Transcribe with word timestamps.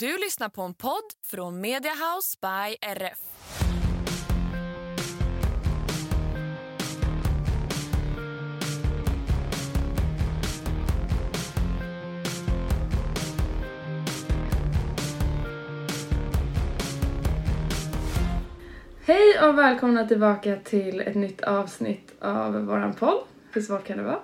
Du 0.00 0.18
lyssnar 0.18 0.48
på 0.48 0.62
en 0.62 0.74
podd 0.74 1.02
från 1.26 1.60
Media 1.60 1.90
House 1.90 2.38
by 2.40 2.76
RF. 2.80 3.18
Hej 19.04 19.48
och 19.48 19.58
välkomna 19.58 20.08
tillbaka 20.08 20.56
till 20.64 21.00
ett 21.00 21.14
nytt 21.14 21.40
avsnitt 21.40 22.12
av 22.20 22.64
våran 22.64 22.94
podd. 22.94 23.22
Hur 23.52 23.60
svårt 23.60 23.84
kan 23.84 23.96
det 23.96 24.04
vara? 24.04 24.20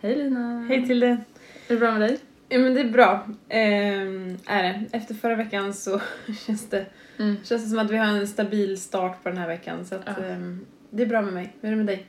Hej 0.00 0.16
Lina! 0.16 0.66
Hej 0.68 0.86
till 0.86 1.00
det. 1.00 1.06
Är 1.06 1.24
det 1.68 1.76
bra 1.76 1.92
med 1.92 2.00
dig? 2.00 2.18
Ja 2.48 2.58
men 2.58 2.74
det 2.74 2.80
är 2.80 2.88
bra. 2.90 3.26
Ehm, 3.48 4.36
är 4.46 4.62
det. 4.62 4.84
Efter 4.92 5.14
förra 5.14 5.36
veckan 5.36 5.74
så 5.74 6.00
känns 6.46 6.70
det, 6.70 6.86
Mm. 7.18 7.36
känns 7.44 7.62
det 7.64 7.68
som 7.70 7.78
att 7.78 7.90
vi 7.90 7.96
har 7.96 8.06
en 8.06 8.26
stabil 8.26 8.80
start 8.80 9.22
på 9.22 9.28
den 9.28 9.38
här 9.38 9.48
veckan 9.48 9.84
så 9.86 9.94
att 9.94 10.00
Ja. 10.06 10.24
ehm, 10.24 10.66
det 10.90 11.02
är 11.02 11.06
bra 11.06 11.22
med 11.22 11.32
mig. 11.34 11.56
Hur 11.60 11.68
är 11.68 11.70
det 11.70 11.76
med 11.76 11.86
dig? 11.86 12.06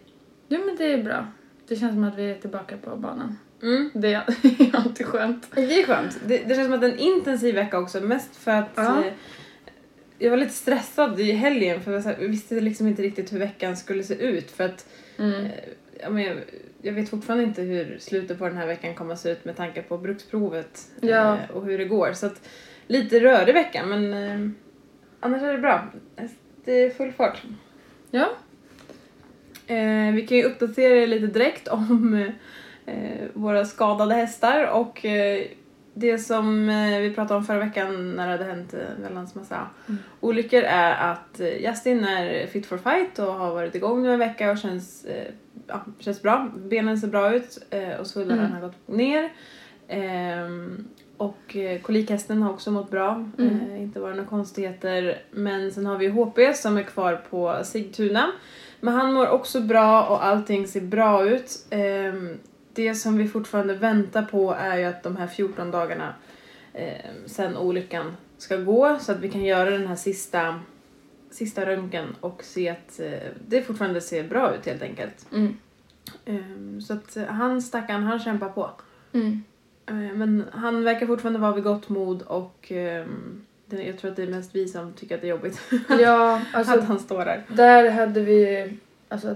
Jo 0.50 0.60
men 0.66 0.76
det 0.76 0.94
är 0.94 1.04
bra. 1.04 1.28
Det 1.68 1.76
känns 1.76 1.94
som 1.94 2.04
att 2.04 2.18
vi 2.18 2.32
är 2.32 2.36
tillbaka 2.36 2.78
på 2.78 2.96
banan. 2.96 3.38
Mm. 3.62 3.90
Det 4.02 4.14
är 4.14 4.24
alltid 4.74 5.06
skönt. 5.06 5.48
Det 5.56 5.82
är 5.82 5.86
skönt. 5.86 6.18
Det, 6.26 6.38
det 6.38 6.56
känns 6.56 6.66
som 6.68 6.74
att 6.74 6.82
det 6.82 6.88
är 6.88 6.92
en 6.92 7.00
intensiv 7.00 7.56
vecka 7.56 7.80
också 7.80 8.02
mest 8.02 8.36
för 8.36 8.52
att 8.52 8.70
Ja. 8.76 9.04
eh, 9.06 9.14
jag 10.20 10.30
var 10.30 10.38
lite 10.38 10.54
stressad 10.54 11.20
i 11.20 11.32
helgen 11.32 11.82
för 11.82 11.92
jag, 11.92 12.02
här, 12.02 12.18
jag 12.22 12.28
visste 12.28 12.60
liksom 12.62 12.88
inte 12.88 13.02
riktigt 13.02 13.34
hur 13.34 13.40
veckan 13.40 13.78
skulle 13.78 14.04
se 14.04 14.14
ut 14.14 14.52
för 14.52 14.64
att 14.64 14.86
Mm. 15.20 15.46
eh, 15.46 15.52
ja, 16.02 16.10
men 16.10 16.24
jag, 16.24 16.38
jag 16.82 16.94
vet 16.94 17.10
fortfarande 17.10 17.44
inte 17.44 17.62
hur 17.62 17.98
slutet 18.00 18.40
på 18.40 18.48
den 18.48 18.58
här 18.58 18.68
veckan 18.68 18.96
kommer 18.96 19.14
att 19.14 19.20
se 19.20 19.30
ut 19.32 19.46
med 19.46 19.56
tanke 19.58 19.82
på 19.82 19.98
bruksprovet 19.98 20.88
Ja. 21.02 21.34
eh, 21.38 21.50
och 21.56 21.66
hur 21.66 21.78
det 21.78 21.86
går. 21.86 22.14
Så 22.14 22.26
att 22.26 22.48
lite 22.88 23.20
rörig 23.20 23.54
vecka 23.54 23.86
men 23.86 24.14
eh, 24.14 24.50
annars 25.20 25.42
är 25.42 25.54
det 25.54 25.60
bra. 25.60 25.86
Det 26.66 26.72
är 26.72 26.90
full 26.90 27.12
fart. 27.12 27.42
Ja. 28.12 28.30
Eh, 29.68 30.14
vi 30.14 30.26
kan 30.28 30.38
ju 30.38 30.44
uppdatera 30.44 30.96
er 30.96 31.08
lite 31.08 31.28
direkt 31.28 31.68
om 31.68 32.14
eh, 32.86 33.24
våra 33.34 33.66
skadade 33.66 34.16
hästar 34.16 34.64
och 34.66 35.06
eh, 35.06 35.46
det 36.00 36.18
som 36.18 36.70
eh, 36.70 37.00
vi 37.00 37.14
pratade 37.16 37.38
om 37.38 37.44
förra 37.46 37.60
veckan 37.60 38.16
när 38.16 38.26
det 38.26 38.32
hade 38.32 38.44
hänt 38.44 38.74
en 38.74 39.02
väldans 39.04 39.36
massa 39.36 39.68
Mm. 39.88 40.00
olyckor 40.20 40.62
är 40.64 41.12
att 41.12 41.40
eh, 41.40 41.62
Justin 41.62 42.04
är 42.06 42.48
fit 42.48 42.66
for 42.66 42.78
fight 42.78 43.20
och 43.20 43.34
har 43.34 43.54
varit 43.54 43.76
igång 43.76 44.04
nu 44.04 44.14
en 44.14 44.20
vecka 44.20 44.52
och 44.52 44.58
känns, 44.58 45.06
eh, 45.06 45.34
ja, 45.68 45.82
känns 46.00 46.22
bra. 46.22 46.50
Benen 46.58 46.98
ser 46.98 47.08
bra 47.08 47.34
ut 47.36 47.58
eh, 47.70 48.00
och 48.00 48.08
svullnaden 48.08 48.46
Mm. 48.46 48.56
har 48.56 48.62
gått 48.68 48.88
ner. 48.88 49.30
Ehm, 49.88 50.88
och 51.18 51.56
eh, 51.56 51.82
kolikhästen 51.82 52.42
har 52.42 52.54
också 52.54 52.72
mått 52.72 52.92
bra, 52.92 53.30
Mm. 53.38 53.60
eh, 53.72 53.82
inte 53.82 54.00
varit 54.00 54.16
några 54.16 54.30
konstigheter. 54.30 55.22
Men 55.32 55.72
sen 55.72 55.86
har 55.86 55.98
vi 55.98 56.08
HP 56.08 56.54
som 56.54 56.78
är 56.78 56.84
kvar 56.84 57.22
på 57.30 57.58
Sigtuna. 57.64 58.32
Men 58.80 58.94
han 58.94 59.14
mår 59.14 59.28
också 59.30 59.62
bra 59.62 60.04
och 60.04 60.26
allting 60.26 60.68
ser 60.68 60.82
bra 60.82 61.26
ut. 61.30 61.66
Ehm, 61.70 62.38
det 62.78 62.96
som 62.96 63.18
vi 63.18 63.28
fortfarande 63.28 63.74
väntar 63.74 64.24
på 64.24 64.54
är 64.54 64.78
ju 64.78 64.84
att 64.84 65.04
de 65.04 65.18
här 65.18 65.28
14 65.28 65.72
dagarna 65.72 66.14
ehm, 66.74 67.16
sen 67.26 67.58
olyckan 67.58 68.16
ska 68.38 68.58
gå 68.58 68.98
så 69.00 69.12
att 69.12 69.20
vi 69.20 69.30
kan 69.30 69.44
göra 69.44 69.70
den 69.70 69.88
här 69.88 69.96
sista, 69.96 70.60
sista 71.32 71.66
röntgen 71.66 72.16
och 72.20 72.44
se 72.44 72.70
att 72.70 73.00
eh, 73.00 73.30
det 73.48 73.62
fortfarande 73.62 74.02
ser 74.02 74.24
bra 74.24 74.56
ut 74.56 74.66
helt 74.66 74.82
enkelt. 74.82 75.26
Mm. 75.34 75.58
Ehm, 76.26 76.82
så 76.82 76.94
att 76.94 77.18
eh, 77.18 77.26
han 77.26 77.62
stackaren, 77.62 78.04
han 78.04 78.20
kämpar 78.20 78.50
på. 78.50 78.70
Mm. 79.14 79.44
Eh, 79.86 79.94
Men 79.96 80.44
han 80.52 80.84
verkar 80.84 81.08
fortfarande 81.08 81.40
vara 81.40 81.54
vid 81.56 81.64
gott 81.64 81.90
mod 81.90 82.22
och 82.22 82.72
ehm, 82.72 83.42
jag 83.70 83.98
tror 84.00 84.12
att 84.12 84.18
det 84.18 84.24
är 84.24 84.28
mest 84.28 84.56
vi 84.56 84.68
som 84.68 84.94
tycker 84.94 85.16
att 85.16 85.22
det 85.22 85.28
är 85.28 85.30
jobbigt 85.30 85.62
Ja, 86.00 86.42
alltså 86.54 86.74
att 86.74 86.84
han 86.84 87.00
står 87.00 87.26
där. 87.26 87.44
där 87.50 87.90
hade 87.92 88.22
vi 88.22 88.74
alltså 89.10 89.36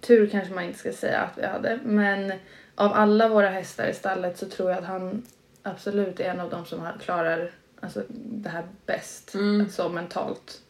tur 0.00 0.26
kanske 0.26 0.54
man 0.54 0.64
inte 0.64 0.78
ska 0.78 0.92
säga 0.92 1.20
att 1.20 1.38
vi 1.38 1.46
hade 1.46 1.78
men 1.84 2.32
av 2.74 2.92
alla 2.92 3.28
våra 3.28 3.48
hästar 3.48 3.86
i 3.86 3.94
stallet 3.94 4.38
så 4.38 4.48
tror 4.48 4.70
jag 4.70 4.78
att 4.78 4.84
han 4.84 5.22
absolut 5.62 6.20
är 6.20 6.24
en 6.30 6.40
av 6.40 6.50
dem 6.50 6.64
som 6.64 6.88
klarar 7.00 7.50
alltså, 7.80 8.02
det 8.10 8.48
här 8.48 8.64
bäst 8.86 9.34
Mm. 9.34 9.68
så 9.68 9.88
mentalt. 9.88 10.62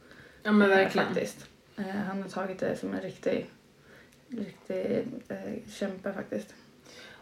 Ja 0.43 0.53
men 0.53 0.71
eh, 0.71 0.77
verkligen. 0.77 1.09
Faktiskt. 1.09 1.47
Eh, 1.77 1.85
han 1.85 2.23
har 2.23 2.29
tagit 2.29 2.59
det 2.59 2.77
som 2.77 2.95
en 2.95 3.01
riktig, 3.01 3.47
riktig 4.29 5.07
eh, 5.29 5.71
kämpe 5.73 6.13
faktiskt. 6.13 6.55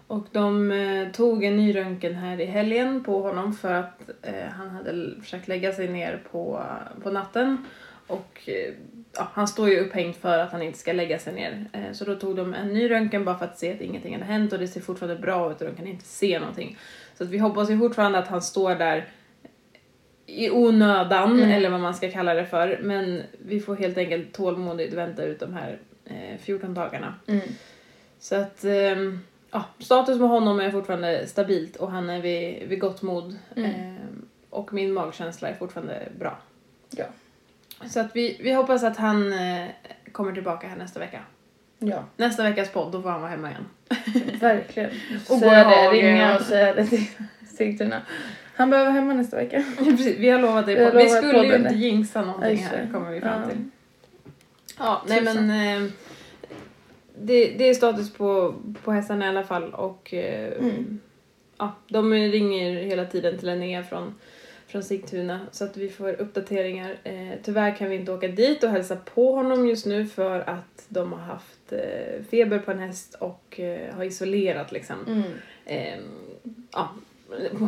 Och 0.07 0.27
de 0.33 0.71
eh, 0.71 1.13
tog 1.13 1.45
en 1.45 1.57
ny 1.57 1.77
röntgen 1.77 2.15
här 2.15 2.41
i 2.41 2.45
helgen 2.45 3.05
på 3.05 3.23
honom 3.23 3.55
för 3.55 3.73
att 3.73 4.01
eh, 4.23 4.47
han 4.51 4.71
hade 4.71 5.15
försökt 5.21 5.49
lägga 5.49 5.73
sig 5.73 5.89
ner 5.89 6.23
på, 6.31 6.67
på 7.03 7.11
natten. 7.11 7.65
Och 8.07 8.49
eh, 8.49 8.75
ja, 9.19 9.29
han 9.33 9.49
står 9.49 9.69
ju 9.69 9.81
upphängd 9.81 10.17
för 10.17 10.39
att 10.39 10.53
han 10.53 10.63
inte 10.63 10.79
ska 10.79 10.93
lägga 10.93 11.19
sig 11.19 11.35
ner. 11.35 11.67
Eh, 11.73 11.93
så 11.93 12.05
då 12.05 12.15
tog 12.15 12.37
de 12.37 12.55
en 12.55 12.69
ny 12.69 12.91
röntgen 12.91 13.25
bara 13.25 13.39
för 13.39 13.45
att 13.45 13.59
se 13.59 13.73
att 13.73 13.81
ingenting 13.81 14.13
hade 14.13 14.25
hänt 14.25 14.53
och 14.53 14.59
det 14.59 14.69
ser 14.69 14.81
fortfarande 14.81 15.21
bra 15.23 15.51
ut 15.53 15.61
och 15.61 15.67
de 15.67 15.77
kan 15.77 15.87
inte 15.87 16.05
se 16.05 16.39
någonting. 16.39 16.79
Så 17.15 17.25
att 17.25 17.31
vi 17.31 17.39
hoppas 17.39 17.71
ju 17.71 17.79
fortfarande 17.79 18.19
att 18.19 18.29
han 18.29 18.43
står 18.43 18.75
där 18.75 19.09
i 20.27 20.51
onödan 20.51 21.33
Mm. 21.33 21.51
eller 21.51 21.71
vad 21.71 21.81
man 21.81 21.95
ska 21.95 22.11
kalla 22.11 22.35
det 22.35 22.47
för. 22.47 22.79
Men 22.83 23.23
vi 23.39 23.61
får 23.61 23.77
helt 23.77 23.99
enkelt 23.99 24.33
tålmodigt 24.33 24.95
vänta 24.95 25.25
ut 25.25 25.41
de 25.41 25.55
här 25.55 25.79
eh, 26.05 26.39
14 26.41 26.75
dagarna. 26.75 27.15
Mm. 27.27 27.41
Så 28.19 28.37
att 28.37 28.65
ehm, 28.65 29.21
ja, 29.51 29.65
status 29.79 30.19
med 30.19 30.29
honom 30.29 30.61
är 30.61 30.71
fortfarande 30.71 31.27
stabilt 31.27 31.77
och 31.77 31.91
han 31.91 32.11
är 32.11 32.21
vid, 32.23 32.69
vid 32.69 32.81
gott 32.81 33.03
mod. 33.03 33.37
Mm. 33.57 33.71
Ehm, 33.71 34.29
och 34.51 34.73
min 34.73 34.93
magkänsla 34.93 35.49
är 35.49 35.55
fortfarande 35.55 36.09
bra. 36.19 36.39
Ja. 36.91 37.05
Så 37.85 38.01
att 38.01 38.17
vi, 38.17 38.37
vi 38.41 38.53
hoppas 38.53 38.85
att 38.85 38.97
han 38.97 39.33
eh, 39.33 39.67
kommer 40.13 40.33
tillbaka 40.33 40.69
här 40.69 40.77
nästa 40.77 41.01
vecka. 41.01 41.21
Ja, 41.79 42.05
Nästa 42.17 42.43
veckas 42.43 42.71
podd, 42.73 42.93
då 42.93 43.03
får 43.03 43.11
han 43.11 43.21
vara 43.21 43.31
hemma 43.31 43.51
igen. 43.51 43.65
verkligen. 44.41 44.91
Och 45.31 45.39
säga 45.39 45.65
det, 45.69 45.91
ringa 45.91 46.37
och 46.37 46.43
säga 46.43 46.75
det 46.75 46.87
till 46.87 47.05
Sigtuna. 47.47 48.03
Han 48.55 48.71
behöver 48.71 48.91
hemma 48.91 49.15
nästa 49.15 49.37
vecka. 49.37 49.65
Precis, 49.79 50.19
vi 50.19 50.29
har 50.31 50.39
lovat 50.41 50.67
det. 50.67 50.75
Vi 50.95 51.03
Vi 51.05 51.09
skulle 51.09 51.45
ju 51.47 51.55
inte 51.57 51.75
jinxa 51.75 52.23
någonting 52.25 52.57
här, 52.59 52.89
kommer 52.93 53.11
vi 53.11 53.21
fram 53.21 53.43
Ja. 53.43 53.49
till. 53.49 53.59
Ja, 54.79 55.03
nej 55.09 55.19
Tusan. 55.21 55.47
men 55.47 55.83
eh, 55.85 55.91
det, 57.21 57.55
det 57.59 57.69
är 57.69 57.75
status 57.75 58.13
på, 58.13 58.55
på 58.85 58.93
hästarna 58.93 59.27
i 59.27 59.29
alla 59.29 59.45
fall 59.45 59.75
och 59.75 60.15
eh, 60.15 60.53
Mm. 60.61 61.01
ja, 61.59 61.73
de 61.89 62.13
ringer 62.13 62.73
hela 62.83 63.05
tiden 63.05 63.39
till 63.39 63.47
Linnea 63.49 63.83
från, 63.83 64.15
från 64.77 64.83
Sigtuna 64.83 65.41
så 65.53 65.65
att 65.65 65.77
vi 65.77 65.89
får 65.89 66.21
uppdateringar. 66.21 66.97
Eh, 67.05 67.33
tyvärr 67.43 67.77
kan 67.77 67.91
vi 67.91 67.97
inte 67.97 68.13
åka 68.13 68.29
dit 68.29 68.65
och 68.65 68.71
hälsa 68.71 68.97
på 68.97 69.33
honom 69.35 69.69
just 69.69 69.87
nu 69.87 70.07
för 70.07 70.41
att 70.41 70.85
de 70.89 71.13
har 71.13 71.21
haft 71.21 71.73
eh, 71.73 72.23
feber 72.31 72.59
på 72.59 72.71
en 72.71 72.79
häst 72.79 73.15
och 73.21 73.61
eh, 73.61 73.95
har 73.95 74.05
isolerat 74.05 74.73
liksom. 74.73 74.97
Mm. 75.07 75.23
Eh, 75.65 75.99
ja, 76.73 76.91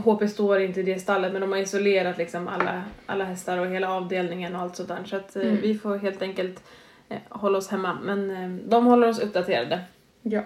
HP 0.04 0.28
står 0.30 0.60
inte 0.60 0.80
i 0.80 0.82
det 0.82 0.98
stallet 0.98 1.32
men 1.32 1.40
de 1.40 1.52
har 1.52 1.58
isolerat 1.58 2.18
liksom 2.18 2.48
alla, 2.48 2.84
alla 3.06 3.24
hästar 3.24 3.58
och 3.58 3.66
hela 3.66 3.92
avdelningen 3.94 4.54
och 4.56 4.62
allt 4.62 4.88
där. 4.88 5.04
Så 5.04 5.16
att 5.16 5.36
eh, 5.36 5.42
Mm. 5.42 5.60
vi 5.60 5.78
får 5.78 5.96
helt 5.96 6.22
enkelt 6.22 6.62
eh, 7.08 7.18
hålla 7.28 7.58
oss 7.58 7.68
hemma. 7.68 7.98
Men 8.02 8.30
eh, 8.30 8.68
de 8.68 8.86
håller 8.86 9.08
oss 9.08 9.20
uppdaterade. 9.20 9.80
Ja. 10.22 10.42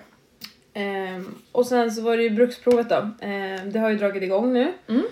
Eh, 0.75 1.23
och 1.53 1.67
sen 1.67 1.93
så 1.93 2.03
var 2.03 2.17
det 2.17 2.23
ju 2.23 2.31
bruksprovet 2.31 2.89
då. 2.89 2.97
Eh, 3.27 3.65
det 3.65 3.79
har 3.79 3.91
ju 3.91 3.97
dragit 3.97 4.23
igång 4.23 4.53
nu. 4.53 4.73
Mm. 4.89 5.03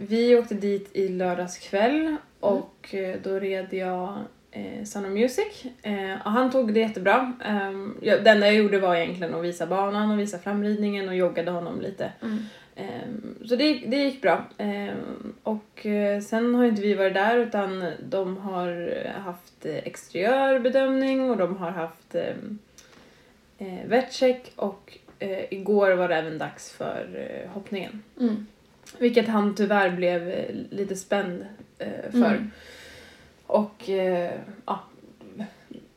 Eh, 0.00 0.06
vi 0.08 0.36
åkte 0.36 0.54
dit 0.54 0.90
i 0.96 1.08
lördags 1.08 1.58
kväll 1.58 2.16
och 2.40 2.94
eh, 2.94 3.16
då 3.22 3.38
red 3.38 3.66
jag 3.70 4.18
eh, 4.50 4.84
Sound 4.84 5.06
of 5.06 5.12
Music. 5.12 5.64
Eh, 5.82 6.12
och 6.24 6.30
han 6.30 6.50
tog 6.50 6.74
det 6.74 6.80
jättebra. 6.80 7.32
Eh, 7.44 7.72
jag, 8.00 8.24
det 8.24 8.30
enda 8.30 8.46
jag 8.46 8.56
gjorde 8.56 8.78
var 8.80 8.96
egentligen 8.96 9.34
att 9.34 9.44
visa 9.44 9.66
banan 9.66 10.10
och 10.10 10.18
visa 10.18 10.38
framridningen 10.38 11.08
och 11.08 11.16
joggade 11.16 11.50
honom 11.50 11.80
lite. 11.80 12.12
Mm. 12.22 12.38
Ehm, 12.76 13.34
Så 13.44 13.56
det, 13.56 13.72
det 13.86 13.96
gick 13.96 14.22
bra. 14.22 14.44
Ehm, 14.58 15.34
Och 15.42 15.86
eh, 15.86 16.20
sen 16.20 16.54
har 16.54 16.64
inte 16.64 16.82
vi 16.82 16.94
varit 16.94 17.14
där 17.14 17.38
utan 17.38 17.92
de 18.08 18.36
har 18.36 19.02
haft 19.24 19.66
eh, 19.66 19.74
exteriörbedömning 19.76 21.30
och 21.30 21.36
de 21.36 21.56
har 21.56 21.70
haft 21.70 22.14
ehm, 22.14 22.58
eh, 23.58 23.86
vetcheck 23.88 24.52
och 24.56 24.98
eh, 25.18 25.44
igår 25.52 25.90
var 25.92 26.08
det 26.08 26.16
även 26.16 26.38
dags 26.38 26.72
för 26.72 27.06
eh, 27.44 27.50
hoppningen. 27.50 28.02
Mm. 28.20 28.46
Vilket 28.98 29.28
han 29.28 29.54
tyvärr 29.54 29.90
blev 29.90 30.28
eh, 30.28 30.54
lite 30.70 30.96
spänd 30.96 31.46
eh, 31.78 32.10
för. 32.10 32.34
Mm. 32.34 32.50
Och 33.46 33.88
eh, 33.90 34.30
ja, 34.66 34.80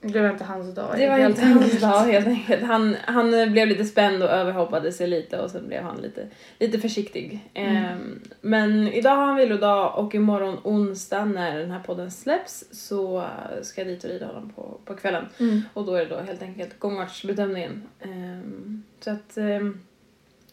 Det 0.02 0.22
var 0.22 0.30
inte 0.30 0.44
hans 0.44 0.76
dag. 0.76 0.94
det 0.98 1.10
var 1.10 1.18
helt 1.18 1.38
inte 1.38 1.50
hans 1.50 1.82
dag 1.82 2.00
helt 2.00 2.28
enkelt. 2.28 2.64
Han, 2.64 2.96
han 3.06 3.34
eh, 3.34 3.50
blev 3.50 3.68
lite 3.68 3.86
spänd 3.86 4.24
och 4.24 4.30
överhoppade 4.30 4.92
sig 4.92 5.08
lite 5.08 5.40
och 5.40 5.52
sen 5.52 5.68
blev 5.68 5.84
han 5.84 5.98
lite, 6.02 6.28
lite 6.60 6.80
försiktig. 6.80 7.50
Mm. 7.54 7.76
Ehm, 7.76 8.22
men 8.42 8.88
idag 8.88 9.16
har 9.16 9.26
han 9.26 9.36
vilodag 9.36 9.96
och 9.96 10.16
imorgon 10.16 10.58
onsdag 10.64 11.26
när 11.26 11.60
den 11.60 11.72
här 11.72 11.80
podden 11.80 12.12
släpps 12.12 12.66
så 12.72 13.18
eh, 13.18 13.62
ska 13.62 13.82
jag 13.82 13.88
dit 13.88 14.04
och 14.04 14.10
rida 14.10 14.26
honom 14.26 14.50
på, 14.56 14.78
på 14.86 14.96
kvällen. 14.96 15.26
Mm. 15.40 15.62
Och 15.74 15.86
då 15.86 15.96
är 15.96 16.00
det 16.06 16.16
då 16.16 16.22
helt 16.22 16.42
enkelt 16.42 16.80
gångartsbedömningen. 16.80 17.84
Ehm, 18.02 18.84
så 19.00 19.12
att 19.12 19.38
um, 19.38 19.80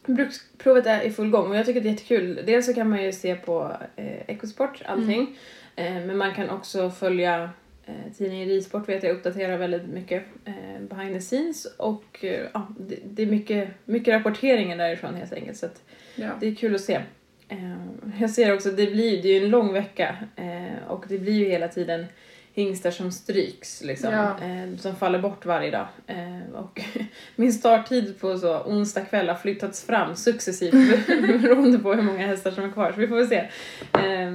bruksprovet 0.06 0.86
är 0.86 1.02
i 1.02 1.10
full 1.10 1.30
gång 1.30 1.50
och 1.50 1.56
jag 1.56 1.66
tycker 1.66 1.80
det 1.80 1.88
är 1.88 1.90
jättekul. 1.90 2.40
Dels 2.46 2.66
så 2.66 2.74
kan 2.74 2.90
man 2.90 3.04
ju 3.04 3.12
se 3.12 3.34
på 3.34 3.76
eh, 3.96 4.30
Ecosport 4.30 4.82
allting. 4.84 5.36
Eh, 5.76 5.92
men 5.94 6.16
man 6.16 6.34
kan 6.34 6.50
också 6.50 6.90
följa 6.90 7.50
eh, 7.86 8.12
tidningen 8.18 8.48
Ridsport 8.48 8.88
vet 8.88 9.02
jag 9.02 9.16
uppdaterar 9.16 9.56
väldigt 9.56 9.86
mycket 9.86 10.22
eh, 10.44 10.80
behind 10.80 11.14
the 11.14 11.20
scenes 11.20 11.64
och 11.76 12.24
eh, 12.24 12.46
ja, 12.54 12.68
det, 12.78 12.98
det 13.04 13.22
är 13.22 13.26
mycket, 13.26 13.68
mycket 13.84 14.14
rapporteringar 14.14 14.76
därifrån 14.76 15.14
helt 15.14 15.32
enkelt 15.32 15.58
så 15.58 15.66
Ja. 16.14 16.28
det 16.40 16.46
är 16.48 16.54
kul 16.54 16.74
att 16.74 16.80
se. 16.80 17.00
Eh, 17.48 17.76
jag 18.20 18.30
ser 18.30 18.54
också, 18.54 18.70
det 18.70 18.86
blir 18.86 19.22
det 19.22 19.28
är 19.28 19.38
ju 19.40 19.44
en 19.44 19.50
lång 19.50 19.72
vecka 19.72 20.16
eh, 20.36 20.88
och 20.88 21.04
det 21.08 21.18
blir 21.18 21.32
ju 21.34 21.44
hela 21.44 21.68
tiden 21.68 22.06
hingstar 22.52 22.90
som 22.90 23.12
stryks 23.12 23.82
liksom, 23.82 24.12
Ja. 24.12 24.36
eh, 24.46 24.76
som 24.78 24.96
faller 24.96 25.18
bort 25.18 25.46
varje 25.46 25.70
dag. 25.70 25.86
Eh, 26.06 26.54
och 26.54 26.80
min 27.36 27.52
starttid 27.52 28.20
på 28.20 28.38
så 28.38 28.58
onsdag 28.62 29.00
kväll 29.00 29.28
har 29.28 29.36
flyttats 29.36 29.86
fram 29.86 30.16
successivt 30.16 30.72
beroende 31.42 31.78
på 31.78 31.92
hur 31.94 32.02
många 32.02 32.26
hästar 32.26 32.50
som 32.50 32.64
är 32.64 32.70
kvar, 32.72 32.92
så 32.92 33.00
vi 33.00 33.08
får 33.08 33.16
väl 33.16 33.28
se. 33.28 33.48
Eh, 33.92 34.30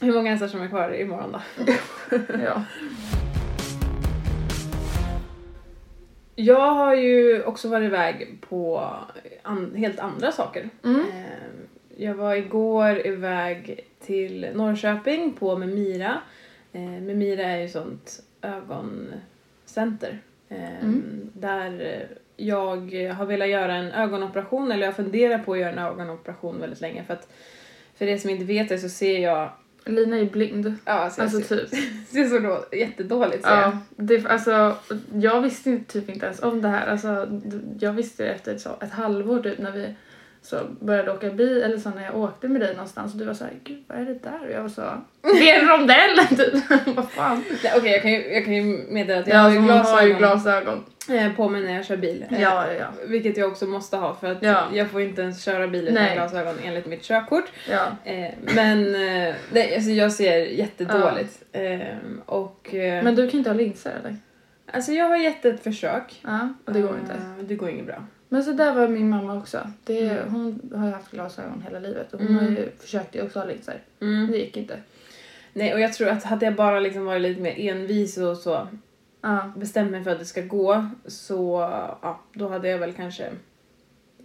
hur 0.00 0.12
många 0.14 0.30
hästar 0.30 0.48
som 0.48 0.62
är 0.62 0.68
kvar 0.68 0.94
imorgon 1.00 1.32
då. 1.32 1.72
ja. 2.44 2.62
Jag 6.34 6.70
har 6.74 6.94
ju 6.94 7.42
också 7.42 7.68
varit 7.68 7.86
iväg 7.86 8.36
på 8.48 8.90
an- 9.42 9.74
helt 9.76 9.98
andra 9.98 10.32
saker. 10.32 10.68
Mm. 10.84 11.00
Eh, 11.00 11.06
Jag 11.96 12.14
var 12.14 12.34
igår 12.34 13.06
iväg 13.06 13.80
till 14.06 14.46
Norrköping 14.54 15.32
på 15.32 15.58
Memira. 15.58 16.20
Eh, 16.72 16.80
Memira 16.80 17.42
är 17.44 17.58
ju 17.62 17.68
sånt 17.68 18.22
ögoncenter. 18.42 20.18
Eh, 20.48 20.82
Mm. 20.82 21.30
Där 21.32 22.06
jag 22.36 22.92
har 23.12 23.26
velat 23.26 23.48
göra 23.48 23.74
en 23.74 23.92
ögonoperation, 23.92 24.72
eller 24.72 24.86
jag 24.86 24.96
funderar 24.96 25.38
på 25.38 25.52
att 25.52 25.58
göra 25.58 25.70
en 25.72 25.78
ögonoperation 25.78 26.60
väldigt 26.60 26.80
länge. 26.80 27.04
För 27.04 27.14
att 27.14 27.28
för 27.94 28.06
er 28.06 28.18
som 28.18 28.30
inte 28.30 28.44
vet 28.44 28.68
det 28.68 28.78
så 28.78 28.88
ser 28.88 29.18
jag... 29.18 29.50
Lina 29.86 30.16
är 30.18 30.24
blind. 30.24 30.66
Ja, 30.66 30.72
jag 30.84 30.98
Alltså 31.24 31.40
ser, 31.40 31.56
typ. 31.56 31.68
ser 32.08 32.26
så 32.26 32.38
då, 32.38 32.64
jättedåligt. 32.76 33.44
ser 33.44 33.50
jag. 33.50 33.60
Ja, 33.62 33.78
det, 33.96 34.26
alltså, 34.26 34.76
jag 35.14 35.40
visste 35.40 35.78
typ 35.88 36.08
inte 36.08 36.26
ens 36.26 36.42
om 36.42 36.62
det 36.62 36.68
här. 36.68 36.86
Alltså, 36.86 37.28
jag 37.80 37.92
visste 37.92 38.22
det 38.24 38.28
efter 38.30 38.54
ett, 38.54 38.60
så, 38.60 38.70
ett 38.80 38.92
halvår 38.92 39.42
typ 39.42 39.58
när 39.58 39.70
vi 39.72 39.94
så 40.42 40.60
började 40.80 41.12
åka 41.12 41.30
bil 41.30 41.62
eller 41.62 41.78
så 41.78 41.90
när 41.90 42.04
jag 42.04 42.16
åkte 42.16 42.48
med 42.48 42.60
dig 42.60 42.72
någonstans 42.74 43.12
och 43.12 43.18
du 43.18 43.24
var 43.24 43.34
så 43.34 43.44
här, 43.44 43.52
gud 43.64 43.82
vad 43.86 43.98
är 43.98 44.04
det 44.04 44.14
där? 44.22 44.40
Och 44.46 44.52
jag 44.52 44.62
var 44.62 44.68
så, 44.68 44.82
det 45.22 45.50
är 45.50 45.60
en 45.62 45.68
rondell 45.68 46.18
typ. 46.36 46.64
vad 46.96 47.10
fan? 47.10 47.44
Nej, 47.64 47.72
Okej, 47.76 47.92
jag, 47.92 48.02
kan 48.02 48.10
ju, 48.12 48.32
jag 48.32 48.44
kan 48.44 48.54
ju 48.54 48.62
meddela 48.88 49.20
att 49.20 49.26
jag 49.26 49.36
Ja, 49.36 49.40
har 49.40 49.50
ju 49.50 49.58
hon 49.58 49.70
har 49.70 50.02
ju 50.02 50.14
glasögon 50.14 50.84
glasögon. 51.08 51.26
eh, 51.30 51.36
på 51.36 51.48
mig 51.48 51.62
när 51.62 51.74
jag 51.76 51.84
kör 51.84 51.96
bil. 51.96 52.24
Eh, 52.30 52.42
Ja, 52.42 52.66
ja, 52.66 52.72
ja. 52.72 52.86
Vilket 53.06 53.36
jag 53.36 53.48
också 53.50 53.66
måste 53.66 53.96
ha 53.96 54.14
för 54.14 54.32
att 54.32 54.42
Ja. 54.42 54.64
jag 54.72 54.90
får 54.90 55.00
inte 55.00 55.22
ens 55.22 55.44
köra 55.44 55.68
bil 55.68 55.82
utan 55.82 55.94
Nej. 55.94 56.14
glasögon 56.14 56.54
enligt 56.64 56.86
mitt 56.86 57.02
körkort. 57.02 57.44
ja. 57.70 58.10
Eh, 58.10 58.30
men 58.54 58.92
nej, 59.52 59.74
alltså 59.74 59.90
jag 59.90 60.12
ser 60.12 60.36
jättedåligt. 60.36 61.42
Eh, 61.52 61.80
och, 62.26 62.68
Men 62.72 63.14
du 63.14 63.28
kan 63.30 63.38
inte 63.38 63.50
ha 63.50 63.54
linser 63.56 63.92
eller? 64.00 64.16
Alltså 64.72 64.92
jag 64.92 65.08
har 65.08 65.16
gett 65.16 65.44
ett 65.44 65.62
försök. 65.62 66.20
Ja, 66.24 66.48
och 66.66 66.72
det 66.72 66.80
går 66.80 66.96
inte. 67.02 67.14
Det 67.48 67.54
går 67.54 67.68
inget 67.70 67.86
bra. 67.86 68.04
Men 68.32 68.44
så 68.44 68.52
där 68.52 68.74
var 68.74 68.88
min 68.88 69.08
mamma 69.10 69.38
också. 69.38 69.70
Det, 69.84 70.08
Mm. 70.10 70.30
Hon 70.34 70.72
har 70.80 70.90
haft 70.90 71.10
glasögon 71.10 71.62
hela 71.66 71.78
livet 71.78 72.12
och 72.14 72.18
hon 72.20 72.28
Mm. 72.28 72.44
har 72.44 72.50
ju 72.50 72.70
försökt 72.78 73.16
också 73.22 73.38
ha 73.38 73.46
linser. 73.46 73.80
Mm. 74.00 74.30
Det 74.30 74.38
gick 74.38 74.56
inte. 74.56 74.78
Nej, 75.52 75.74
och 75.74 75.80
jag 75.80 75.92
tror 75.92 76.08
att 76.08 76.24
hade 76.24 76.44
jag 76.46 76.54
bara 76.54 76.80
liksom 76.80 77.04
varit 77.04 77.22
lite 77.22 77.40
mer 77.40 77.54
envis 77.58 78.18
och 78.18 78.36
så 78.36 78.68
Ja. 79.20 79.52
bestämt 79.56 79.90
mig 79.90 80.04
för 80.04 80.10
att 80.10 80.18
det 80.18 80.24
ska 80.24 80.40
gå 80.40 80.86
så 81.06 81.58
ja, 82.02 82.20
då 82.32 82.48
hade 82.48 82.68
jag 82.68 82.78
väl 82.78 82.92
kanske 82.92 83.30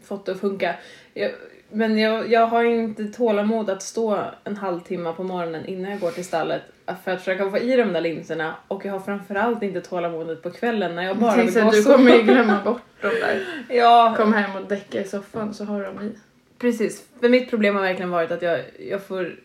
fått 0.04 0.25
det 0.25 0.31
att 0.31 0.39
funka. 0.39 0.75
Jag, 1.13 1.31
men 1.69 1.98
jag, 1.98 2.31
jag 2.31 2.48
har 2.48 2.63
inte 2.63 3.06
tålamod 3.07 3.69
att 3.69 3.81
stå 3.83 4.24
en 4.44 4.57
halvtimme 4.57 5.13
på 5.13 5.24
morgonen 5.24 5.65
innan 5.65 5.92
jag 5.92 6.00
går 6.00 6.12
till 6.12 6.25
stallet 6.25 6.62
för 7.04 7.12
att 7.12 7.19
försöka 7.19 7.50
få 7.51 7.57
i 7.57 7.75
de 7.75 7.94
där 7.94 8.01
linserna 8.01 8.56
och 8.68 8.86
jag 8.86 8.92
har 8.92 9.00
framförallt 9.00 9.63
inte 9.63 9.81
tålamodet 9.81 10.44
på 10.44 10.51
kvällen 10.51 10.95
när 10.95 11.04
jag 11.04 11.18
bara 11.18 11.34
Tänk 11.34 11.48
vill 11.48 11.54
så 11.54 11.62
gå 11.63 11.72
du 11.72 11.81
så. 11.81 11.92
kommer 11.92 12.16
ju 12.16 12.22
glömma 12.22 12.62
bort 12.63 12.81
dem 13.01 13.12
där. 13.22 13.44
Ja, 13.78 14.13
Kom 14.18 14.34
hem 14.34 14.56
och 14.56 14.68
däcka 14.68 15.01
i 15.01 15.04
soffan 15.07 15.54
så 15.54 15.66
har 15.66 15.84
dem 15.84 16.01
i. 16.01 16.12
precis. 16.57 17.06
För 17.19 17.30
mitt 17.30 17.50
problem 17.50 17.75
har 17.75 17.81
verkligen 17.81 18.10
varit 18.12 18.31
att 18.31 18.42
jag, 18.42 18.60
jag 18.89 19.04
får 19.04 19.36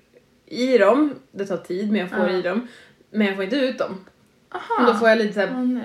i 0.47 0.79
dem, 0.79 1.15
det 1.33 1.47
tar 1.47 1.57
tid 1.57 1.93
men 1.93 2.01
jag 2.01 2.11
får 2.11 2.19
Ja. 2.31 2.31
i 2.31 2.43
dem, 2.43 2.69
men 3.11 3.27
jag 3.27 3.37
får 3.37 3.45
inte 3.45 3.57
ut 3.57 3.79
dem. 3.79 4.05
Aha. 4.55 4.81
Och 4.81 4.87
då 4.93 4.99
får 4.99 5.09
jag 5.09 5.19
lite 5.19 5.33
så 5.35 5.41
här 5.41 5.49
Åh, 5.53 5.65
nej. 5.65 5.83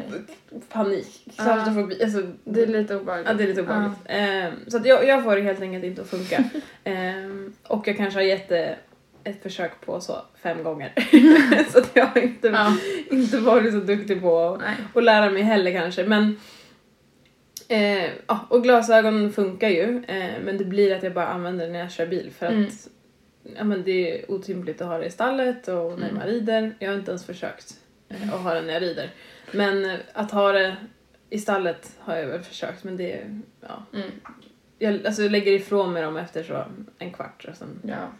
panik. 0.69 1.21
Ja. 1.37 1.43
Klaustrofobi. 1.43 2.03
Alltså, 2.03 2.21
Det 2.43 2.63
är 2.63 2.67
lite 2.67 2.95
obehagligt. 2.95 3.27
Ja, 3.29 3.33
det 3.33 3.43
är 3.43 3.47
lite 3.47 3.61
obehagligt. 3.61 3.97
Ehm, 4.05 4.53
så 4.67 4.77
att 4.77 4.85
jag, 4.85 5.07
jag 5.07 5.23
får 5.23 5.35
det 5.35 5.41
helt 5.41 5.61
enkelt 5.61 5.83
inte 5.83 6.01
att 6.01 6.09
funka. 6.09 6.43
Ehm, 6.83 7.53
och 7.63 7.87
jag 7.87 7.97
kanske 7.97 8.19
har 8.19 8.23
gett 8.25 8.49
det 8.49 8.75
ett 9.29 9.43
försök 9.43 9.71
på 9.85 10.01
så 10.01 10.21
fem 10.43 10.63
gånger. 10.63 10.93
så 11.71 11.79
att 11.79 11.91
jag 11.93 12.05
har 12.05 12.21
inte, 12.21 12.47
Ja. 12.47 12.77
inte 13.11 13.37
varit 13.37 13.73
så 13.73 13.79
duktig 13.79 14.21
på 14.21 14.59
att, 14.93 15.03
lära 15.03 15.29
mig 15.31 15.41
heller 15.41 15.71
kanske. 15.71 16.03
Men, 16.03 16.39
eh, 17.67 18.05
ja, 18.27 18.39
och 18.49 18.63
glasögon 18.63 19.31
funkar 19.33 19.69
ju. 19.69 20.03
Eh, 20.07 20.33
men 20.43 20.57
det 20.57 20.65
blir 20.65 20.95
att 20.95 21.03
jag 21.03 21.13
bara 21.13 21.27
använder 21.27 21.65
det 21.65 21.71
när 21.71 21.79
jag 21.79 21.91
kör 21.91 22.07
bil. 22.07 22.31
För 22.37 22.45
att 22.45 22.51
Mm. 22.51 22.69
ja, 23.57 23.63
men 23.63 23.83
det 23.83 24.21
är 24.21 24.31
otympligt 24.31 24.81
att 24.81 24.87
ha 24.87 24.97
det 24.97 25.05
i 25.05 25.11
stallet 25.11 25.67
och 25.67 25.99
när 25.99 26.09
Mm. 26.09 26.15
man 26.15 26.27
rider. 26.27 26.75
Jag 26.79 26.89
har 26.91 26.95
inte 26.97 27.11
ens 27.11 27.25
försökt 27.25 27.73
eh, 28.09 28.33
att 28.33 28.39
ha 28.41 28.53
det 28.53 28.61
när 28.61 28.73
jag 28.73 28.81
rider. 28.81 29.09
Men 29.51 29.85
eh, 29.85 29.95
att 30.13 30.31
ha 30.31 30.51
det 30.51 30.75
i 31.29 31.39
stallet 31.39 31.91
har 31.99 32.15
jag 32.15 32.27
väl 32.27 32.41
försökt 32.41 32.83
men 32.83 32.97
det 32.97 33.13
är, 33.13 33.41
ja. 33.61 33.85
Mm. 33.93 34.09
Jag, 34.79 35.05
alltså, 35.07 35.21
lägger 35.29 35.51
ifrån 35.51 35.93
mig 35.93 36.03
dem 36.03 36.17
efter 36.17 36.43
så 36.43 36.63
en 36.99 37.13
kvart 37.13 37.45
och 37.49 37.55
sen, 37.57 37.79
Ja. 37.83 38.11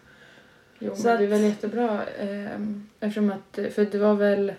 Jo, 0.79 0.95
Så 0.95 1.07
men 1.07 1.17
det 1.17 1.23
är 1.23 1.27
att- 1.27 1.31
väl 1.33 1.41
jättebra 1.43 1.99
eh, 2.19 2.59
eftersom 2.99 3.31
att, 3.31 3.73
för 3.73 3.85
det 3.91 3.97
var 3.97 4.13
väl 4.13 4.53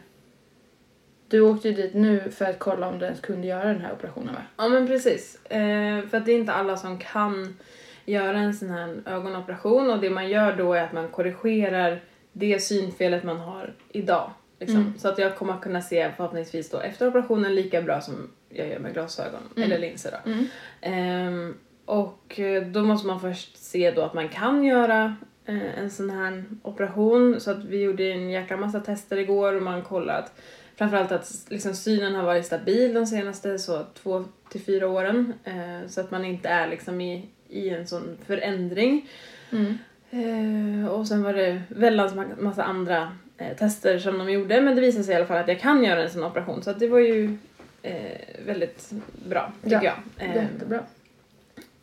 du 1.29 1.41
åkte 1.41 1.69
ju 1.69 1.75
dit 1.75 1.95
nu 1.95 2.31
för 2.31 2.45
att 2.45 2.59
kolla 2.59 2.89
om 2.89 2.99
du 2.99 3.05
ens 3.05 3.21
kunde 3.21 3.47
göra 3.47 3.65
den 3.65 3.81
här 3.81 3.93
operationen 3.93 4.35
va? 4.35 4.43
Ja 4.57 4.69
men 4.69 4.87
precis. 4.87 5.45
Eh, 5.45 6.07
för 6.07 6.17
att 6.17 6.25
det 6.27 6.33
är 6.33 6.39
inte 6.39 6.53
alla 6.53 6.77
som 6.77 6.99
kan 6.99 7.57
göra 8.05 8.39
en 8.39 8.55
sån 8.55 8.71
här 8.71 9.03
ögonoperation 9.07 9.91
och 9.91 10.01
det 10.01 10.11
man 10.11 10.29
gör 10.29 10.57
då 10.57 10.73
är 10.75 10.83
att 10.83 10.93
man 10.93 11.09
korrigerar 11.09 12.01
det 12.33 12.63
synfelet 12.63 13.25
man 13.25 13.37
har 13.39 13.75
idag. 13.93 14.31
Liksom. 14.61 14.77
Mm. 14.81 14.99
Så 14.99 15.09
att 15.09 15.19
jag 15.19 15.37
kommer 15.37 15.53
att 15.53 15.61
kunna 15.61 15.83
se 15.83 16.11
förhoppningsvis 16.17 16.71
då 16.71 16.81
efter 16.81 17.09
operationen 17.09 17.55
lika 17.55 17.83
bra 17.83 18.01
som 18.01 18.31
jag 18.49 18.69
gör 18.69 18.79
med 18.79 18.93
glasögon 18.93 19.41
Mm. 19.57 19.67
eller 19.73 19.79
linser 19.79 20.11
då. 20.25 20.31
Mm. 20.31 20.47
Ehm, 20.81 21.55
och 21.85 22.41
eh, 22.41 22.63
då 22.63 22.83
måste 22.85 23.07
man 23.07 23.21
först 23.21 23.57
se 23.57 23.91
då 23.91 24.03
att 24.03 24.15
man 24.15 24.29
kan 24.29 24.65
göra 24.65 25.05
eh, 25.05 25.17
en 25.52 25.90
sån 25.90 26.11
här 26.11 26.45
operation. 26.62 27.40
Så 27.40 27.50
att 27.50 27.64
vi 27.64 27.83
gjorde 27.83 28.05
en 28.12 28.31
jäkla 28.31 28.57
massa 28.57 28.81
tester 28.81 29.17
igår 29.17 29.55
och 29.55 29.62
man 29.62 29.83
kollade 29.83 30.19
att 30.19 30.33
framförallt 30.76 31.12
att 31.12 31.33
liksom, 31.49 31.75
synen 31.75 32.14
har 32.14 32.23
varit 32.23 32.47
stabil 32.47 32.95
de 32.95 33.07
senaste 33.07 33.59
så 33.59 33.85
två 34.02 34.25
till 34.50 34.61
fyra 34.61 34.88
åren. 34.88 35.33
Eh, 35.45 35.88
så 35.88 36.00
att 36.00 36.11
man 36.11 36.25
inte 36.25 36.49
är 36.49 36.69
liksom 36.69 37.00
i, 37.00 37.28
i 37.49 37.69
en 37.71 37.87
sån 37.87 38.17
förändring. 38.26 39.09
Mm. 39.50 39.78
Eh, 40.11 40.88
och 40.88 41.07
sen 41.07 41.23
var 41.23 41.33
det 41.33 41.62
väldans 41.69 42.12
ma- 42.14 42.40
massa 42.43 42.64
andra 42.64 43.12
eh, 43.38 43.57
tester 43.57 43.99
som 43.99 44.19
de 44.19 44.31
gjorde 44.31 44.61
men 44.61 44.75
det 44.75 44.81
visade 44.81 45.05
sig 45.05 45.12
i 45.14 45.17
alla 45.17 45.26
fall 45.26 45.37
att 45.38 45.49
jag 45.49 45.61
kan 45.61 45.85
göra 45.85 46.02
en 46.02 46.11
sån 46.11 46.25
operation 46.25 46.62
så 46.62 46.71
att 46.71 46.78
det 46.78 46.88
var 46.88 46.99
ju 46.99 47.38
eh, 47.83 48.19
väldigt 48.47 48.90
bra 49.28 49.52
tycker 49.62 49.76
Ja, 49.83 49.93
jag. 50.19 50.28
Eh, 50.28 50.37
Jättebra. 50.37 50.81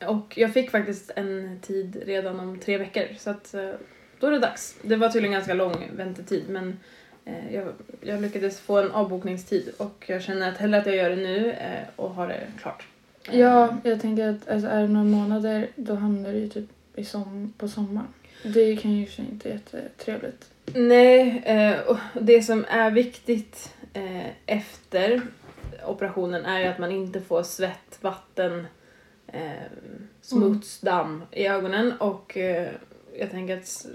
Och 0.08 0.38
jag 0.38 0.54
fick 0.54 0.72
faktiskt 0.72 1.12
en 1.16 1.60
tid 1.62 2.04
redan 2.06 2.40
om 2.40 2.60
tre 2.60 2.78
veckor 2.78 3.04
så 3.18 3.30
att 3.30 3.54
eh, 3.54 3.70
då 4.20 4.28
är 4.28 4.32
det 4.32 4.40
dags. 4.40 4.76
Det 4.82 4.96
var 4.96 5.10
tydligen 5.10 5.34
ganska 5.34 5.54
lång 5.54 5.92
väntetid 5.96 6.44
men 6.50 6.80
eh, 7.26 7.56
jag, 7.56 7.74
jag 8.02 8.22
lyckades 8.22 8.60
få 8.60 8.78
en 8.78 8.92
avbokningstid 8.92 9.74
och 9.78 10.06
jag 10.08 10.22
känner 10.22 10.50
att 10.50 10.58
hellre 10.58 10.80
att 10.80 10.86
jag 10.86 10.96
gör 10.96 11.10
det 11.10 11.16
nu 11.16 11.52
eh, 11.52 11.84
och 11.96 12.10
har 12.10 12.28
det 12.28 12.48
klart. 12.62 12.88
Ja, 13.32 13.78
jag 13.84 14.02
tänker 14.02 14.28
att 14.28 14.50
alltså, 14.50 14.68
är 14.68 14.82
det 14.82 14.88
några 14.88 15.06
månader 15.06 15.68
då 15.76 15.96
hamnar 15.96 16.32
du 16.32 16.38
ju 16.38 16.50
typ 16.50 16.70
i 16.96 17.06
som, 17.06 17.54
på 17.58 17.68
sommaren. 17.68 18.14
Det 18.44 18.76
kan 18.76 18.92
ju 18.92 19.08
inte 19.18 19.50
jättetrevligt. 19.50 20.50
Nej, 20.74 21.44
och 21.88 21.98
det 22.14 22.42
som 22.42 22.66
är 22.70 22.92
viktigt 22.92 23.74
efter 24.46 25.22
operationen 25.86 26.46
är 26.46 26.60
ju 26.60 26.66
att 26.66 26.80
man 26.80 26.92
inte 26.92 27.22
får 27.22 27.44
svett, 27.44 27.98
vatten 28.02 28.68
eh, 29.36 29.64
smuts, 30.22 30.80
damm 30.82 31.24
i 31.32 31.48
ögonen 31.48 31.94
och 32.00 32.38
eh, 32.38 32.72
jag 33.20 33.32
tänker 33.32 33.58
att 33.58 33.86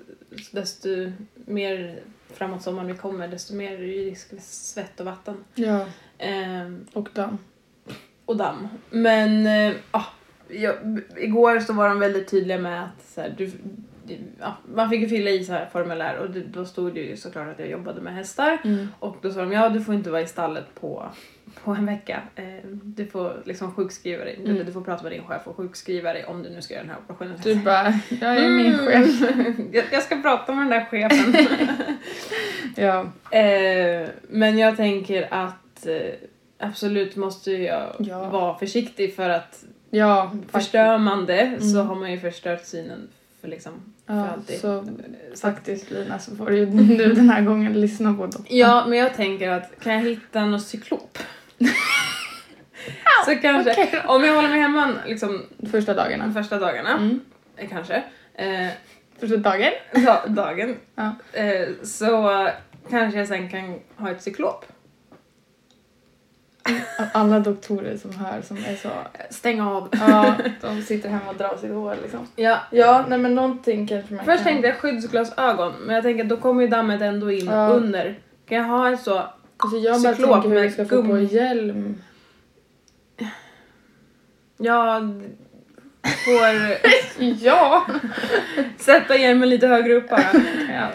desto 0.50 0.88
mer 1.34 1.98
framåt 2.34 2.62
sommaren 2.62 2.86
vi 2.86 2.94
kommer 2.94 3.28
desto 3.28 3.54
mer 3.54 3.72
är 3.72 3.78
det 3.78 3.84
risk 3.84 4.28
för 4.28 4.36
svett 4.40 5.00
och 5.00 5.06
vatten. 5.06 5.44
Ja, 5.54 5.86
Ehm, 6.18 6.86
och 6.92 7.08
damm. 7.14 7.38
och 8.24 8.36
damm. 8.36 8.68
Men 8.90 9.46
eh, 9.46 9.76
ja, 9.92 10.04
jag, 10.48 11.00
igår 11.16 11.60
så 11.60 11.72
var 11.72 11.88
de 11.88 11.98
väldigt 11.98 12.28
tydliga 12.28 12.58
med 12.58 12.84
att 12.84 13.04
så 13.14 13.20
här, 13.20 13.34
du, 13.38 13.50
ja, 14.40 14.56
man 14.74 14.90
fick 14.90 15.00
ju 15.00 15.08
fylla 15.08 15.30
i 15.30 15.44
så 15.44 15.52
här 15.52 15.66
formulär 15.72 16.16
och 16.18 16.30
då 16.30 16.64
stod 16.64 16.94
det 16.94 17.00
ju 17.00 17.16
såklart 17.16 17.48
att 17.48 17.58
jag 17.58 17.68
jobbade 17.70 18.00
med 18.00 18.14
hästar. 18.14 18.58
Mm. 18.64 18.88
Och 18.98 19.16
då 19.22 19.32
sa 19.32 19.40
de 19.40 19.52
ja 19.52 19.68
du 19.68 19.80
får 19.80 19.94
inte 19.94 20.10
vara 20.10 20.22
i 20.22 20.26
stallet 20.26 20.74
på, 20.80 21.10
på 21.64 21.70
en 21.70 21.86
vecka. 21.86 22.20
Eh, 22.36 22.44
du 22.82 23.06
får 23.06 23.42
liksom 23.44 23.72
sjukskriva 23.74 24.24
dig, 24.24 24.36
Mm. 24.38 24.50
eller 24.50 24.64
du 24.64 24.72
får 24.72 24.80
prata 24.80 25.02
med 25.02 25.12
din 25.12 25.24
chef 25.24 25.42
och 25.46 25.56
sjukskriva 25.56 26.12
dig 26.12 26.24
om 26.24 26.42
du 26.42 26.50
nu 26.50 26.62
ska 26.62 26.74
göra 26.74 26.82
den 26.84 26.90
här 26.90 26.98
operationen. 27.08 27.40
Du 27.44 27.54
bara, 27.54 28.00
jag 28.20 28.36
är 28.36 28.48
min 28.50 28.74
Mm. 28.74 28.86
chef. 28.86 29.20
jag, 29.72 29.84
jag 29.92 30.02
ska 30.02 30.16
prata 30.22 30.52
med 30.54 30.62
den 30.62 30.70
där 30.70 30.84
chefen. 30.90 31.46
Ja, 32.76 33.00
eh, 33.38 34.08
men 34.28 34.58
jag 34.58 34.76
tänker 34.76 35.34
att 35.34 35.86
eh, 35.86 36.12
absolut 36.58 37.16
måste 37.16 37.52
jag 37.52 37.86
Ja. 37.98 38.28
vara 38.30 38.58
försiktig 38.58 39.14
för 39.16 39.28
att 39.30 39.64
ja. 39.90 40.32
förstör 40.52 40.98
man 40.98 41.26
det 41.26 41.56
så 41.60 41.74
Mm. 41.76 41.86
har 41.88 41.94
man 41.94 42.12
ju 42.12 42.20
förstört 42.20 42.64
synen 42.64 43.08
för 43.40 43.48
liksom 43.48 43.72
för 44.06 44.14
Ja, 44.14 44.28
alltid. 44.28 44.60
så 44.60 44.84
Så 45.34 45.40
faktiskt 45.40 45.90
Lina 45.90 46.18
så 46.18 46.36
får 46.36 46.46
du 46.46 46.56
ju 46.58 46.66
nu 46.70 47.12
den 47.14 47.30
här 47.30 47.42
gången 47.42 47.80
lyssna 47.80 48.14
på 48.14 48.26
doktorn. 48.26 48.44
Ja, 48.48 48.84
men 48.88 48.98
jag 48.98 49.14
tänker 49.14 49.48
att 49.50 49.80
kan 49.82 49.92
jag 49.94 50.00
hitta 50.00 50.46
något 50.46 50.62
cyklop? 50.66 51.18
så 53.24 53.36
kanske, 53.36 53.70
okej 53.72 54.02
om 54.06 54.24
jag 54.24 54.34
håller 54.34 54.48
mig 54.48 54.60
hemma 54.60 54.88
liksom 55.06 55.42
Första 55.70 55.94
de 55.94 56.00
dagarna. 56.02 56.32
första 56.32 56.58
dagarna, 56.58 56.90
Mm. 56.92 57.20
eh, 57.56 57.68
kanske, 57.68 58.02
eh, 58.34 58.68
Första 59.20 59.36
dagen? 59.36 59.72
da, 60.06 60.26
dagen, 60.26 60.76
Ja. 60.94 61.12
eh, 61.32 61.68
så 61.82 62.48
kanske 62.90 63.18
jag 63.18 63.28
sen 63.28 63.48
kan 63.48 63.74
ha 63.96 64.10
ett 64.10 64.22
cyklop. 64.22 64.64
Av 66.98 67.06
Alla 67.14 67.40
doktorer 67.40 67.96
som 67.96 68.14
hör 68.14 68.42
som 68.42 68.56
är 68.56 68.76
så... 68.76 68.88
Stänga 69.30 69.70
av. 69.70 69.88
Ja, 69.92 70.34
de 70.60 70.82
sitter 70.82 71.08
hemma 71.08 71.28
och 71.30 71.36
drar 71.36 71.56
sitt 71.56 71.70
hår 71.70 71.96
liksom. 72.02 72.26
Ja. 72.36 72.58
Ja, 72.70 73.04
nej 73.08 73.18
men 73.18 73.34
någonting 73.34 73.86
kanske 73.86 74.14
man 74.14 74.24
Först 74.24 74.36
kan... 74.38 74.44
tänkte 74.44 74.68
jag 74.68 74.76
skyddsglasögon, 74.76 75.72
men 75.72 75.94
jag 75.94 76.04
tänker 76.04 76.24
då 76.24 76.36
kommer 76.36 76.62
ju 76.62 76.68
dammet 76.68 77.02
ändå 77.02 77.30
in 77.30 77.46
Ja. 77.46 77.68
under. 77.68 78.18
Kan 78.48 78.58
jag 78.58 78.64
ha 78.64 78.92
ett 78.92 79.00
så? 79.00 79.22
Alltså 79.62 79.76
jag 79.78 80.02
bara 80.02 80.14
cyklop 80.14 80.32
tänker 80.42 80.48
hur 80.50 80.60
vi 80.60 80.70
ska 80.70 80.84
få 80.84 81.02
på 81.04 81.18
hjälm. 81.18 82.02
Jag 84.56 85.22
får 86.04 86.44
Ja! 87.44 87.86
sätta 88.76 89.16
hjälmen 89.16 89.48
lite 89.48 89.66
högre 89.66 89.94
upp 89.94 90.08
bara. 90.10 90.24
ja. 90.68 90.88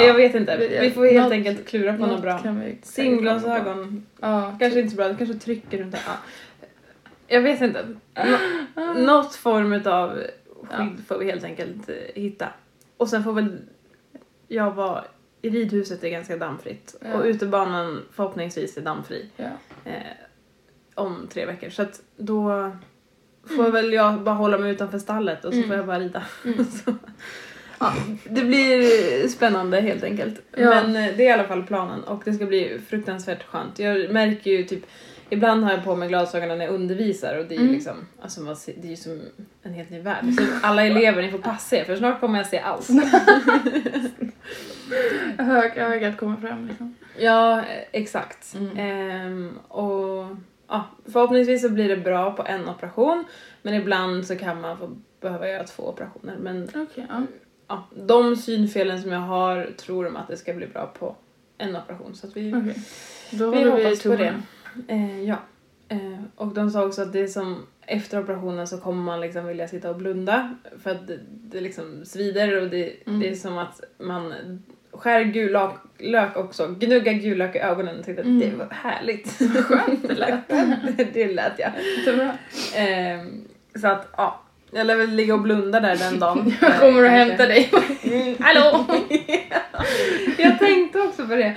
Jag 0.00 0.14
vet 0.14 0.34
inte, 0.34 0.56
vi 0.80 0.90
får 0.90 1.04
helt 1.04 1.22
Något- 1.24 1.32
enkelt 1.32 1.68
klura 1.68 1.96
på 1.96 2.06
något 2.06 2.22
bra. 2.22 2.40
Simglasögon, 2.82 4.06
Ja. 4.20 4.56
kanske 4.60 4.78
inte 4.80 4.90
så 4.90 4.96
bra, 4.96 5.08
det 5.08 5.14
kanske 5.18 5.38
trycker 5.38 5.78
runt. 5.78 5.96
Ja. 6.06 6.12
Jag 7.26 7.40
vet 7.40 7.60
inte. 7.60 7.84
Nå- 8.76 8.92
något 8.94 9.34
form 9.34 9.72
av 9.86 10.22
skydd 10.62 11.06
får 11.08 11.18
vi 11.18 11.24
helt 11.30 11.44
enkelt 11.44 11.88
eh, 11.88 11.94
hitta. 12.22 12.48
Och 12.96 13.08
sen 13.08 13.24
får 13.24 13.32
väl 13.32 13.58
jag 14.48 14.70
vara 14.74 15.04
ridhuset 15.42 16.04
är 16.04 16.08
ganska 16.08 16.36
dammfritt 16.36 16.94
Ja. 17.00 17.14
och 17.14 17.24
utebanan 17.24 18.02
förhoppningsvis 18.12 18.76
är 18.76 18.80
dammfri 18.82 19.26
Ja. 19.36 19.44
eh, 19.84 19.92
om 20.94 21.26
tre 21.32 21.46
veckor. 21.46 21.70
Så 21.70 21.82
att 21.82 22.00
då 22.16 22.70
får 23.56 23.70
väl 23.70 23.92
jag 23.92 24.20
bara 24.20 24.34
hålla 24.34 24.58
mig 24.58 24.72
utanför 24.72 24.98
stallet 24.98 25.44
och 25.44 25.52
så 25.52 25.56
Mm. 25.58 25.68
får 25.68 25.76
jag 25.76 25.86
bara 25.86 25.98
rida. 26.00 26.22
Mm. 26.44 26.66
ja, 27.80 27.92
det 28.24 28.40
blir 28.44 29.28
spännande 29.28 29.80
helt 29.80 30.04
enkelt. 30.04 30.40
Men 30.56 30.96
eh, 30.96 31.16
det 31.16 31.22
är 31.22 31.28
i 31.28 31.32
alla 31.32 31.44
fall 31.44 31.62
planen 31.66 32.04
och 32.04 32.22
det 32.24 32.32
ska 32.32 32.46
bli 32.46 32.80
fruktansvärt 32.88 33.42
skönt. 33.46 33.78
Jag 33.78 34.10
märker 34.12 34.50
ju 34.50 34.64
typ 34.64 34.82
Ibland 35.30 35.64
har 35.64 35.70
jag 35.72 35.84
på 35.84 35.96
mig 35.96 36.08
glasögonen 36.08 36.58
när 36.58 36.64
jag 36.64 36.74
undervisar 36.74 37.38
och 37.38 37.44
det 37.46 37.54
är 37.54 37.58
ju 37.58 37.62
Mm. 37.62 37.74
liksom, 37.74 37.96
alltså 38.20 38.40
man 38.40 38.56
ser, 38.56 38.74
det 38.76 38.86
är 38.86 38.90
ju 38.90 38.96
som 38.96 39.20
en 39.62 39.72
helt 39.74 39.90
ny 39.90 40.00
värld. 40.00 40.24
Så 40.38 40.42
alla 40.62 40.86
elever, 40.86 41.22
ni 41.22 41.30
får 41.30 41.38
passa 41.38 41.76
er 41.76 41.84
för 41.84 41.96
snart 41.96 42.20
kommer 42.20 42.38
jag 42.38 42.46
se 42.46 42.58
allt. 42.58 42.88
Hög, 45.38 45.76
ögat 45.76 46.16
kommer 46.16 46.36
fram 46.36 46.66
liksom. 46.66 46.94
Ja, 47.18 47.62
exakt. 47.92 48.54
Mm. 48.54 48.76
Ehm, 48.78 49.58
och 49.68 50.36
ja, 50.68 50.84
förhoppningsvis 51.12 51.62
så 51.62 51.68
blir 51.68 51.88
det 51.88 51.96
bra 51.96 52.32
på 52.32 52.46
en 52.46 52.68
operation 52.68 53.24
men 53.62 53.74
ibland 53.74 54.26
så 54.26 54.36
kan 54.36 54.60
man 54.60 54.78
få 54.78 54.96
behöva 55.20 55.48
göra 55.48 55.64
två 55.64 55.82
operationer. 55.82 56.36
Men 56.40 56.68
Okej, 56.74 57.06
ja. 57.08 57.22
ja, 57.68 57.88
de 58.06 58.36
synfelen 58.36 59.02
som 59.02 59.12
jag 59.12 59.20
har 59.20 59.70
tror 59.76 60.04
de 60.04 60.16
att 60.16 60.28
det 60.28 60.36
ska 60.36 60.54
bli 60.54 60.66
bra 60.66 60.86
på 60.98 61.16
en 61.58 61.76
operation. 61.76 62.14
Så 62.14 62.26
att 62.26 62.36
vi. 62.36 62.50
Då 63.30 63.50
vi 63.50 63.56
håller 63.56 63.76
vi 63.76 63.84
hoppas 63.84 64.02
på 64.02 64.16
det. 64.16 64.34
Eh, 64.88 65.22
ja. 65.24 65.36
Eh, 65.88 66.20
och 66.36 66.54
de 66.54 66.70
sa 66.70 66.86
också 66.86 67.02
att 67.02 67.12
det 67.12 67.20
är 67.20 67.26
som 67.26 67.66
efter 67.86 68.22
operationen 68.22 68.66
så 68.66 68.78
kommer 68.78 69.02
man 69.02 69.20
liksom 69.20 69.46
vilja 69.46 69.68
sitta 69.68 69.90
och 69.90 69.96
blunda 69.96 70.54
för 70.82 70.90
att 70.90 71.06
det, 71.06 71.18
det 71.28 71.60
liksom 71.60 72.04
svider 72.04 72.62
och 72.62 72.68
det, 72.70 72.92
Mm. 73.06 73.20
det 73.20 73.28
är 73.28 73.34
som 73.34 73.58
att 73.58 73.80
man 73.98 74.34
skär 74.92 75.22
gul 75.22 75.52
lök, 75.52 75.70
lök 75.98 76.36
också, 76.36 76.74
gnuggar 76.78 77.12
gul 77.12 77.38
lök 77.38 77.56
i 77.56 77.58
ögonen 77.58 77.98
och 77.98 78.04
tyckte 78.04 78.20
att 78.22 78.26
Mm. 78.26 78.40
det 78.50 78.56
var 78.56 78.68
härligt. 78.70 79.38
Skönt 79.64 80.08
det 80.08 80.14
lät. 80.14 80.48
det, 81.14 81.32
lät 81.34 81.52
ja. 81.58 81.68
Jättebra. 81.98 82.38
Eh, 82.76 83.26
så 83.80 83.86
att 83.88 84.08
ja, 84.16 84.42
jag 84.70 84.86
lär 84.86 84.96
väl 84.96 85.10
ligga 85.10 85.34
och 85.34 85.40
blunda 85.40 85.80
där 85.80 85.96
den 85.96 86.18
dagen. 86.18 86.54
Jag 86.60 86.80
kommer 86.80 87.00
och 87.02 87.06
Eh, 87.06 87.12
hämtar 87.12 87.46
dig. 87.46 87.70
Mm, 88.02 88.34
hallå! 88.40 88.86
jag 90.38 90.58
tänkte 90.58 91.00
också 91.00 91.26
på 91.26 91.34
det. 91.34 91.56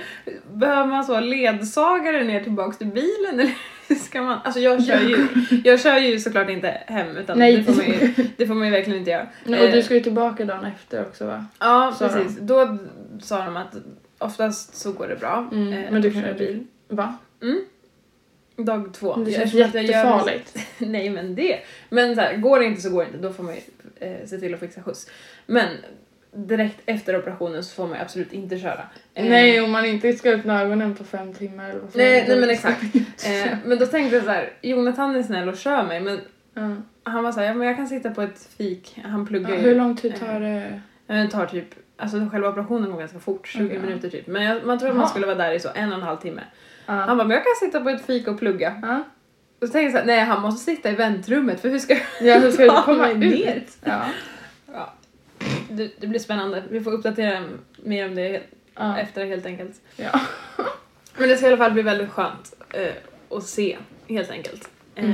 Behöver 0.52 0.86
man 0.86 1.04
så 1.04 1.20
ledsagare 1.20 2.24
ner 2.24 2.40
tillbaks 2.42 2.78
till 2.78 2.86
bilen 2.86 3.40
eller 3.40 3.52
ska 3.96 4.22
man? 4.22 4.38
Alltså 4.44 4.60
jag 4.60 4.86
kör 4.86 5.00
ju, 5.00 5.26
jag 5.64 5.80
kör 5.80 5.98
ju 5.98 6.18
såklart 6.18 6.50
inte 6.50 6.68
hem 6.86 7.16
utan 7.16 7.38
Nej. 7.38 7.56
Det, 7.56 7.64
får 7.64 7.72
man 7.74 7.86
ju, 7.86 8.14
det 8.36 8.46
får 8.46 8.54
man 8.54 8.66
ju 8.66 8.72
verkligen 8.72 8.98
inte 8.98 9.10
göra. 9.10 9.26
Och 9.46 9.50
Eh, 9.52 9.72
du 9.72 9.82
ska 9.82 9.94
ju 9.94 10.00
tillbaka 10.00 10.44
dagen 10.44 10.64
efter 10.64 11.02
också 11.02 11.26
va? 11.26 11.46
Ja 11.60 11.94
sa 11.98 12.06
de. 12.08 12.12
precis, 12.14 12.38
då 12.40 12.78
sa 13.22 13.44
de 13.44 13.56
att 13.56 13.76
oftast 14.18 14.76
så 14.76 14.92
går 14.92 15.08
det 15.08 15.16
bra. 15.16 15.48
Mm. 15.52 15.72
eh, 15.72 15.90
Men 15.90 16.02
du 16.02 16.10
kan 16.10 16.22
köra 16.22 16.34
bil. 16.34 16.66
Va? 16.88 17.14
Dag 18.56 18.94
två. 18.94 19.16
Det 19.16 19.32
känns 19.32 19.54
jag 19.54 19.74
gör- 19.74 19.80
jättefarligt. 19.82 20.56
Nej 20.78 21.10
men 21.10 21.34
det. 21.34 21.58
Men 21.88 22.14
så 22.14 22.20
här, 22.20 22.36
går 22.36 22.58
det 22.58 22.64
inte 22.64 22.80
så 22.82 22.90
går 22.90 23.00
det 23.02 23.06
inte. 23.06 23.18
Då 23.18 23.32
får 23.32 23.42
man 23.44 23.54
ju 23.54 23.60
eh, 24.08 24.26
se 24.26 24.38
till 24.38 24.54
att 24.54 24.60
fixa 24.60 24.82
skjuts. 24.82 25.10
Men 25.46 25.68
direkt 26.34 26.80
efter 26.86 27.18
operationen 27.18 27.64
så 27.64 27.74
får 27.74 27.86
man 27.86 27.96
ju 27.96 28.02
absolut 28.02 28.32
inte 28.32 28.58
köra. 28.58 28.80
Eh, 29.14 29.24
Nej, 29.24 29.60
om 29.60 29.70
man 29.70 29.84
inte 29.84 30.12
ska 30.12 30.30
öppna 30.30 30.62
ögonen 30.62 30.94
på 30.94 31.04
fem 31.04 31.34
timmar. 31.34 31.70
Eller 31.70 31.80
vad 31.80 31.96
Nej, 31.96 32.24
nej 32.28 32.40
men 32.40 32.50
exakt. 32.50 32.82
Eh, 33.26 33.56
men 33.64 33.78
då 33.78 33.86
tänkte 33.86 34.16
jag 34.16 34.24
så 34.24 34.30
här, 34.30 34.52
Jonathan 34.62 35.16
är 35.16 35.22
snäll 35.22 35.48
och 35.48 35.56
kör 35.56 35.82
mig 35.82 36.00
men 36.00 36.20
Ja. 36.54 36.76
han 37.02 37.24
var 37.24 37.32
så 37.32 37.40
här, 37.40 37.46
ja 37.46 37.54
men 37.54 37.66
jag 37.66 37.76
kan 37.76 37.88
sitta 37.88 38.10
på 38.10 38.22
ett 38.22 38.48
fik. 38.58 38.98
Han 39.04 39.26
pluggar 39.26 39.50
Ja, 39.50 39.56
hur 39.56 39.74
lång 39.74 39.96
tid 39.96 40.14
tar 40.20 40.40
det? 40.40 40.80
Eh, 41.08 41.22
Det 41.22 41.28
tar 41.30 41.46
typ, 41.46 41.66
alltså 41.96 42.28
själva 42.32 42.48
operationen 42.48 42.90
går 42.92 42.98
ganska 42.98 43.18
fort, 43.18 43.46
20 43.48 43.64
Okej, 43.64 43.76
ja. 43.76 43.82
minuter 43.86 44.08
typ. 44.10 44.26
Men 44.26 44.42
jag, 44.44 44.64
man 44.66 44.78
tror 44.78 44.90
att 44.90 44.96
man 44.96 45.08
skulle 45.08 45.26
vara 45.26 45.36
där 45.36 45.52
i 45.52 45.60
så 45.60 45.68
en 45.74 45.88
och 45.92 45.98
en 45.98 46.02
halv 46.04 46.16
timme. 46.16 46.40
Ja. 46.96 47.04
Han 47.04 47.16
bara, 47.18 47.26
men 47.28 47.34
jag 47.36 47.44
kan 47.44 47.68
sitta 47.68 47.80
på 47.80 47.88
ett 47.88 48.06
fik 48.06 48.28
och 48.28 48.38
plugga. 48.38 48.78
Ja. 48.82 49.02
Och 49.60 49.66
så 49.68 49.72
tänkte 49.72 49.80
jag 49.82 49.92
så 49.92 49.98
här, 49.98 50.06
nej 50.06 50.20
han 50.24 50.42
måste 50.42 50.64
sitta 50.64 50.90
i 50.90 50.94
väntrummet 50.94 51.60
för 51.60 51.68
hur 51.68 51.78
ska 51.78 51.94
Ja, 52.20 52.38
hur 52.38 52.50
ska 52.50 52.62
du 52.62 52.82
komma 52.84 52.98
mig 53.02 53.14
ner? 53.18 53.28
dit? 53.54 53.78
Ja. 53.84 54.04
Ja. 54.72 54.92
Det, 55.70 55.90
det 56.00 56.06
blir 56.06 56.20
spännande. 56.20 56.62
Vi 56.70 56.80
får 56.80 56.90
uppdatera 56.92 57.44
mer 57.76 58.08
om 58.08 58.14
det 58.14 58.42
Ja. 58.74 58.98
efter 58.98 59.24
helt 59.26 59.46
enkelt. 59.46 59.80
ja. 59.96 60.20
Men 61.16 61.28
det 61.28 61.36
ska 61.36 61.46
i 61.46 61.48
alla 61.48 61.56
fall 61.56 61.72
bli 61.72 61.82
väldigt 61.82 62.10
skönt 62.10 62.54
eh, 62.70 62.92
att 63.36 63.44
se, 63.46 63.78
helt 64.08 64.30
enkelt. 64.30 64.68
Mm. 64.94 65.10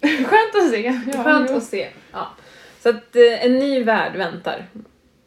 Eh, 0.00 0.08
Skönt 0.10 0.54
att 0.64 0.70
se. 0.70 1.00
Ja, 1.14 1.24
skönt 1.24 1.50
att 1.50 1.62
se. 1.62 1.88
Ja. 2.12 2.28
Så 2.82 2.88
att 2.88 3.16
eh, 3.16 3.44
en 3.44 3.58
ny 3.58 3.84
värld 3.84 4.16
väntar. 4.16 4.66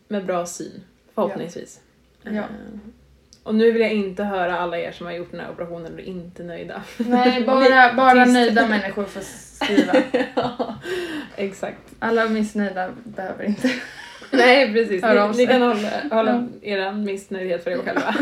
Med 0.07 0.25
bra 0.25 0.45
syn, 0.45 0.83
förhoppningsvis. 1.15 1.79
Ja. 2.23 2.43
Och 3.43 3.55
nu 3.55 3.71
vill 3.71 3.81
jag 3.81 3.91
inte 3.91 4.23
höra 4.23 4.59
alla 4.59 4.77
er 4.77 4.91
som 4.91 5.05
har 5.05 5.13
gjort 5.13 5.31
den 5.31 5.39
här 5.39 5.49
operationen 5.51 5.93
och 5.93 5.99
är 5.99 6.03
inte 6.03 6.43
nöjda. 6.43 6.81
Nej, 6.97 7.43
bara, 7.45 7.93
bara 7.93 8.25
nöjda 8.25 8.67
människor 8.67 9.03
får 9.03 9.21
skriva. 9.21 9.93
ja, 10.35 10.75
exakt. 11.35 11.77
Alla 11.99 12.29
missnöjda 12.29 12.89
behöver 13.03 13.43
inte. 13.43 13.69
Nej, 14.31 14.73
precis. 14.73 15.03
Ni, 15.03 15.31
ni 15.37 15.47
kan 15.47 15.61
hålla, 15.61 15.89
hålla 16.11 16.47
er 16.61 16.91
missnöjdhet 16.91 17.63
för 17.63 17.71
er 17.71 17.77
själva. 17.77 18.15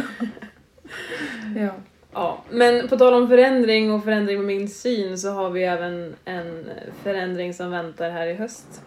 Ja. 1.57 1.69
Ja, 2.13 2.43
men 2.49 2.87
på 2.87 2.97
tal 2.97 3.13
om 3.13 3.27
förändring 3.27 3.93
och 3.93 4.03
förändring 4.03 4.37
med 4.37 4.45
min 4.45 4.69
syn 4.69 5.17
så 5.17 5.29
har 5.31 5.49
vi 5.49 5.63
även 5.63 6.15
en 6.25 6.69
förändring 7.03 7.53
som 7.53 7.71
väntar 7.71 8.09
här 8.09 8.27
i 8.27 8.33
höst. 8.33 8.81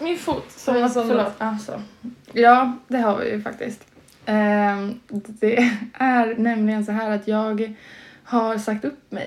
Min 0.00 0.18
fot. 0.18 0.44
Som, 0.50 0.88
som- 0.88 1.08
förlåt. 1.08 1.32
Alltså. 1.38 1.82
Ja, 2.32 2.76
det 2.88 2.98
har 2.98 3.18
vi 3.18 3.30
ju 3.30 3.42
faktiskt. 3.42 3.86
Ehm, 4.26 5.00
det 5.10 5.56
är 5.92 6.34
nämligen 6.34 6.84
så 6.84 6.92
här 6.92 7.10
att 7.10 7.28
jag 7.28 7.74
har 8.24 8.58
sagt 8.58 8.84
upp 8.84 9.12
mig. 9.12 9.26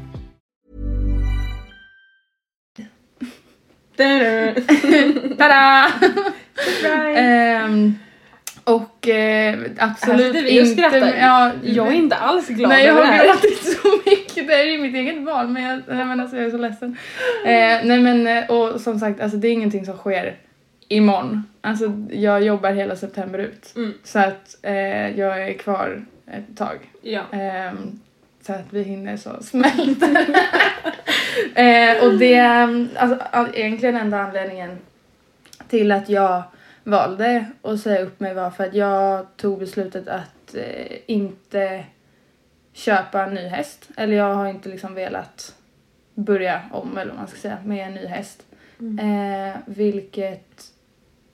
Tada! 5.37 5.91
Ehm, 7.15 7.95
och 8.63 9.07
eh, 9.07 9.59
absolut 9.77 10.35
Här 10.35 10.43
och 10.43 10.49
inte... 10.49 10.65
skrattar. 10.65 11.13
Ja, 11.19 11.51
Jag 11.63 11.87
är 11.87 11.91
inte 11.91 12.15
alls 12.15 12.47
glad 12.47 12.69
Nej 12.69 12.85
jag 12.85 12.93
har 12.93 13.03
här. 13.03 13.25
gråtit 13.25 13.77
så 13.81 13.87
mycket, 14.05 14.47
det 14.47 14.53
är 14.53 14.65
ju 14.65 14.77
mitt 14.77 14.95
eget 14.95 15.23
val 15.23 15.47
men 15.47 15.63
jag, 15.63 15.81
nej, 15.87 16.05
men 16.05 16.19
alltså, 16.19 16.37
jag 16.37 16.45
är 16.45 16.51
så 16.51 16.57
ledsen. 16.57 16.97
Eh, 17.45 17.79
nej 17.83 17.99
men 17.99 18.27
eh, 18.27 18.49
och 18.49 18.81
som 18.81 18.99
sagt 18.99 19.21
alltså 19.21 19.37
det 19.37 19.47
är 19.47 19.51
ingenting 19.51 19.85
som 19.85 19.97
sker 19.97 20.35
imorgon. 20.87 21.43
Alltså 21.61 22.05
jag 22.11 22.43
jobbar 22.43 22.71
hela 22.71 22.95
september 22.95 23.39
ut. 23.39 23.73
Mm. 23.75 23.93
Så 24.03 24.19
att 24.19 24.57
eh, 24.61 25.19
jag 25.19 25.49
är 25.49 25.53
kvar 25.53 26.05
ett 26.27 26.57
tag. 26.57 26.77
Ja. 27.01 27.21
Så 28.41 28.53
att 28.53 28.73
vi 28.73 28.83
hinner 28.83 29.17
så 29.17 29.43
smälta. 29.43 30.05
eh, 31.61 32.03
och 32.05 32.13
det, 32.17 32.39
alltså 32.97 33.17
all- 33.31 33.55
egentligen 33.55 33.95
enda 33.95 34.19
anledningen 34.19 34.77
till 35.67 35.91
att 35.91 36.09
jag 36.09 36.43
valde 36.83 37.45
att 37.61 37.79
säga 37.79 38.01
upp 38.01 38.19
mig 38.19 38.33
var 38.33 38.51
för 38.51 38.63
att 38.63 38.73
jag 38.73 39.25
tog 39.37 39.59
beslutet 39.59 40.07
att 40.07 40.55
eh, 40.55 40.97
inte 41.05 41.85
köpa 42.73 43.23
en 43.23 43.33
ny 43.33 43.47
häst. 43.47 43.89
Eller 43.97 44.17
jag 44.17 44.35
har 44.35 44.47
inte 44.47 44.69
liksom 44.69 44.93
velat 44.93 45.55
börja 46.13 46.61
om 46.71 46.97
eller 46.97 47.11
vad 47.11 47.19
man 47.19 47.27
ska 47.27 47.37
säga 47.37 47.57
med 47.65 47.87
en 47.87 47.93
ny 47.93 48.05
häst. 48.05 48.43
Eh, 48.79 49.57
vilket 49.65 50.63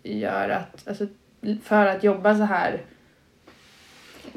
gör 0.04 0.50
att, 0.50 0.88
alltså, 0.88 1.08
för 1.64 1.86
att 1.86 2.04
jobba 2.04 2.38
så 2.38 2.44
här 2.44 2.82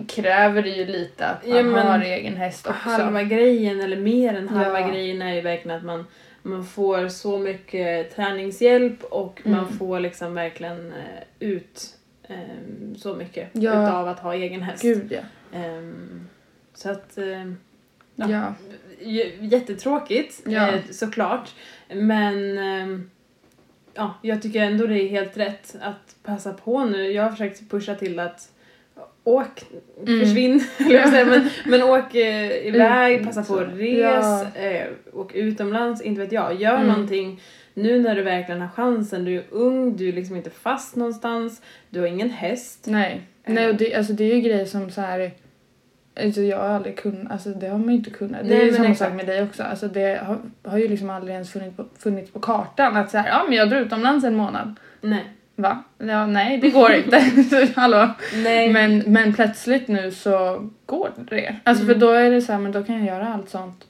kräver 0.09 0.63
det 0.63 0.69
ju 0.69 0.87
lite 0.87 1.27
att 1.27 1.47
man 1.47 1.57
Ja, 1.57 1.63
men 1.63 1.87
har 1.87 2.01
egen 2.01 2.37
häst 2.37 2.67
också. 2.67 2.79
Halva 2.89 3.23
grejen, 3.23 3.81
eller 3.81 3.97
mer 3.97 4.35
än 4.35 4.49
halva 4.49 4.81
Ja. 4.81 4.89
grejen, 4.89 5.23
är 5.23 5.35
ju 5.35 5.41
verkligen 5.41 5.77
att 5.79 5.85
man, 5.85 6.07
man 6.43 6.65
får 6.67 7.09
så 7.09 7.39
mycket 7.39 8.15
träningshjälp 8.17 9.05
och 9.05 9.41
man 9.45 9.59
Mm. 9.65 9.79
får 9.79 10.01
liksom 10.01 10.35
verkligen 10.35 10.93
eh, 10.93 11.23
ut 11.49 11.97
ehm, 12.29 12.95
så 12.97 13.15
mycket 13.15 13.49
Ja. 13.53 13.71
utav 13.71 14.09
att 14.09 14.21
ha 14.21 14.35
egen 14.35 14.63
häst. 14.63 14.83
Gud 14.83 15.13
ja. 15.13 15.59
Ehm, 15.59 16.29
så 16.75 16.91
att... 16.91 17.19
ehm, 17.19 17.57
Ja. 18.17 18.55
Jättetråkigt 19.41 20.41
Ja. 20.47 20.69
eh, 20.69 20.81
såklart. 20.91 21.51
Men 21.89 23.11
ja, 23.95 24.15
jag 24.23 24.43
tycker 24.43 24.61
ändå 24.63 24.87
det 24.87 25.03
är 25.03 25.09
helt 25.09 25.37
rätt 25.37 25.77
att 25.81 26.17
passa 26.23 26.53
på 26.53 26.85
nu. 26.85 27.11
Jag 27.13 27.23
har 27.23 27.31
försökt 27.31 27.71
pusha 27.71 27.95
till 27.95 28.19
att 28.19 28.49
åk, 29.25 29.63
Mm. 30.07 30.21
försvinn, 30.21 30.61
säga, 31.11 31.25
men, 31.27 31.49
men 31.67 31.83
åk 31.83 32.15
eh, 32.15 32.67
iväg, 32.67 33.21
Ut, 33.21 33.27
passa 33.27 33.43
på 33.43 33.55
att 33.59 33.69
res, 33.79 34.45
Ja. 34.57 34.61
eh, 34.63 34.87
åk 35.13 35.35
utomlands, 35.35 36.03
inte 36.03 36.21
vet 36.21 36.33
jag. 36.33 36.61
Gör 36.61 36.75
Mm. 36.75 36.87
någonting 36.89 37.41
nu 37.75 37.99
när 38.03 38.17
du 38.17 38.23
verkligen 38.23 38.61
har 38.61 38.69
chansen. 38.69 39.25
Du 39.25 39.35
är 39.37 39.43
ung, 39.51 39.97
du 39.97 40.09
är 40.09 40.13
liksom 40.13 40.37
inte 40.37 40.51
fast 40.51 40.97
någonstans, 40.97 41.63
du 41.91 42.01
har 42.01 42.07
ingen 42.07 42.31
häst. 42.31 42.85
Nej. 42.87 43.21
Nej 43.47 43.69
och 43.69 43.75
det, 43.75 43.95
alltså, 43.95 44.13
det 44.13 44.25
är 44.25 44.35
ju 44.35 44.41
grejer 44.41 44.65
som 44.67 44.91
så 44.91 45.01
här 45.01 45.31
Alltså 46.25 46.41
jag 46.41 46.57
har 46.59 46.69
aldrig 46.69 46.97
kunnat, 46.99 47.33
alltså 47.33 47.51
det 47.51 47.67
har 47.69 47.79
man 47.79 47.89
ju 47.89 47.95
inte 47.95 48.11
kunnat. 48.11 48.43
Det 48.43 48.49
Nej, 48.49 48.61
är 48.61 48.65
ju 48.65 48.73
samma 48.73 48.89
exakt. 48.89 49.11
sak 49.11 49.17
med 49.17 49.27
dig 49.27 49.43
också. 49.43 49.63
Alltså 49.63 49.89
det 49.89 50.21
har, 50.25 50.39
har 50.71 50.79
ju 50.79 50.89
liksom 50.89 51.11
aldrig 51.11 51.35
ens 51.35 51.51
funnits 51.53 51.77
på, 51.77 51.85
funnits 51.99 52.31
på 52.31 52.41
kartan 52.41 52.97
att 52.97 53.11
så 53.11 53.19
här, 53.19 53.29
ja 53.29 53.45
men 53.49 53.57
jag 53.59 53.71
drar 53.71 53.79
utomlands 53.81 54.25
en 54.25 54.35
månad. 54.37 54.75
Nej. 55.01 55.25
Va? 55.63 55.83
Ja, 55.99 56.27
nej 56.27 56.59
det 56.59 56.71
går 56.71 56.93
inte. 56.93 57.19
Hallå? 57.77 58.09
Nej. 58.35 58.73
Men, 58.73 58.99
men 58.99 59.33
plötsligt 59.33 59.89
nu 59.89 60.11
så 60.11 60.69
går 60.87 61.11
det. 61.31 61.57
Alltså 61.65 61.85
Mm. 61.85 61.95
för 61.95 62.01
då 62.07 62.11
är 62.13 62.31
det 62.31 62.43
så 62.43 62.53
här, 62.53 62.59
men 62.61 62.73
då 62.73 62.83
kan 62.85 62.97
jag 62.99 63.07
göra 63.07 63.35
allt 63.35 63.51
sånt 63.51 63.85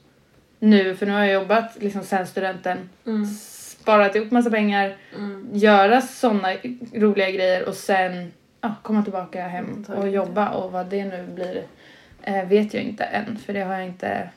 nu. 0.59 0.95
För 0.95 1.05
nu 1.05 1.11
har 1.11 1.19
jag 1.19 1.33
jobbat 1.33 1.77
liksom 1.79 2.03
sen 2.03 2.27
studenten, 2.27 2.89
Mm. 3.05 3.25
sparat 3.25 4.15
ihop 4.15 4.31
massa 4.31 4.49
pengar, 4.49 4.95
Mm. 5.17 5.49
göra 5.53 6.01
såna 6.01 6.53
roliga 6.93 7.31
grejer 7.31 7.67
och 7.67 7.75
sen 7.75 8.31
ja, 8.61 8.75
komma 8.81 9.03
tillbaka 9.03 9.47
hem 9.47 9.83
Ta 9.83 9.93
och 9.93 10.09
jobba 10.09 10.49
och 10.49 10.71
vad 10.71 10.85
det 10.85 11.05
nu 11.05 11.23
blir 11.35 11.61
eh, 12.23 12.47
vet 12.47 12.73
jag 12.73 12.83
inte 12.83 13.03
än 13.03 13.37
för 13.45 13.53
det 13.53 13.61
har 13.61 13.73
jag 13.73 13.85
inte 13.85 14.29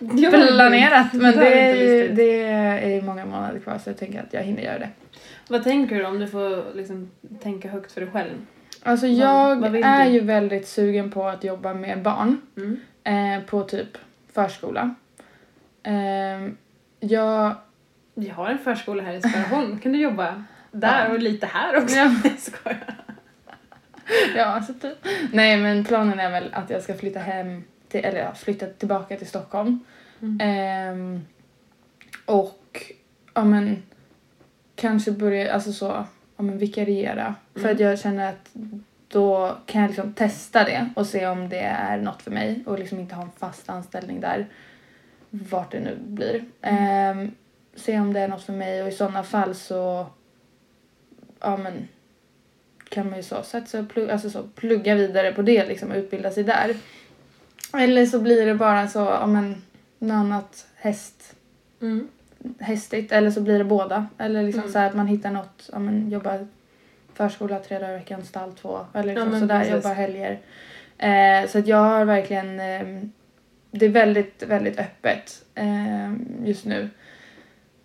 Inte- 0.00 0.30
planerat 0.30 1.12
men 1.12 1.36
det 1.36 1.52
är, 1.70 1.74
ju, 1.74 2.08
det 2.14 2.42
är 2.42 3.02
många 3.02 3.26
månader 3.26 3.58
kvar 3.60 3.78
så 3.78 3.90
jag 3.90 3.96
tänker 3.98 4.20
att 4.20 4.32
jag 4.32 4.42
hinner 4.42 4.62
göra 4.62 4.78
det. 4.78 4.88
Vad 5.48 5.64
tänker 5.64 5.96
du 5.98 6.04
om 6.06 6.18
du 6.18 6.26
får 6.28 6.76
liksom 6.76 7.10
tänka 7.42 7.68
högt 7.68 7.92
för 7.92 8.00
dig 8.00 8.10
själv? 8.10 8.46
Alltså 8.82 9.06
Vad- 9.06 9.14
jag 9.16 9.56
vad 9.60 9.72
vill 9.72 9.84
är 9.84 10.04
du? 10.04 10.10
ju 10.10 10.20
väldigt 10.20 10.68
sugen 10.68 11.10
på 11.10 11.28
att 11.28 11.44
jobba 11.44 11.74
med 11.74 12.02
barn 12.02 12.40
Mm. 12.56 12.80
eh, 13.38 13.44
på 13.46 13.62
typ 13.62 13.98
förskola. 14.32 14.94
Eh, 15.82 16.48
jag... 17.00 17.54
Vi 18.14 18.28
har 18.28 18.48
en 18.50 18.58
förskola 18.58 19.02
här 19.02 19.12
i 19.12 19.20
Skaraholm. 19.20 19.78
Kan 19.78 19.92
du 19.92 19.98
jobba 20.00 20.44
där 20.72 21.04
Ja. 21.08 21.12
och 21.14 21.18
lite 21.18 21.46
här 21.46 21.76
också? 21.82 21.96
Ja. 21.96 22.10
Jag 22.24 22.38
skojar. 22.38 22.94
Ja, 24.36 24.44
alltså 24.44 24.72
typ. 24.74 25.06
Nej 25.32 25.56
men 25.56 25.84
planen 25.84 26.20
är 26.20 26.30
väl 26.30 26.48
att 26.52 26.70
jag 26.70 26.82
ska 26.82 26.94
flytta 26.94 27.18
hem 27.20 27.64
till, 27.90 28.04
eller 28.04 28.18
ja, 28.20 28.34
flytta 28.34 28.66
tillbaka 28.66 29.16
till 29.16 29.26
Stockholm. 29.26 29.80
Mm. 30.22 30.38
Ehm, 30.40 31.20
och 32.24 32.92
ja 33.34 33.44
men 33.44 33.82
kanske 34.74 35.12
börja, 35.12 35.52
alltså 35.54 35.72
så, 35.72 35.86
ja 36.36 36.42
men 36.42 36.58
vikariera. 36.58 37.34
För 37.52 37.60
Mm. 37.60 37.72
att 37.74 37.80
jag 37.80 37.98
känner 37.98 38.28
att 38.28 38.50
då 39.08 39.56
kan 39.66 39.80
jag 39.80 39.88
liksom 39.88 40.12
testa 40.12 40.64
det 40.64 40.88
och 40.96 41.06
se 41.06 41.26
om 41.26 41.48
det 41.48 41.60
är 41.60 41.98
något 42.00 42.22
för 42.22 42.30
mig 42.30 42.62
och 42.66 42.78
liksom 42.78 43.00
inte 43.00 43.14
ha 43.14 43.22
en 43.22 43.30
fast 43.38 43.70
anställning 43.70 44.20
där. 44.20 44.46
Vart 45.30 45.72
det 45.72 45.80
nu 45.80 45.96
blir. 46.06 46.44
Ehm, 46.62 47.30
se 47.74 48.00
om 48.00 48.12
det 48.12 48.20
är 48.20 48.28
något 48.28 48.42
för 48.42 48.52
mig 48.52 48.82
och 48.82 48.88
i 48.88 48.92
sådana 48.92 49.22
fall 49.22 49.54
så 49.54 50.06
ja 51.40 51.56
men 51.56 51.88
kan 52.88 53.10
man 53.10 53.16
ju 53.16 53.22
så 53.22 53.36
och 53.36 53.88
plugga, 53.88 54.12
alltså 54.12 54.30
så, 54.30 54.42
plugga 54.42 54.94
vidare 54.94 55.32
på 55.32 55.42
det 55.42 55.66
liksom 55.66 55.90
och 55.90 55.96
utbilda 55.96 56.30
sig 56.30 56.44
där. 56.44 56.76
Eller 57.72 58.06
så 58.06 58.20
blir 58.20 58.46
det 58.46 58.54
bara 58.54 58.88
så, 58.88 58.98
ja 58.98 59.26
men 59.26 59.62
något 59.98 60.12
annat 60.14 60.66
häst, 60.76 61.34
Mm. 61.82 62.08
hästigt 62.60 63.12
eller 63.12 63.30
så 63.30 63.40
blir 63.40 63.58
det 63.58 63.64
båda. 63.64 64.06
Eller 64.18 64.42
liksom 64.42 64.60
Mm. 64.60 64.72
så 64.72 64.78
här 64.78 64.86
att 64.86 64.94
man 64.94 65.06
hittar 65.06 65.30
något, 65.30 65.70
ja 65.72 65.78
men 65.78 66.10
jobbar 66.10 66.46
förskola 67.14 67.58
tre 67.58 67.78
dagar 67.78 67.90
i 67.94 67.98
veckan, 67.98 68.24
stall 68.24 68.52
två 68.52 68.80
eller 68.94 69.08
Ja, 69.08 69.14
liksom 69.14 69.30
men 69.30 69.40
sådär, 69.40 69.58
precis. 69.58 69.74
jobbar 69.74 69.94
helger. 69.94 70.38
Eh, 70.98 71.48
så 71.48 71.58
att 71.58 71.66
jag 71.66 71.76
har 71.76 72.04
verkligen, 72.04 72.60
eh, 72.60 73.02
det 73.70 73.84
är 73.86 73.90
väldigt, 73.90 74.42
väldigt 74.42 74.78
öppet 74.78 75.44
eh, 75.54 76.12
just 76.44 76.64
nu. 76.64 76.88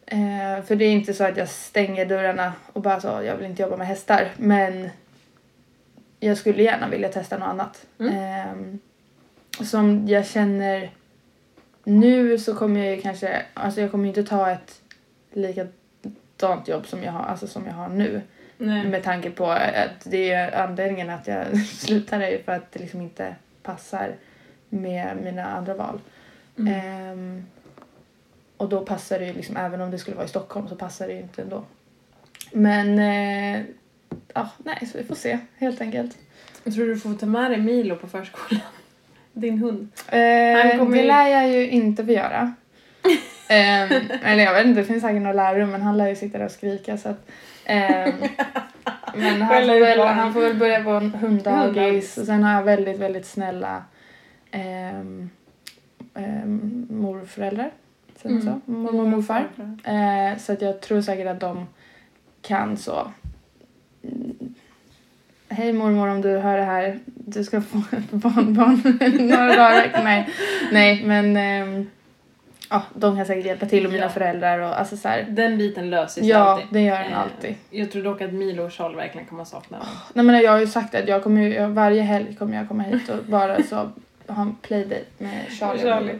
Eh, 0.05 0.63
för 0.65 0.75
det 0.75 0.85
är 0.85 0.91
inte 0.91 1.13
så 1.13 1.23
att 1.23 1.37
jag 1.37 1.49
stänger 1.49 2.05
dörrarna 2.05 2.53
och 2.73 2.81
bara 2.81 2.99
så, 2.99 3.07
jag 3.07 3.35
vill 3.35 3.45
inte 3.45 3.61
jobba 3.61 3.77
med 3.77 3.87
hästar. 3.87 4.27
Men 4.37 4.89
jag 6.19 6.37
skulle 6.37 6.63
gärna 6.63 6.89
vilja 6.89 7.09
testa 7.09 7.37
något 7.37 7.47
annat. 7.47 7.85
Mm. 7.99 8.79
Som 9.63 10.07
jag 10.07 10.25
känner 10.25 10.91
nu 11.83 12.37
så 12.37 12.55
kommer 12.55 12.79
jag 12.79 12.95
ju 12.95 13.01
kanske, 13.01 13.45
alltså 13.53 13.81
jag 13.81 13.91
kommer 13.91 14.07
inte 14.07 14.23
ta 14.23 14.51
ett 14.51 14.81
likadant 15.31 16.67
jobb 16.67 16.87
som 16.87 17.03
jag 17.03 17.11
har, 17.11 17.23
alltså 17.23 17.47
som 17.47 17.65
jag 17.65 17.73
har 17.73 17.89
nu. 17.89 18.21
Nej. 18.57 18.87
Med 18.87 19.03
tanke 19.03 19.31
på 19.31 19.51
att 19.51 20.03
det 20.03 20.31
är 20.31 20.63
anledningen 20.63 21.09
att 21.09 21.27
jag 21.27 21.57
slutar 21.67 22.19
är 22.19 22.29
ju 22.29 22.43
för 22.43 22.51
att 22.51 22.71
det 22.71 22.79
liksom 22.79 23.01
inte 23.01 23.35
passar 23.63 24.15
med 24.69 25.17
mina 25.23 25.45
andra 25.45 25.73
val. 25.73 25.99
Mm. 26.57 26.73
Ehm, 26.73 27.45
och 28.57 28.69
då 28.69 28.85
passar 28.85 29.19
det 29.19 29.25
ju 29.25 29.33
liksom, 29.33 29.57
även 29.57 29.81
om 29.81 29.91
det 29.91 29.97
skulle 29.97 30.15
vara 30.15 30.25
i 30.25 30.29
Stockholm 30.29 30.67
så 30.67 30.75
passar 30.75 31.07
det 31.07 31.13
ju 31.13 31.19
inte 31.19 31.41
ändå. 31.41 31.63
Men 32.51 32.99
eh, 32.99 33.65
ja, 34.33 34.49
nej, 34.57 34.89
så 34.91 34.97
vi 34.97 35.03
får 35.03 35.15
se 35.15 35.39
helt 35.57 35.81
enkelt. 35.81 36.17
Jag 36.63 36.73
tror 36.73 36.85
du 36.85 36.99
får 36.99 37.13
ta 37.13 37.25
med 37.25 37.51
dig 37.51 37.61
Milo 37.61 37.95
på 37.95 38.07
förskolan. 38.07 38.61
Din 39.35 39.57
hund. 39.57 39.87
Eh, 40.07 40.17
det 40.17 40.97
ju- 40.97 41.03
lär 41.07 41.27
jag 41.27 41.49
ju 41.49 41.69
inte 41.69 42.05
få 42.05 42.11
göra. 42.11 42.53
Ehm, 43.49 43.91
eller 44.23 44.43
jag 44.43 44.53
vet 44.53 44.65
inte, 44.65 44.81
det 44.81 44.85
finns 44.87 45.01
säkert 45.03 45.21
några 45.21 45.33
lärare 45.33 45.65
men 45.65 45.81
han 45.81 45.97
lär 45.97 46.07
ju 46.07 46.15
sitta 46.15 46.37
där 46.37 46.45
och 46.45 46.51
skrika 46.51 46.97
så 46.97 47.09
att 47.09 47.29
ehm, 47.65 48.13
Men 49.15 49.41
han 49.41 49.61
får, 49.67 49.79
väl, 49.79 49.99
han 49.99 50.33
får 50.33 50.41
väl 50.41 50.55
börja 50.55 50.83
på 50.83 50.89
en 50.89 51.13
hunddagis 51.13 52.17
och 52.17 52.25
sen 52.25 52.43
har 52.43 52.53
jag 52.53 52.63
väldigt, 52.63 52.99
väldigt 52.99 53.25
snälla 53.25 53.83
ehm, 54.51 55.29
ehm, 56.15 56.87
morföräldrar. 56.89 57.71
Sen 58.21 58.31
Mm. 58.31 58.43
så, 58.43 58.71
mormor 58.71 59.01
och 59.03 59.07
morfar. 59.09 59.47
Eh, 59.83 60.37
så 60.39 60.53
att 60.53 60.61
jag 60.61 60.81
tror 60.81 61.01
säkert 61.01 61.27
att 61.27 61.39
de 61.39 61.67
kan 62.41 62.77
så. 62.77 63.11
Hej 65.55 65.73
mormor 65.73 66.07
om 66.07 66.21
du 66.21 66.37
hör 66.37 66.57
det 66.57 66.63
här. 66.63 66.99
Du 67.05 67.43
ska 67.43 67.61
få 67.61 67.77
ett 67.97 68.11
barnbarn 68.11 68.81
några 69.27 69.47
dagar. 69.55 70.01
Nej, 70.03 70.29
nej 70.71 71.03
men 71.05 71.35
ja, 72.69 72.83
de 72.95 73.15
kan 73.15 73.25
säkert 73.25 73.45
hjälpa 73.45 73.65
till 73.65 73.85
och 73.85 73.91
mina 73.91 74.03
Ja. 74.05 74.09
föräldrar 74.09 74.59
och 74.59 74.79
alltså 74.79 74.97
så 74.97 75.07
här. 75.07 75.25
Den 75.29 75.57
biten 75.57 75.89
löser 75.89 76.21
sig 76.21 76.29
Ja, 76.29 76.37
alltid. 76.37 76.67
det 76.71 76.81
gör 76.81 76.99
den 76.99 77.11
Eh, 77.11 77.19
alltid. 77.19 77.55
Jag 77.69 77.91
tror 77.91 78.03
dock 78.03 78.21
att 78.21 78.33
Milo 78.33 78.63
och 78.63 78.73
Charles 78.73 78.97
verkligen 78.97 79.27
kommer 79.27 79.43
sakna 79.45 79.77
den. 79.77 79.87
Nej 80.13 80.25
men 80.25 80.41
jag 80.41 80.51
har 80.51 80.59
ju 80.59 80.67
sagt 80.67 80.95
att 80.95 81.07
jag 81.07 81.23
kommer 81.23 81.41
ju, 81.41 81.65
varje 81.67 82.01
helg 82.01 82.35
kommer 82.35 82.57
jag 82.57 82.67
komma 82.67 82.83
hit 82.83 83.09
och 83.09 83.17
bara 83.25 83.63
så 83.69 83.75
ha 84.27 84.41
en 84.41 84.55
playdate 84.61 85.05
med 85.17 85.45
Charlie. 85.59 85.81
Charlie. 85.81 86.19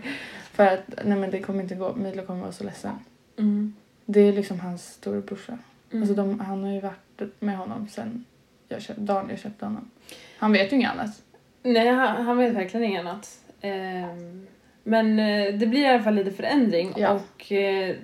För 0.54 0.66
att 0.68 0.82
nej 1.06 1.18
men 1.18 1.32
det 1.32 1.40
kommer 1.40 1.64
inte 1.64 1.76
gå, 1.76 1.94
Milo 1.96 2.24
kommer 2.26 2.42
vara 2.42 2.52
så 2.52 2.64
ledsen. 2.64 2.92
Mm. 3.40 3.74
Det 4.06 4.20
är 4.20 4.34
liksom 4.34 4.60
hans 4.60 4.86
storebrorsa. 4.94 5.58
Mm. 5.92 6.04
Alltså 6.04 6.16
de, 6.16 6.40
han 6.40 6.64
har 6.64 6.72
ju 6.72 6.82
varit 6.82 7.42
med 7.42 7.58
honom 7.58 7.88
sen 7.92 8.26
jag 8.68 8.82
köpt, 8.82 9.00
jag 9.30 9.40
köpte 9.40 9.66
honom. 9.66 9.90
Han 10.38 10.52
vet 10.52 10.72
ju 10.72 10.76
inget 10.76 10.92
annat. 10.92 11.22
Nej, 11.64 11.88
han, 11.88 12.26
han 12.26 12.38
vet 12.38 12.54
verkligen 12.54 12.86
inget 12.86 13.00
annat. 13.00 13.40
Ehm, 13.62 14.48
men 14.84 15.20
eh, 15.20 15.54
det 15.54 15.68
blir 15.68 15.82
i 15.82 15.86
alla 15.86 16.04
fall 16.04 16.16
lite 16.16 16.32
förändring 16.32 16.94
Ja. 16.98 17.12
och 17.12 17.52
eh, 17.52 17.96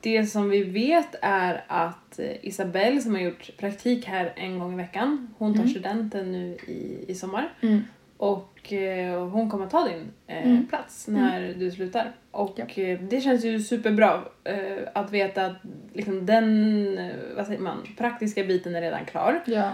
det 0.00 0.26
som 0.26 0.50
vi 0.50 0.62
vet 0.64 1.14
är 1.22 1.64
att 1.66 2.18
eh, 2.18 2.44
Isabelle 2.46 3.00
som 3.00 3.14
har 3.14 3.20
gjort 3.22 3.50
praktik 3.56 4.04
här 4.06 4.32
en 4.36 4.58
gång 4.58 4.72
i 4.72 4.76
veckan, 4.76 5.34
hon 5.38 5.54
tar 5.54 5.60
Mm. 5.60 5.70
studenten 5.70 6.32
nu 6.32 6.56
i, 6.66 7.04
i 7.08 7.14
sommar 7.14 7.48
Mm. 7.60 7.80
Och 8.20 8.72
eh, 8.72 9.28
hon 9.28 9.50
kommer 9.50 9.66
ta 9.66 9.88
din 9.88 10.12
eh, 10.26 10.46
Mm. 10.46 10.66
plats 10.66 11.08
när 11.08 11.54
du 11.58 11.70
slutar. 11.70 12.12
Och 12.30 12.52
Ja. 12.56 12.82
eh, 12.82 13.00
det 13.00 13.20
känns 13.20 13.44
ju 13.44 13.60
superbra 13.60 14.22
eh, 14.44 14.78
att 14.94 15.10
veta 15.12 15.46
att 15.46 15.56
liksom, 15.92 16.26
den 16.26 16.98
eh, 16.98 17.10
vad 17.36 17.46
säger 17.46 17.60
man, 17.60 17.86
praktiska 17.98 18.44
biten 18.44 18.74
är 18.76 18.80
redan 18.80 19.04
klar. 19.04 19.42
Ja. 19.46 19.72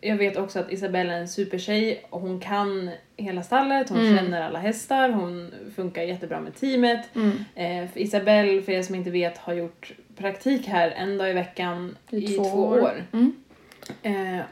Jag 0.00 0.16
vet 0.16 0.36
också 0.36 0.58
att 0.58 0.72
Isabella 0.72 1.12
är 1.12 1.20
en 1.20 1.28
supertjej 1.28 2.02
och 2.10 2.20
hon 2.20 2.40
kan 2.40 2.90
hela 3.16 3.42
stallet, 3.42 3.88
hon 3.88 4.00
Mm. 4.00 4.16
känner 4.16 4.42
alla 4.42 4.58
hästar, 4.58 5.08
hon 5.10 5.54
funkar 5.76 6.02
jättebra 6.02 6.40
med 6.40 6.54
teamet. 6.54 7.16
Mm. 7.16 7.88
För 7.88 7.98
Isabelle, 8.00 8.62
för 8.62 8.72
er 8.72 8.82
som 8.82 8.94
inte 8.94 9.10
vet, 9.10 9.38
har 9.38 9.54
gjort 9.54 9.92
praktik 10.16 10.66
här 10.66 10.90
en 10.90 11.18
dag 11.18 11.30
i 11.30 11.32
veckan 11.32 11.96
i, 12.10 12.16
I 12.16 12.36
två, 12.36 12.44
två 12.44 12.58
år. 12.64 12.80
år. 12.80 13.02
Mm. 13.12 13.32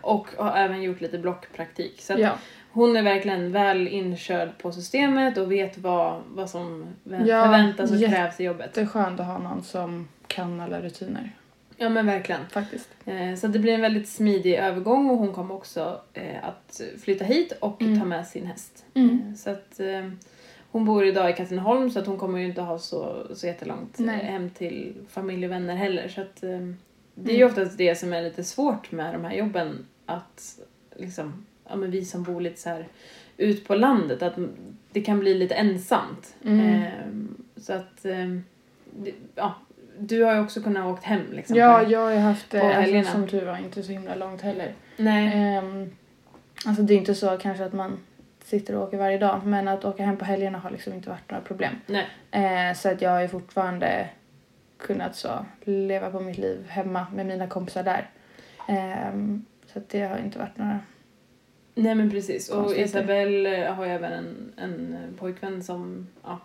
Och 0.01 0.29
har 0.37 0.57
även 0.57 0.83
gjort 0.83 1.01
lite 1.01 1.19
blockpraktik. 1.19 2.01
Så 2.01 2.13
att 2.13 2.19
Ja. 2.21 2.39
Hon 2.75 2.97
är 2.97 3.03
verkligen 3.03 3.53
väl 3.53 3.89
inkörd 3.89 4.49
på 4.59 4.73
systemet 4.73 5.39
och 5.39 5.53
vet 5.53 5.79
vad, 5.79 6.23
vad 6.29 6.51
som 6.51 6.85
Ja, 7.05 7.45
förväntas 7.45 7.91
och 7.91 7.99
krävs 7.99 8.41
i 8.41 8.45
jobbet. 8.45 8.75
Det 8.75 8.81
är 8.81 8.87
skönt 8.87 9.21
att 9.21 9.27
ha 9.27 9.39
någon 9.39 9.63
som 9.63 10.09
kan 10.27 10.61
alla 10.61 10.81
rutiner. 10.81 11.31
Ja 11.77 11.89
men 11.89 12.07
verkligen. 12.07 12.41
Faktiskt. 12.51 12.89
Eh, 13.05 13.35
Så 13.35 13.47
det 13.47 13.59
blir 13.59 13.73
en 13.75 13.81
väldigt 13.81 14.09
smidig 14.09 14.55
övergång 14.55 15.11
och 15.11 15.17
hon 15.17 15.33
kommer 15.33 15.55
också 15.55 16.01
eh, 16.13 16.45
att 16.45 16.81
flytta 17.03 17.25
hit 17.25 17.53
och 17.61 17.83
Mm. 17.83 17.99
ta 18.01 18.05
med 18.07 18.27
sin 18.27 18.47
häst. 18.47 18.85
Mm. 18.95 19.23
Eh, 19.29 19.35
Så 19.35 19.51
att 19.51 19.81
eh, 19.81 20.11
hon 20.71 20.85
bor 20.85 21.05
idag 21.07 21.31
i 21.31 21.33
Katrineholm 21.33 21.91
så 21.91 21.99
att 21.99 22.07
hon 22.07 22.19
kommer 22.19 22.39
ju 22.39 22.47
inte 22.47 22.61
ha 22.63 22.79
så, 22.79 23.27
så 23.35 23.47
jättelångt 23.47 24.01
eh, 24.01 24.07
Nej. 24.07 24.25
hem 24.25 24.51
till 24.51 24.95
familj 25.09 25.47
och 25.47 25.53
vänner 25.53 25.75
heller. 25.77 26.09
Så 26.09 26.21
att 26.21 26.43
eh, 26.43 26.51
det 27.15 27.31
är 27.33 27.37
ju 27.37 27.43
Mm. 27.43 27.49
oftast 27.49 27.79
det 27.79 27.95
som 27.99 28.13
är 28.13 28.23
lite 28.23 28.45
svårt 28.45 28.93
med 28.93 29.15
de 29.15 29.25
här 29.25 29.35
jobben 29.35 29.87
att 30.07 30.59
liksom, 30.97 31.47
ja 31.69 31.77
men 31.77 31.91
vi 31.91 32.05
som 32.05 32.23
bor 32.23 32.41
lite 32.41 32.61
så 32.61 32.69
här 32.69 32.87
ut 33.37 33.67
på 33.69 33.75
landet 33.75 34.23
att 34.23 34.35
det 34.93 35.01
kan 35.01 35.21
bli 35.21 35.35
lite 35.35 35.55
ensamt. 35.55 36.35
Mm. 36.45 36.61
Eh, 36.83 36.89
Så 37.57 37.73
att 37.73 38.05
eh, 38.05 38.29
ja, 39.35 39.55
du 39.99 40.23
har 40.23 40.35
ju 40.35 40.41
också 40.41 40.63
kunnat 40.63 40.87
åkt 40.87 41.05
hem 41.05 41.21
liksom. 41.33 41.57
Ja, 41.57 41.79
på- 41.85 41.91
jag 41.91 42.01
har 42.01 42.11
ju 42.11 42.19
haft 42.19 42.51
det, 42.51 42.77
alltså, 42.77 43.13
som 43.13 43.29
tur 43.29 43.47
var, 43.47 43.57
inte 43.59 43.83
så 43.83 43.93
himla 43.93 44.15
långt 44.15 44.41
heller. 44.43 44.73
Nej. 44.97 45.31
Ehm, 45.35 45.91
alltså 46.67 46.83
det 46.83 46.95
är 46.95 46.99
inte 46.99 47.15
så 47.15 47.39
kanske 47.39 47.65
att 47.65 47.73
man 47.73 47.99
sitter 48.45 48.75
och 48.77 48.83
åker 48.83 48.99
varje 48.99 49.19
dag 49.19 49.41
men 49.47 49.69
att 49.69 49.85
åka 49.85 50.05
hem 50.05 50.17
på 50.17 50.25
helgerna 50.25 50.59
har 50.59 50.71
liksom 50.71 50.93
inte 50.93 51.09
varit 51.11 51.31
några 51.31 51.45
problem. 51.45 51.75
Nej. 51.87 52.07
Eh, 52.71 52.75
så 52.77 52.89
att 52.89 53.03
jag 53.03 53.11
har 53.11 53.21
ju 53.21 53.29
fortfarande 53.29 54.09
kunnat 54.79 55.17
så 55.17 55.47
leva 55.65 56.11
på 56.11 56.21
mitt 56.21 56.39
liv 56.39 56.65
hemma 56.69 57.07
med 57.15 57.27
mina 57.27 57.47
kompisar 57.47 57.83
där. 57.83 58.11
Ehm, 58.69 59.45
så 59.73 59.79
att 59.79 59.89
det 59.89 60.01
har 60.03 60.19
inte 60.19 60.39
varit 60.39 60.59
några... 60.59 60.81
Nej 61.75 61.95
men 61.95 62.11
precis. 62.11 62.49
Och. 62.51 62.77
Isabelle 62.77 63.69
har 63.77 63.85
ju 63.85 63.91
även 63.91 64.13
en, 64.13 64.53
en 64.57 64.97
pojkvän 65.19 65.63
som 65.63 66.07
ja, 66.25 66.41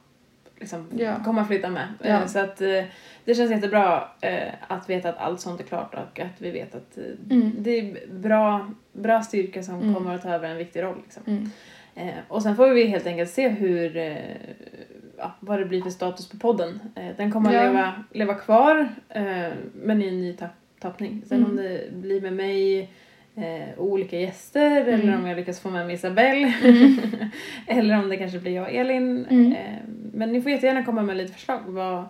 liksom 0.60 0.88
Ja. 0.98 1.16
kommer 1.26 1.42
att 1.42 1.48
flytta 1.48 1.70
med. 1.70 1.88
Ja. 2.04 2.08
Eh, 2.10 2.26
Så 2.26 2.40
att 2.40 2.62
eh, 2.62 2.84
det 3.26 3.36
känns 3.36 3.52
jättebra 3.52 4.10
eh, 4.22 4.54
att 4.68 4.90
veta 4.90 5.10
att 5.10 5.18
allt 5.18 5.40
sånt 5.42 5.60
är 5.60 5.64
klart 5.66 5.94
och 5.94 6.20
att 6.20 6.32
vi 6.42 6.52
vet 6.52 6.76
att 6.76 6.98
eh, 6.98 7.04
Mm. 7.32 7.52
det 7.58 7.80
är 7.80 8.08
bra, 8.14 8.72
bra 8.94 9.22
styrka 9.22 9.64
som 9.64 9.76
Mm. 9.82 9.94
kommer 9.96 10.16
att 10.16 10.22
ta 10.22 10.30
över 10.30 10.50
en 10.50 10.58
viktig 10.58 10.82
roll. 10.84 10.98
Liksom. 11.04 11.24
Mm. 11.28 11.50
Eh, 11.96 12.14
och 12.28 12.44
sen 12.44 12.56
får 12.56 12.70
vi 12.70 12.86
helt 12.86 13.06
enkelt 13.08 13.30
se 13.30 13.50
hur, 13.50 13.98
eh, 13.98 14.16
ja, 15.18 15.32
vad 15.40 15.60
det 15.60 15.66
blir 15.66 15.82
för 15.82 15.90
status 15.90 16.30
på 16.30 16.38
podden. 16.38 16.80
Eh, 16.96 17.08
den 17.18 17.32
kommer 17.32 17.50
att 17.50 17.66
leva, 17.74 17.94
leva 18.12 18.34
kvar 18.34 18.90
eh, 19.10 19.48
men 19.74 20.02
i 20.02 20.08
en 20.08 20.20
ny 20.20 20.34
tapp, 20.34 20.52
tappning. 20.80 21.24
Sen 21.28 21.38
Mm. 21.38 21.50
om 21.50 21.56
det 21.58 21.94
blir 21.94 22.22
med 22.22 22.34
mig 22.34 22.90
eh, 23.36 23.70
olika 23.80 24.20
gäster 24.20 24.82
eller 24.82 25.04
Mm. 25.04 25.20
om 25.22 25.28
jag 25.28 25.36
lyckas 25.38 25.60
få 25.60 25.70
med 25.70 25.86
mig 25.86 25.96
Isabelle 25.96 26.54
eller 27.68 28.00
om 28.00 28.10
det 28.10 28.18
kanske 28.18 28.40
blir 28.40 28.56
jag 28.56 28.64
och 28.64 28.72
Elin. 28.74 29.26
Mm. 29.30 29.52
Eh, 29.52 29.80
men 30.14 30.32
ni 30.34 30.42
får 30.42 30.52
jättegärna 30.52 30.84
komma 30.84 31.02
med 31.02 31.18
lite 31.18 31.34
förslag 31.34 31.60
vad, 31.66 32.04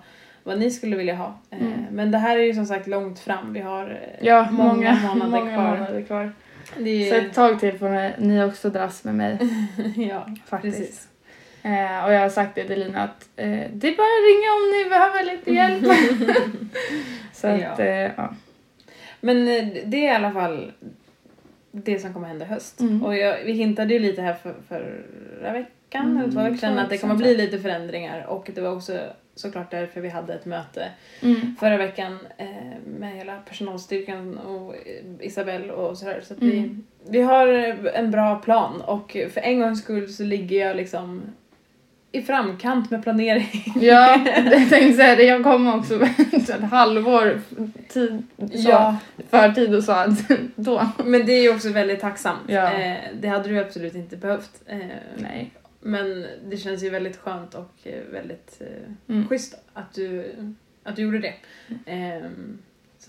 vad 0.43 0.59
ni 0.59 0.71
skulle 0.71 0.95
vilja 0.97 1.15
ha. 1.15 1.39
Eh, 1.51 1.57
Mm. 1.61 1.73
Men 1.91 2.11
det 2.11 2.17
här 2.17 2.37
är 2.37 2.43
ju 2.43 2.53
som 2.53 2.65
sagt 2.65 2.87
långt 2.87 3.19
fram. 3.19 3.53
Vi 3.53 3.59
har 3.59 3.89
eh, 4.19 4.27
Ja, 4.27 4.47
många, 4.51 4.95
månader 5.07 5.29
många 5.39 5.53
kvar. 5.55 5.77
månader 5.77 6.01
kvar. 6.01 6.31
Det 6.77 7.09
Så 7.09 7.15
är, 7.15 7.21
ett 7.21 7.33
tag 7.33 7.59
till 7.59 7.77
får 7.79 7.89
ni- 7.89 8.13
ni 8.17 8.43
också 8.43 8.69
dras 8.69 9.03
med 9.03 9.15
mig 9.15 9.37
ja, 10.09 10.25
faktiskt. 10.45 10.77
precis. 10.77 11.07
Eh, 11.63 12.05
och 12.05 12.13
jag 12.13 12.19
har 12.21 12.29
sagt 12.29 12.55
det 12.55 12.63
till 12.63 12.79
Lina 12.79 13.03
att 13.03 13.29
eh, 13.35 13.45
det 13.73 13.87
är 13.87 13.97
bara 13.97 14.13
att 14.17 14.25
ringa 14.29 14.49
om 14.57 14.71
ni 14.73 14.89
behöver 14.89 15.23
lite 15.23 15.51
hjälp. 15.53 15.83
så 17.33 17.47
att, 17.47 17.61
Ja. 17.61 17.83
eh, 17.85 18.11
ja. 18.17 18.33
Men 19.21 19.37
eh, 19.47 19.67
det 19.85 19.97
är 20.07 20.11
i 20.11 20.15
alla 20.15 20.31
fall 20.31 20.71
det 21.71 21.99
som 21.99 22.13
kommer 22.13 22.27
hända 22.27 22.45
i 22.45 22.47
höst. 22.47 22.79
Mm. 22.79 23.03
Och 23.03 23.15
jag, 23.17 23.43
vi 23.45 23.51
hintade 23.51 23.93
ju 23.93 23.99
lite 23.99 24.21
här 24.21 24.33
för, 24.33 24.53
förra 24.67 25.53
veckan, 25.53 25.75
Mm, 26.05 26.17
eller 26.17 26.31
två 26.31 26.41
veckor 26.41 26.57
sedan, 26.57 26.77
att 26.79 26.89
det 26.89 26.97
kommer 26.97 27.15
bli 27.15 27.37
lite 27.37 27.59
förändringar. 27.59 28.25
Och 28.27 28.49
det 28.55 28.61
var 28.61 28.71
också 28.75 28.99
såklart 29.35 29.71
därför 29.71 30.01
vi 30.01 30.09
hade 30.09 30.33
ett 30.33 30.45
möte 30.45 30.89
Mm. 31.21 31.55
förra 31.59 31.77
veckan 31.77 32.17
eh, 32.37 32.47
med 32.99 33.15
hela 33.15 33.37
personalstyrkan 33.39 34.37
och 34.37 34.75
eh, 34.75 34.81
Isabelle 35.19 35.73
och 35.73 35.97
sådär. 35.97 36.21
Så 36.23 36.33
att 36.33 36.39
vi, 36.39 36.57
Mm. 36.57 36.83
vi 37.09 37.21
har 37.21 37.47
en 37.93 38.11
bra 38.11 38.35
plan 38.39 38.81
och 38.81 39.17
för 39.29 39.41
en 39.41 39.59
gångs 39.59 39.81
skull 39.83 40.09
så 40.13 40.23
ligger 40.23 40.67
jag 40.67 40.75
liksom 40.77 41.21
i 42.11 42.21
framkant 42.21 42.91
med 42.91 43.03
planering. 43.03 43.73
Ja, 43.75 44.21
jag 44.35 44.69
tänkte 44.69 44.93
säga 44.93 45.15
det. 45.15 45.23
Jag 45.23 45.43
kom 45.43 45.67
också 45.67 46.01
ett 46.33 46.61
halvår 46.71 47.41
tid, 47.87 48.23
så, 48.63 48.95
förtid 49.29 49.75
och 49.75 49.83
sa 49.83 50.03
att 50.03 50.27
då. 50.55 50.89
Men 51.05 51.25
det 51.25 51.33
är 51.33 51.41
ju 51.41 51.49
också 51.55 51.69
väldigt 51.69 51.99
tacksamt. 51.99 52.39
Ja. 52.47 52.71
Eh, 52.73 52.97
det 53.21 53.27
hade 53.27 53.49
du 53.49 53.59
absolut 53.59 53.95
inte 53.95 54.17
behövt. 54.17 54.61
Eh, 54.65 54.77
Nej. 55.17 55.51
Men 55.81 56.25
det 56.49 56.57
känns 56.57 56.83
ju 56.83 56.89
väldigt 56.89 57.17
skönt 57.17 57.55
och 57.55 57.73
eh, 57.83 57.99
väldigt 58.11 58.61
eh, 58.61 59.13
Mm. 59.15 59.27
schysst 59.27 59.55
att 59.73 59.93
du, 59.93 60.33
att 60.83 60.95
du 60.95 61.01
gjorde 61.01 61.19
det. 61.19 61.33
Ehm, 61.85 62.57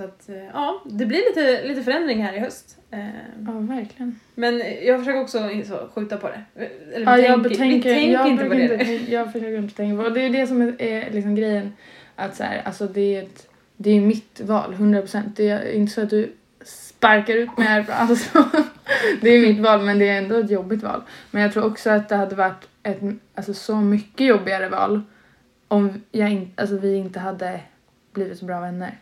så 0.00 0.04
att 0.04 0.28
eh, 0.28 0.44
ja, 0.52 0.82
det 0.86 1.06
blir 1.06 1.18
lite, 1.28 1.68
lite 1.68 1.82
förändring 1.82 2.22
här 2.22 2.32
i 2.32 2.38
höst. 2.38 2.78
Ehm, 2.90 3.10
Ja, 3.46 3.52
verkligen. 3.52 4.20
men 4.34 4.62
jag 4.82 4.98
försöker 4.98 5.20
också 5.20 5.38
så, 5.66 5.88
skjuta 5.94 6.16
på 6.16 6.28
det. 6.28 6.44
Eller 6.94 7.06
Ja, 7.06 7.18
jag 7.18 7.34
tänker, 7.34 7.48
betänker, 7.48 7.88
vi 7.88 7.94
tänker 7.94 8.12
jag 8.12 8.28
inte 8.28 8.44
på 8.44 8.54
det. 8.54 8.92
Inte, 8.92 9.12
jag 9.12 9.32
försöker 9.32 9.58
inte 9.58 9.74
tänka 9.76 10.02
på 10.02 10.08
det. 10.08 10.14
Det 10.14 10.26
är 10.26 10.30
det 10.30 10.46
som 10.46 10.62
är, 10.62 10.82
är 10.82 11.10
liksom 11.10 11.34
grejen. 11.34 11.72
Att 12.16 12.36
så 12.36 12.42
här, 12.42 12.62
alltså 12.64 12.86
det 12.86 13.16
är, 13.16 13.22
ett, 13.22 13.48
det 13.76 13.90
är 13.90 14.00
mitt 14.00 14.40
val, 14.40 14.74
100%. 14.74 15.22
Det 15.36 15.48
är 15.48 15.72
inte 15.72 15.92
så 15.92 16.02
att 16.02 16.10
du 16.10 16.32
sparkar 16.64 17.34
ut 17.34 17.58
mig 17.58 17.66
härifrån. 17.66 17.94
Alltså, 17.98 18.44
det 19.20 19.30
är 19.30 19.40
mitt 19.40 19.60
val 19.60 19.82
men 19.82 19.98
det 19.98 20.08
är 20.08 20.18
ändå 20.18 20.36
ett 20.36 20.50
jobbigt 20.50 20.82
val. 20.82 21.02
Men 21.30 21.42
jag 21.42 21.52
tror 21.52 21.66
också 21.66 21.90
att 21.90 22.08
det 22.08 22.16
hade 22.16 22.34
varit 22.34 22.68
ett 22.82 23.00
alltså, 23.34 23.54
så 23.54 23.76
mycket 23.76 24.26
jobbigare 24.26 24.68
val 24.68 25.02
om 25.68 26.02
jag 26.12 26.30
in, 26.30 26.52
alltså, 26.56 26.76
vi 26.76 26.96
inte 26.96 27.20
hade 27.20 27.60
blivit 28.12 28.38
så 28.38 28.44
bra 28.44 28.60
vänner. 28.60 28.98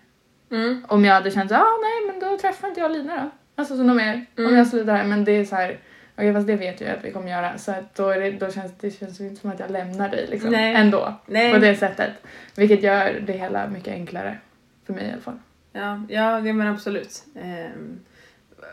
Mm. 0.51 0.85
Om 0.89 1.05
jag 1.05 1.15
hade 1.15 1.31
känt 1.31 1.51
så 1.51 1.57
ah, 1.57 1.79
nej 1.83 2.07
men 2.13 2.21
då 2.31 2.39
träffar 2.39 2.69
inte 2.69 2.81
jag 2.81 2.93
Lina 2.93 3.17
då. 3.17 3.31
Alltså 3.63 3.77
de 3.77 4.01
är. 4.01 4.15
Om 4.37 4.45
Mm. 4.45 4.57
jag 4.57 4.67
slutar 4.67 4.97
här. 4.97 5.05
Men 5.05 5.25
det 5.25 5.33
är 5.33 5.45
så 5.45 5.57
här, 5.57 5.79
okej 6.15 6.33
fast 6.35 6.47
det 6.47 6.57
vet 6.57 6.81
jag 6.81 6.91
att 6.91 7.05
vi 7.05 7.11
kommer 7.13 7.31
göra. 7.31 7.59
Så 7.59 7.71
att 7.73 7.95
då, 7.95 8.09
är 8.09 8.21
det, 8.21 8.31
då 8.31 8.51
känns 8.51 8.73
det 8.81 8.91
känns 8.91 9.21
inte 9.21 9.41
som 9.41 9.51
att 9.51 9.61
jag 9.61 9.71
lämnar 9.71 10.09
dig 10.09 10.27
liksom. 10.31 10.51
Nej. 10.51 10.75
Ändå. 10.75 11.15
Nej. 11.27 11.53
På 11.53 11.59
det 11.59 11.77
sättet. 11.77 12.11
Vilket 12.57 12.83
gör 12.83 13.23
det 13.27 13.33
hela 13.33 13.69
mycket 13.69 13.93
enklare. 13.95 14.39
För 14.87 14.93
mig 14.93 15.07
i 15.09 15.13
alla 15.13 15.21
fall. 15.23 15.39
Ja, 15.73 16.03
ja 16.09 16.41
det 16.41 16.53
men 16.53 16.67
absolut. 16.69 17.23
Ehm, 17.43 18.01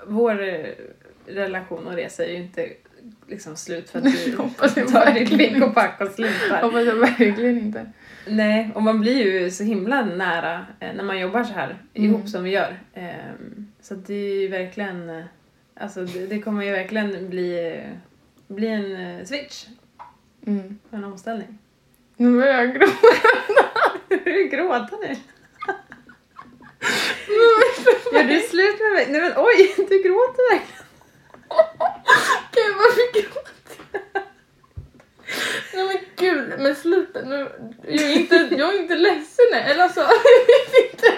vår 0.07 0.43
eh, 0.43 0.65
relation 1.27 1.87
och 1.87 1.93
resa 1.93 2.25
är 2.25 2.29
ju 2.31 2.37
inte 2.37 2.69
liksom 3.27 3.55
slut 3.55 3.89
för 3.89 3.99
att 3.99 4.05
du 4.05 4.35
Hoppas 4.37 4.77
jag 4.77 4.87
tar 4.87 5.11
ditt 5.13 5.37
pick 5.37 5.63
och 5.63 5.73
pack 5.75 6.01
och 6.01 6.11
slutar. 6.11 6.61
Hoppas 6.61 6.85
jag 6.85 6.95
verkligen 6.95 7.57
inte. 7.57 7.91
Nej, 8.27 8.71
och 8.75 8.83
man 8.83 8.99
blir 9.01 9.25
ju 9.25 9.51
så 9.51 9.63
himla 9.63 10.05
nära 10.05 10.65
eh, 10.79 10.93
när 10.93 11.03
man 11.03 11.19
jobbar 11.19 11.43
så 11.43 11.53
här 11.53 11.77
Mm. 11.93 12.09
ihop 12.09 12.29
som 12.29 12.43
vi 12.43 12.49
gör. 12.49 12.79
Ehm, 12.93 13.67
så 13.81 13.93
det 13.95 14.13
är 14.13 14.41
ju 14.41 14.47
verkligen, 14.47 15.09
eh, 15.09 15.23
alltså 15.79 16.05
det, 16.05 16.41
kommer 16.41 16.63
ju 16.65 16.71
verkligen 16.71 17.29
bli, 17.29 17.81
bli 18.47 18.67
en 18.67 18.95
eh, 19.19 19.25
switch, 19.25 19.65
Mm. 20.47 20.79
en 20.91 21.03
omställning. 21.03 21.57
Nu 22.17 22.35
börjar 22.39 22.53
jag 22.63 22.73
gråta. 22.75 22.93
Du 24.25 24.47
gråta 24.51 24.89
nu? 25.01 25.15
Gör 28.13 28.23
du 28.23 28.39
slut 28.39 28.79
med 28.79 28.91
mig? 28.93 29.07
Nej 29.09 29.21
men 29.21 29.31
oj, 29.37 29.73
du 29.77 29.83
gråter 30.03 30.53
verkligen. 30.53 30.84
Gud 32.65 32.75
varför 32.75 33.13
gråter 33.13 33.51
jag? 33.91 34.21
Nej 35.73 35.85
men 35.87 35.97
gud, 36.15 36.53
men 36.59 36.75
sluta 36.75 37.21
nu. 37.21 37.51
Jag 37.87 38.03
är 38.03 38.13
inte, 38.19 38.35
jag 38.57 38.75
är 38.75 38.79
inte 38.81 38.95
ledsen 38.95 39.53
eller 39.53 39.83
alltså 39.83 39.99
jag 39.99 40.07
vet 40.09 40.93
inte. 40.93 41.13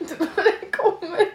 inte 0.00 0.14
vad 0.18 0.44
det 0.44 0.76
kommer. 0.76 1.26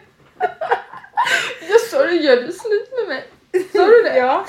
Jag 1.69 1.79
sa 1.89 2.03
det, 2.05 2.13
gör 2.15 2.35
du 2.35 2.51
slut 2.53 2.91
med 2.97 3.07
mig? 3.07 3.27
Sa 3.71 3.85
du 3.87 4.01
det? 4.01 4.17
Ja. 4.17 4.45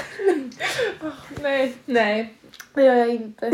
Nej, 1.43 1.75
Nej. 1.85 2.35
det 2.75 2.83
gör 2.85 2.95
jag 2.95 3.09
inte. 3.09 3.53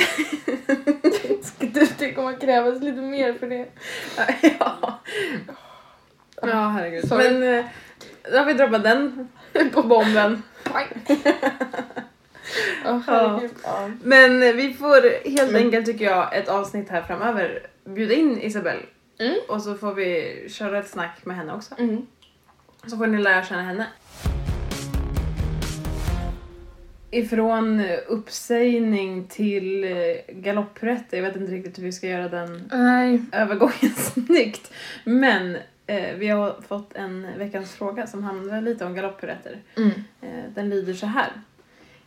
Det 1.58 1.98
det 1.98 2.12
kommer 2.12 2.40
krävas 2.40 2.82
lite 2.82 3.00
mer 3.00 3.32
för 3.32 3.46
det. 3.46 3.66
ja. 4.58 5.00
Ja, 6.42 6.68
herregud. 6.68 7.08
Sorry. 7.08 7.30
Men 7.30 7.58
eh, 7.58 7.64
då 8.32 8.38
har 8.38 8.44
vi 8.44 8.52
droppat 8.52 8.82
den 8.82 9.28
på 9.72 9.82
bomben. 9.82 10.42
Herregud. 13.06 13.50
Ja. 13.62 13.90
Men 14.02 14.42
eh, 14.42 14.52
vi 14.52 14.74
får 14.74 15.28
helt 15.28 15.54
enkelt, 15.54 15.86
tycker 15.86 16.04
jag, 16.04 16.36
ett 16.36 16.48
avsnitt 16.48 16.88
här 16.88 17.02
framöver 17.02 17.66
bjuda 17.84 18.14
in 18.14 18.40
Isabelle. 18.40 18.82
Mm. 19.18 19.36
Och 19.48 19.62
så 19.62 19.74
får 19.74 19.94
vi 19.94 20.46
köra 20.50 20.78
ett 20.78 20.88
snack 20.88 21.24
med 21.24 21.36
henne 21.36 21.52
också. 21.54 21.74
Mm. 21.78 22.06
Så 22.86 22.96
får 22.96 23.06
ni 23.06 23.22
lära 23.22 23.44
känna 23.44 23.62
henne. 23.62 23.86
Ifrån 27.10 27.80
eh, 27.80 27.98
uppsägning 28.08 29.26
till 29.26 29.84
eh, 29.84 30.34
galopprätt. 30.34 31.04
Jag 31.10 31.22
vet 31.22 31.36
inte 31.36 31.52
riktigt 31.52 31.78
hur 31.78 31.84
vi 31.84 31.92
ska 31.92 32.06
göra 32.06 32.28
den 32.28 32.70
Nej. 32.72 33.22
övergången 33.32 33.94
snyggt. 33.96 34.72
Men 35.04 35.56
eh, 35.86 36.14
vi 36.16 36.28
har 36.28 36.60
fått 36.68 36.94
en 36.94 37.38
veckans 37.38 37.72
fråga 37.72 38.06
som 38.06 38.24
handlar 38.24 38.60
lite 38.60 38.84
om 38.84 38.94
galopprätter. 38.94 39.58
Mm. 39.76 39.90
Eh, 40.20 40.44
den 40.54 40.68
lyder 40.68 40.94
så 40.94 41.06
här. 41.06 41.32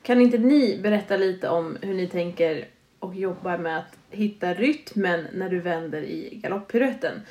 Kan 0.04 0.22
inte 0.22 0.38
ni 0.38 0.80
berätta 0.84 1.18
lite 1.18 1.50
om 1.50 1.78
hur 1.82 1.94
ni 1.94 2.08
tänker 2.08 2.68
och 3.00 3.16
jobbar 3.16 3.58
med 3.58 3.78
att 3.78 3.98
hitta 4.10 4.54
rytmen 4.54 5.28
när 5.34 5.50
du 5.50 5.60
vänder 5.60 6.02
i 6.02 6.40
galopppiruetten? 6.44 7.22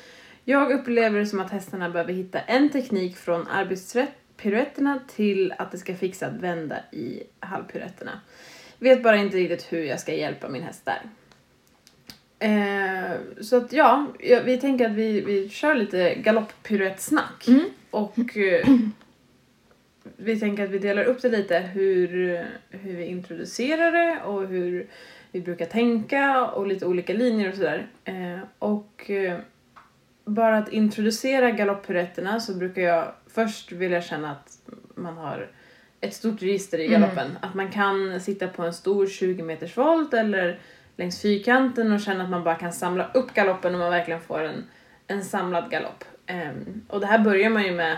Jag 0.43 0.71
upplever 0.71 1.19
det 1.19 1.25
som 1.25 1.39
att 1.39 1.51
hästarna 1.51 1.89
behöver 1.89 2.13
hitta 2.13 2.39
en 2.39 2.69
teknik 2.69 3.17
från 3.17 3.47
arbetspiruetterna 3.47 4.99
till 5.07 5.53
att 5.57 5.71
det 5.71 5.77
ska 5.77 5.95
fixa 5.95 6.27
att 6.27 6.41
vända 6.41 6.75
i 6.91 7.23
halvpiruetterna. 7.39 8.21
Vet 8.79 9.03
bara 9.03 9.15
inte 9.15 9.37
riktigt 9.37 9.73
hur 9.73 9.83
jag 9.83 9.99
ska 9.99 10.13
hjälpa 10.13 10.49
min 10.49 10.63
häst 10.63 10.85
där. 10.85 11.01
Eh, 12.39 13.41
så 13.41 13.57
att 13.57 13.73
ja, 13.73 14.07
vi 14.19 14.57
tänker 14.57 14.85
att 14.85 14.95
vi, 14.95 15.21
vi 15.21 15.49
kör 15.49 15.75
lite 15.75 16.15
galopppiruettsnack. 16.15 17.47
Mm. 17.47 17.65
Och 17.91 18.37
eh, 18.37 18.67
vi 20.17 20.39
tänker 20.39 20.63
att 20.63 20.69
vi 20.69 20.79
delar 20.79 21.03
upp 21.03 21.21
det 21.21 21.29
lite 21.29 21.59
hur, 21.59 22.09
hur 22.69 22.93
vi 22.93 23.05
introducerar 23.05 23.91
det 23.91 24.21
och 24.23 24.47
hur 24.47 24.87
vi 25.31 25.41
brukar 25.41 25.65
tänka 25.65 26.45
och 26.45 26.67
lite 26.67 26.85
olika 26.85 27.13
linjer 27.13 27.49
och 27.49 27.55
sådär. 27.55 27.87
Eh, 28.03 28.39
och 28.59 29.09
eh, 29.09 29.39
bara 30.25 30.57
att 30.57 30.73
introducera 30.73 31.51
galopppiruetterna 31.51 32.39
så 32.39 32.53
brukar 32.53 32.81
jag 32.81 33.11
först 33.27 33.71
vilja 33.71 34.01
känna 34.01 34.31
att 34.31 34.57
man 34.95 35.17
har 35.17 35.51
ett 36.01 36.13
stort 36.13 36.41
register 36.41 36.79
i 36.79 36.87
galoppen. 36.87 37.37
Att 37.41 37.53
man 37.53 37.71
kan 37.71 38.21
sitta 38.21 38.47
på 38.47 38.63
en 38.63 38.73
stor 38.73 39.07
20 39.07 39.43
meters 39.43 39.77
volt 39.77 40.13
eller 40.13 40.59
längs 40.99 41.21
fyrkanten 41.21 41.91
och 41.91 41.99
känna 41.99 42.23
att 42.23 42.29
man 42.29 42.43
bara 42.43 42.55
kan 42.55 42.73
samla 42.73 43.11
upp 43.13 43.33
galoppen 43.33 43.73
och 43.73 43.79
man 43.79 43.91
verkligen 43.91 44.21
får 44.21 44.43
en, 44.43 44.69
en 45.07 45.23
samlad 45.23 45.71
galopp. 45.71 46.03
Ehm, 46.25 46.81
och 46.87 46.99
det 46.99 47.05
här 47.07 47.19
börjar 47.19 47.49
man 47.49 47.63
ju 47.63 47.71
med 47.71 47.97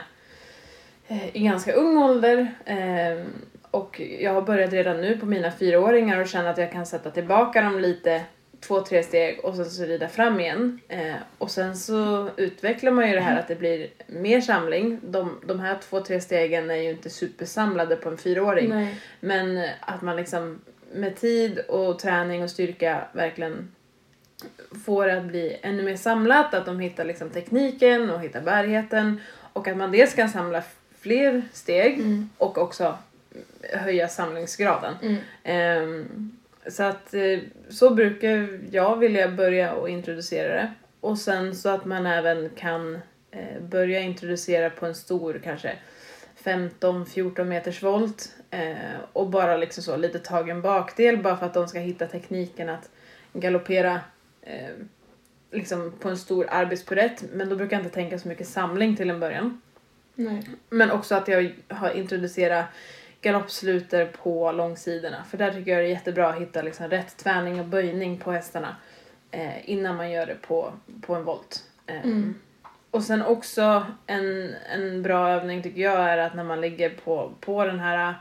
eh, 1.07 1.35
i 1.35 1.43
ganska 1.43 1.73
ung 1.73 1.97
ålder. 1.97 2.53
Ehm, 2.65 3.25
och 3.71 4.01
jag 4.19 4.33
har 4.33 4.41
börjat 4.41 4.73
redan 4.73 5.01
nu 5.01 5.17
på 5.17 5.25
mina 5.25 5.51
fyraåringar 5.51 6.19
och 6.19 6.27
känna 6.27 6.49
att 6.49 6.57
jag 6.57 6.71
kan 6.71 6.85
sätta 6.85 7.11
tillbaka 7.11 7.61
dem 7.61 7.79
lite 7.79 8.21
två, 8.59 8.81
tre 8.81 9.03
steg 9.03 9.39
och 9.43 9.55
sen 9.55 9.65
så 9.65 9.83
rida 9.83 10.07
fram 10.07 10.39
igen. 10.39 10.79
Eh, 10.87 11.15
och 11.37 11.51
sen 11.51 11.77
så 11.77 12.29
utvecklar 12.37 12.91
man 12.91 13.07
ju 13.09 13.15
det 13.15 13.21
här 13.21 13.39
att 13.39 13.47
det 13.47 13.55
blir 13.55 13.87
mer 14.07 14.41
samling. 14.41 14.99
De, 15.03 15.39
de 15.45 15.59
här 15.59 15.77
två, 15.89 15.99
tre 15.99 16.21
stegen 16.21 16.71
är 16.71 16.75
ju 16.75 16.89
inte 16.89 17.09
supersamlade 17.09 17.95
på 17.95 18.09
en 18.09 18.17
fyraåring. 18.17 18.69
Nej. 18.69 18.95
Men 19.19 19.67
att 19.79 20.01
man 20.01 20.15
liksom 20.15 20.61
med 20.93 21.15
tid 21.15 21.59
och 21.59 21.99
träning 21.99 22.43
och 22.43 22.49
styrka 22.49 23.03
verkligen 23.13 23.71
får 24.85 25.05
det 25.05 25.17
att 25.17 25.25
bli 25.25 25.59
ännu 25.61 25.83
mer 25.83 25.95
samlat, 25.95 26.53
att 26.53 26.65
de 26.65 26.79
hittar 26.79 27.05
liksom 27.05 27.29
tekniken 27.29 28.09
och 28.09 28.21
hittar 28.21 28.41
bärigheten 28.41 29.21
och 29.53 29.67
att 29.67 29.77
man 29.77 29.91
dels 29.91 30.13
kan 30.13 30.29
samla 30.29 30.63
fler 30.99 31.41
steg 31.53 32.01
och 32.37 32.57
också 32.57 32.97
höja 33.73 34.07
samlingsgraden. 34.07 34.93
Mm. 35.01 35.17
Ehm, 35.43 36.31
så 36.67 36.83
att 36.83 37.13
eh, 37.13 37.39
så 37.69 37.89
brukar 37.89 38.59
jag 38.71 38.97
vilja 38.97 39.27
börja 39.27 39.73
och 39.73 39.89
introducera 39.89 40.53
det. 40.53 40.73
Och 40.99 41.17
sen 41.17 41.55
så 41.55 41.69
att 41.69 41.85
man 41.85 42.05
även 42.05 42.49
kan 42.49 42.99
eh, 43.31 43.61
börja 43.61 43.99
introducera 43.99 44.69
på 44.69 44.85
en 44.85 44.95
stor 44.95 45.41
kanske 45.43 45.75
15-14 46.43 47.43
meters 47.43 47.83
volt 47.83 48.35
eh, 48.49 48.73
och 49.13 49.29
bara 49.29 49.57
liksom 49.57 49.83
så 49.83 49.97
lite 49.97 50.19
tagen 50.19 50.61
bakdel 50.61 51.17
bara 51.17 51.37
för 51.37 51.45
att 51.45 51.53
de 51.53 51.67
ska 51.67 51.79
hitta 51.79 52.07
tekniken 52.07 52.69
att 52.69 52.89
galoppera 53.33 53.99
eh, 54.41 54.69
liksom 55.51 55.93
på 55.99 56.09
en 56.09 56.17
stor 56.17 56.47
arbetspurett 56.49 57.23
men 57.33 57.49
då 57.49 57.55
brukar 57.55 57.77
jag 57.77 57.85
inte 57.85 57.95
tänka 57.95 58.19
så 58.19 58.27
mycket 58.27 58.47
samling 58.47 58.95
till 58.95 59.09
en 59.09 59.19
början. 59.19 59.61
Nej. 60.15 60.49
Men 60.69 60.91
också 60.91 61.15
att 61.15 61.27
jag 61.27 61.51
har 61.67 61.91
introducerat 61.91 62.65
galoppsluter 63.21 64.05
på 64.05 64.51
långsidorna. 64.51 65.23
För 65.23 65.37
där 65.37 65.53
tycker 65.53 65.71
jag 65.71 65.79
det 65.79 65.87
är 65.87 65.89
jättebra 65.89 66.29
att 66.29 66.41
hitta 66.41 66.61
liksom 66.61 66.89
rätt 66.89 67.17
tvärning 67.17 67.59
och 67.59 67.65
böjning 67.65 68.17
på 68.17 68.31
hästarna 68.31 68.75
eh, 69.31 69.69
innan 69.69 69.95
man 69.95 70.11
gör 70.11 70.25
det 70.25 70.35
på, 70.41 70.73
på 71.01 71.15
en 71.15 71.23
volt. 71.23 71.63
Eh, 71.85 72.05
Och 72.91 73.03
sen 73.03 73.21
också 73.21 73.85
en, 74.07 74.55
en 74.73 75.01
bra 75.01 75.29
övning 75.29 75.63
tycker 75.63 75.81
jag 75.81 75.99
är 75.99 76.17
att 76.17 76.35
när 76.35 76.43
man 76.43 76.61
ligger 76.61 76.89
på, 76.89 77.33
på 77.39 77.65
den 77.65 77.79
här 77.79 78.15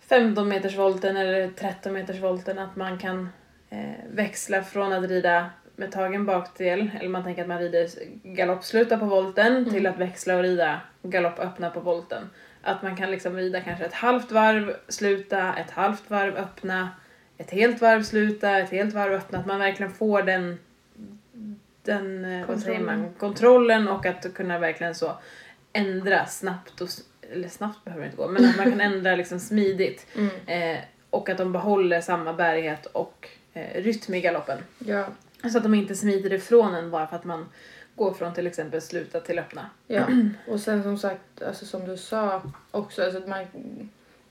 15 0.00 0.48
meters 0.48 0.76
volten 0.76 1.16
eller 1.16 1.48
13 1.48 1.92
meters 1.92 2.20
volten 2.20 2.58
att 2.58 2.76
man 2.76 2.98
kan 2.98 3.28
eh, 3.70 4.04
växla 4.10 4.62
från 4.62 4.92
att 4.92 5.08
rida 5.08 5.50
med 5.76 5.92
tagen 5.92 6.26
bakdel, 6.26 6.90
eller 7.00 7.08
man 7.08 7.24
tänker 7.24 7.42
att 7.42 7.48
man 7.48 7.58
rider 7.58 7.88
galoppsluta 8.22 8.98
på 8.98 9.04
volten 9.04 9.70
till 9.70 9.86
att 9.86 9.98
växla 9.98 10.36
och 10.36 10.42
rida 10.42 10.80
galoppöppna 11.02 11.70
på 11.70 11.80
volten. 11.80 12.30
Att 12.62 12.82
man 12.82 12.96
kan 12.96 13.10
liksom 13.10 13.36
rida 13.36 13.60
kanske 13.60 13.84
ett 13.84 13.92
halvt 13.92 14.32
varv, 14.32 14.76
sluta, 14.88 15.54
ett 15.54 15.70
halvt 15.70 16.10
varv, 16.10 16.36
öppna, 16.36 16.90
ett 17.38 17.50
helt 17.50 17.80
varv, 17.80 18.02
sluta, 18.02 18.58
ett 18.58 18.70
helt 18.70 18.94
varv, 18.94 19.12
öppna. 19.12 19.38
Att 19.38 19.46
man 19.46 19.58
verkligen 19.58 19.92
får 19.92 20.22
den, 20.22 20.58
den 21.82 22.24
eh, 22.24 22.46
vad 22.46 22.60
säger 22.60 22.80
man, 22.80 23.14
kontrollen 23.18 23.88
och 23.88 24.06
att 24.06 24.34
kunna 24.34 24.58
verkligen 24.58 24.94
så 24.94 25.12
ändra 25.72 26.26
snabbt 26.26 26.80
och, 26.80 26.88
eller 27.32 27.48
snabbt 27.48 27.84
behöver 27.84 28.02
det 28.02 28.06
inte 28.06 28.16
gå, 28.16 28.28
men 28.28 28.44
att 28.44 28.56
man 28.56 28.70
kan 28.70 28.80
ändra 28.80 29.16
liksom 29.16 29.40
smidigt. 29.40 30.06
Eh, 30.46 30.78
och 31.10 31.28
att 31.28 31.38
de 31.38 31.52
behåller 31.52 32.00
samma 32.00 32.32
bärighet 32.32 32.86
och 32.86 33.28
eh, 33.52 33.82
rytm 33.82 34.14
i 34.14 34.20
galoppen. 34.20 34.58
Ja. 34.78 35.06
Så 35.52 35.58
att 35.58 35.62
de 35.62 35.74
inte 35.74 35.94
smiter 35.94 36.32
ifrån 36.32 36.74
en 36.74 36.90
bara 36.90 37.06
för 37.06 37.16
att 37.16 37.24
man 37.24 37.46
går 37.94 38.14
från 38.14 38.34
till 38.34 38.46
exempel 38.46 38.80
sluta 38.80 39.20
till 39.20 39.38
öppna. 39.38 39.70
Ja, 39.86 40.06
och 40.48 40.60
sen 40.60 40.82
som 40.82 40.98
sagt, 40.98 41.42
alltså 41.42 41.66
som 41.66 41.88
du 41.88 41.96
sa 41.96 42.42
också, 42.70 43.02
alltså 43.02 43.18
att 43.18 43.28
man 43.28 43.46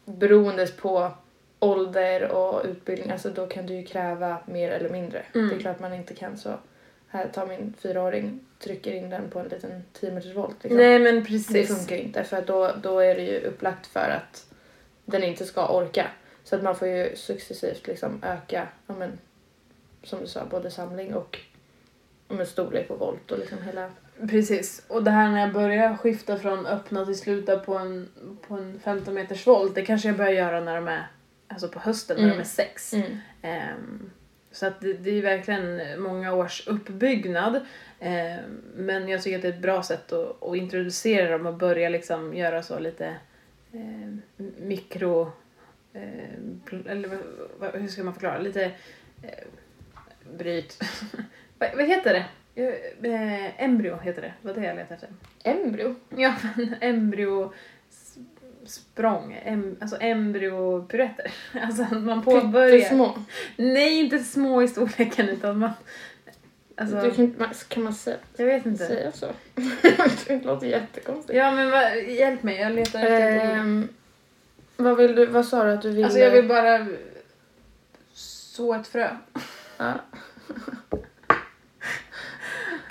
beroendes 0.05 0.77
på 0.77 1.11
ålder 1.59 2.31
och 2.31 2.65
utbildning, 2.65 3.11
alltså 3.11 3.29
då 3.29 3.47
kan 3.47 3.65
du 3.65 3.73
ju 3.73 3.83
kräva 3.83 4.37
mer 4.45 4.71
eller 4.71 4.89
mindre. 4.89 5.25
Mm. 5.33 5.49
Det 5.49 5.55
är 5.55 5.59
klart 5.59 5.79
man 5.79 5.93
inte 5.93 6.13
kan 6.13 6.37
så, 6.37 6.49
här 7.11 7.27
tar 7.27 7.47
min 7.47 7.73
fyraåring, 7.79 8.39
trycker 8.59 8.91
in 8.93 9.09
den 9.09 9.29
på 9.29 9.39
en 9.39 9.47
liten 9.47 9.83
10 9.93 10.11
meters 10.11 10.35
volt. 10.35 10.55
Liksom. 10.63 10.77
Nej 10.77 10.99
men 10.99 11.15
det 11.15 11.21
precis. 11.21 11.67
funkar 11.77 11.95
inte 11.95 12.23
för 12.23 12.41
då, 12.41 12.71
då 12.83 12.99
är 12.99 13.15
det 13.15 13.21
ju 13.21 13.39
upplagt 13.39 13.87
för 13.87 14.09
att 14.09 14.45
den 15.05 15.23
inte 15.23 15.45
ska 15.45 15.67
orka. 15.67 16.07
Så 16.43 16.55
att 16.55 16.63
man 16.63 16.75
får 16.75 16.87
ju 16.87 17.15
successivt 17.15 17.87
liksom 17.87 18.23
öka, 18.23 18.67
ja 18.87 18.95
men, 18.95 19.19
som 20.03 20.19
du 20.19 20.27
sa, 20.27 20.45
både 20.45 20.71
samling 20.71 21.15
och 21.15 21.39
ja, 22.27 22.35
men, 22.35 22.45
storlek 22.45 22.87
på 22.87 22.95
volt 22.95 23.31
och 23.31 23.39
liksom 23.39 23.57
hela... 23.63 23.89
Precis. 24.29 24.85
Och 24.87 25.03
det 25.03 25.11
här 25.11 25.29
när 25.31 25.39
jag 25.39 25.53
börjar 25.53 25.97
skifta 25.97 26.37
från 26.37 26.65
öppna 26.65 27.05
till 27.05 27.17
sluta 27.17 27.59
på 27.59 27.77
en, 27.77 28.09
på 28.47 28.53
en 28.53 28.79
15 28.83 29.13
meters 29.13 29.47
volt, 29.47 29.75
det 29.75 29.81
kanske 29.81 30.07
jag 30.07 30.17
börjar 30.17 30.31
göra 30.31 30.59
när 30.59 30.75
de 30.75 30.87
är, 30.87 31.07
alltså 31.47 31.67
på 31.67 31.79
hösten 31.79 32.17
när 32.17 32.23
Mm. 32.23 32.35
de 32.37 32.41
är 32.41 32.47
sex. 32.47 32.93
Mm. 32.93 33.17
Ehm, 33.41 34.11
så 34.51 34.65
att 34.65 34.81
det, 34.81 34.93
det 34.93 35.17
är 35.17 35.21
verkligen 35.21 36.01
många 36.01 36.33
års 36.33 36.67
uppbyggnad. 36.67 37.61
Ehm, 37.99 38.61
men 38.75 39.07
jag 39.07 39.21
tycker 39.21 39.35
att 39.35 39.41
det 39.41 39.47
är 39.47 39.53
ett 39.53 39.61
bra 39.61 39.83
sätt 39.83 40.11
att, 40.11 40.43
att 40.43 40.55
introducera 40.55 41.37
dem 41.37 41.45
och 41.45 41.53
börja 41.53 41.89
liksom 41.89 42.33
göra 42.33 42.63
så 42.63 42.79
lite 42.79 43.15
ehm, 43.73 44.21
mikro... 44.57 45.31
pl- 46.65 46.89
eller 46.89 47.19
vad, 47.59 47.75
hur 47.75 47.87
ska 47.87 48.03
man 48.03 48.13
förklara? 48.13 48.39
Lite 48.39 48.63
eh, 49.21 49.47
bryt... 50.37 50.83
vad, 51.57 51.69
vad 51.75 51.87
heter 51.87 52.13
det? 52.13 52.25
Eh, 52.55 53.63
embryo 53.63 53.97
heter 53.97 54.21
det. 54.21 54.33
Vad 54.41 54.55
det 54.55 54.63
jag 54.63 54.75
letar 54.75 54.95
efter. 54.95 55.09
Embryo? 55.43 55.95
Ja, 56.09 56.35
men 56.55 56.75
embryo 56.81 57.53
språng, 58.65 59.39
em, 59.45 59.77
alltså 59.81 59.97
embryopuretter. 59.99 61.31
Alltså 61.61 61.95
man 61.95 62.23
påbörjar... 62.23 62.89
små. 62.89 63.17
Nej, 63.57 63.99
inte 63.99 64.19
små 64.19 64.61
i 64.63 64.67
storleken 64.67 65.29
utan 65.29 65.59
man... 65.59 65.71
Alltså, 66.75 67.01
Du 67.01 67.11
kan, 67.11 67.35
man- 67.37 67.53
kan 67.67 67.83
man 67.83 67.93
säga, 67.93 68.17
jag 68.37 68.45
vet 68.45 68.65
inte. 68.65 68.85
säga 68.87 69.11
så? 69.11 69.27
det 70.27 70.45
låter 70.45 70.67
jättekonstigt. 70.67 71.37
Ja 71.37 71.51
men 71.51 71.71
va, 71.71 71.95
hjälp 71.95 72.43
mig, 72.43 72.59
jag 72.59 72.71
letar 72.73 72.99
efter. 72.99 73.39
Ehm, 73.59 73.87
vad 74.77 74.97
vill 74.97 75.15
du, 75.15 75.25
vad 75.25 75.45
sa 75.45 75.63
du 75.63 75.71
att 75.71 75.81
du 75.81 75.89
ville? 75.89 76.05
Alltså 76.05 76.19
jag 76.19 76.31
vill 76.31 76.47
bara 76.47 76.87
så 78.13 78.73
ett 78.73 78.87
frö. 78.87 79.09
Ja. 79.77 79.93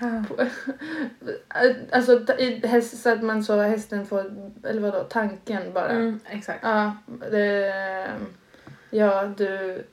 alltså 1.93 2.21
ta- 2.21 2.39
i 2.39 2.67
häst, 2.67 3.03
så 3.03 3.11
att 3.13 3.23
man 3.23 3.45
så 3.45 3.61
hästen 3.61 4.07
får, 4.07 4.51
eller 4.65 4.81
vadå, 4.81 5.05
tanken 5.05 5.73
bara. 5.73 5.89
Mm, 5.91 6.21
exakt. 6.31 6.59
Ja, 6.63 6.97
det, 7.31 8.11
ja 8.91 9.27
du 9.37 9.85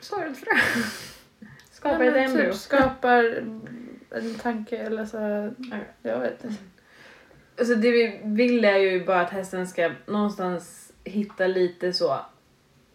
Så 0.00 0.20
ett 0.20 0.38
frö. 0.38 0.50
Skapar 1.72 2.04
ja, 2.04 2.10
ett 2.10 2.28
embryo. 2.28 2.44
Typ 2.52 2.60
skapar 2.60 3.24
en 4.10 4.34
tanke 4.42 4.76
eller 4.76 5.04
så, 5.04 5.16
jag 6.02 6.20
vet 6.20 6.44
inte. 6.44 6.62
Alltså 7.58 7.74
det 7.74 7.90
vi 7.90 8.20
vill 8.24 8.64
är 8.64 8.76
ju 8.76 9.04
bara 9.04 9.20
att 9.20 9.30
hästen 9.30 9.66
ska 9.66 9.90
någonstans 10.06 10.92
hitta 11.04 11.46
lite 11.46 11.92
så 11.92 12.20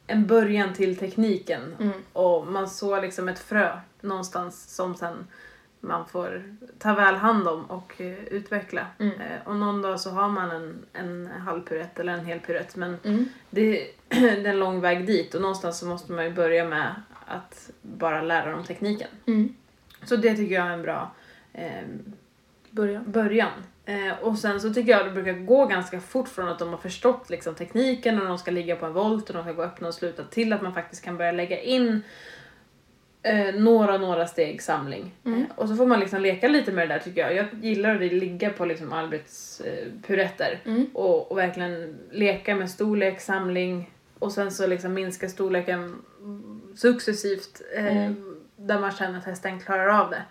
en 0.07 0.27
början 0.27 0.73
till 0.73 0.97
tekniken 0.97 1.75
Mm. 1.79 1.91
och 2.13 2.47
man 2.47 2.69
sår 2.69 3.01
liksom 3.01 3.29
ett 3.29 3.39
frö 3.39 3.79
någonstans 4.01 4.75
som 4.75 4.95
sen 4.95 5.27
man 5.81 6.05
får 6.07 6.43
ta 6.79 6.93
väl 6.93 7.15
hand 7.15 7.47
om 7.47 7.65
och 7.65 8.01
eh, 8.01 8.23
utveckla. 8.23 8.85
Mm. 8.99 9.21
Eh, 9.21 9.47
och 9.47 9.55
någon 9.55 9.81
dag 9.81 9.99
så 9.99 10.09
har 10.09 10.29
man 10.29 10.51
en, 10.51 10.85
en 10.93 11.27
halv 11.27 11.61
purett 11.65 11.99
eller 11.99 12.13
en 12.13 12.25
hel 12.25 12.39
purett 12.39 12.75
men 12.75 12.97
Mm. 13.03 13.25
det, 13.49 13.87
det 14.09 14.17
är 14.17 14.45
en 14.45 14.59
lång 14.59 14.81
väg 14.81 15.05
dit 15.07 15.35
och 15.35 15.41
någonstans 15.41 15.79
så 15.79 15.85
måste 15.85 16.11
man 16.11 16.25
ju 16.25 16.31
börja 16.31 16.65
med 16.65 16.95
att 17.25 17.69
bara 17.81 18.21
lära 18.21 18.51
dem 18.51 18.63
tekniken. 18.63 19.07
Mm. 19.25 19.55
Så 20.03 20.15
det 20.15 20.35
tycker 20.35 20.55
jag 20.55 20.67
är 20.67 20.71
en 20.71 20.81
bra 20.81 21.11
eh, 21.53 21.83
Början. 22.71 23.11
början. 23.11 23.51
Eh, 23.85 24.19
och 24.21 24.37
sen 24.37 24.61
så 24.61 24.73
tycker 24.73 24.91
jag 24.91 25.05
det 25.05 25.11
brukar 25.11 25.33
gå 25.33 25.65
ganska 25.65 25.99
fort 26.01 26.27
från 26.27 26.49
att 26.49 26.59
de 26.59 26.69
har 26.69 26.77
förstått 26.77 27.29
liksom, 27.29 27.55
tekniken 27.55 28.21
och 28.21 28.27
de 28.27 28.37
ska 28.37 28.51
ligga 28.51 28.75
på 28.75 28.85
en 28.85 28.93
volt 28.93 29.29
och 29.29 29.35
de 29.35 29.43
ska 29.43 29.53
gå 29.53 29.63
öppna 29.63 29.87
och 29.87 29.93
sluta 29.93 30.23
till 30.23 30.53
att 30.53 30.61
man 30.61 30.73
faktiskt 30.73 31.03
kan 31.03 31.17
börja 31.17 31.31
lägga 31.31 31.61
in 31.61 32.01
eh, 33.23 33.55
några, 33.55 33.97
några 33.97 34.27
steg 34.27 34.61
samling. 34.61 35.11
Mm. 35.25 35.39
Eh, 35.41 35.47
och 35.55 35.69
så 35.69 35.75
får 35.75 35.85
man 35.85 35.99
liksom 35.99 36.21
leka 36.21 36.47
lite 36.47 36.71
med 36.71 36.89
det 36.89 36.93
där 36.93 37.01
tycker 37.01 37.21
jag. 37.21 37.35
Jag 37.35 37.45
gillar 37.61 37.95
att 37.95 38.01
ligga 38.13 38.49
på 38.49 38.65
liksom 38.65 38.93
Alberts 38.93 39.61
eh, 39.61 39.87
puretter 40.07 40.59
Mm. 40.65 40.85
och, 40.93 41.31
och 41.31 41.37
verkligen 41.37 41.97
leka 42.11 42.55
med 42.55 42.69
storlek, 42.69 43.19
samling 43.21 43.91
och 44.19 44.31
sen 44.31 44.51
så 44.51 44.67
liksom 44.67 44.93
minska 44.93 45.29
storleken 45.29 45.95
successivt 46.75 47.61
eh, 47.75 47.97
Mm. 47.97 48.35
där 48.55 48.79
man 48.79 48.91
känner 48.91 49.17
att 49.19 49.25
hästen 49.25 49.59
klarar 49.59 50.01
av 50.01 50.09
det. 50.09 50.21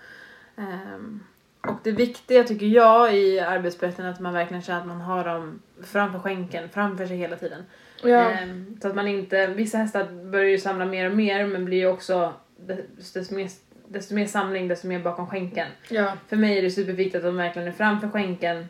Ehm, 0.62 1.20
och 1.60 1.76
det 1.84 1.92
viktiga 1.92 2.44
tycker 2.44 2.66
jag 2.66 3.16
i 3.16 3.40
arbetsberätten 3.40 4.04
är 4.06 4.10
att 4.10 4.20
man 4.20 4.34
verkligen 4.34 4.62
känner 4.62 4.80
att 4.80 4.86
man 4.86 5.00
har 5.00 5.24
dem 5.24 5.62
framför 5.84 6.18
skänken, 6.18 6.68
framför 6.68 7.06
sig 7.06 7.16
hela 7.16 7.36
tiden. 7.36 7.62
Ja. 8.02 8.30
Ehm, 8.30 8.76
så 8.82 8.88
att 8.88 8.94
man 8.94 9.08
inte, 9.08 9.46
vissa 9.46 9.78
hästar 9.78 10.04
börjar 10.30 10.50
ju 10.50 10.58
samla 10.58 10.84
mer 10.84 11.10
och 11.10 11.16
mer 11.16 11.46
men 11.46 11.64
blir 11.64 11.78
ju 11.78 11.86
också 11.86 12.32
desto 13.14 13.34
mer, 13.34 13.48
desto 13.88 14.14
mer 14.14 14.26
samling 14.26 14.68
desto 14.68 14.88
mer 14.88 14.98
bakom 14.98 15.26
skänken. 15.26 15.68
ja. 15.88 16.12
För 16.28 16.36
mig 16.36 16.58
är 16.58 16.62
det 16.62 16.70
superviktigt 16.70 17.16
att 17.16 17.22
de 17.22 17.36
verkligen 17.36 17.68
är 17.68 17.72
framför 17.72 18.08
skänken 18.08 18.68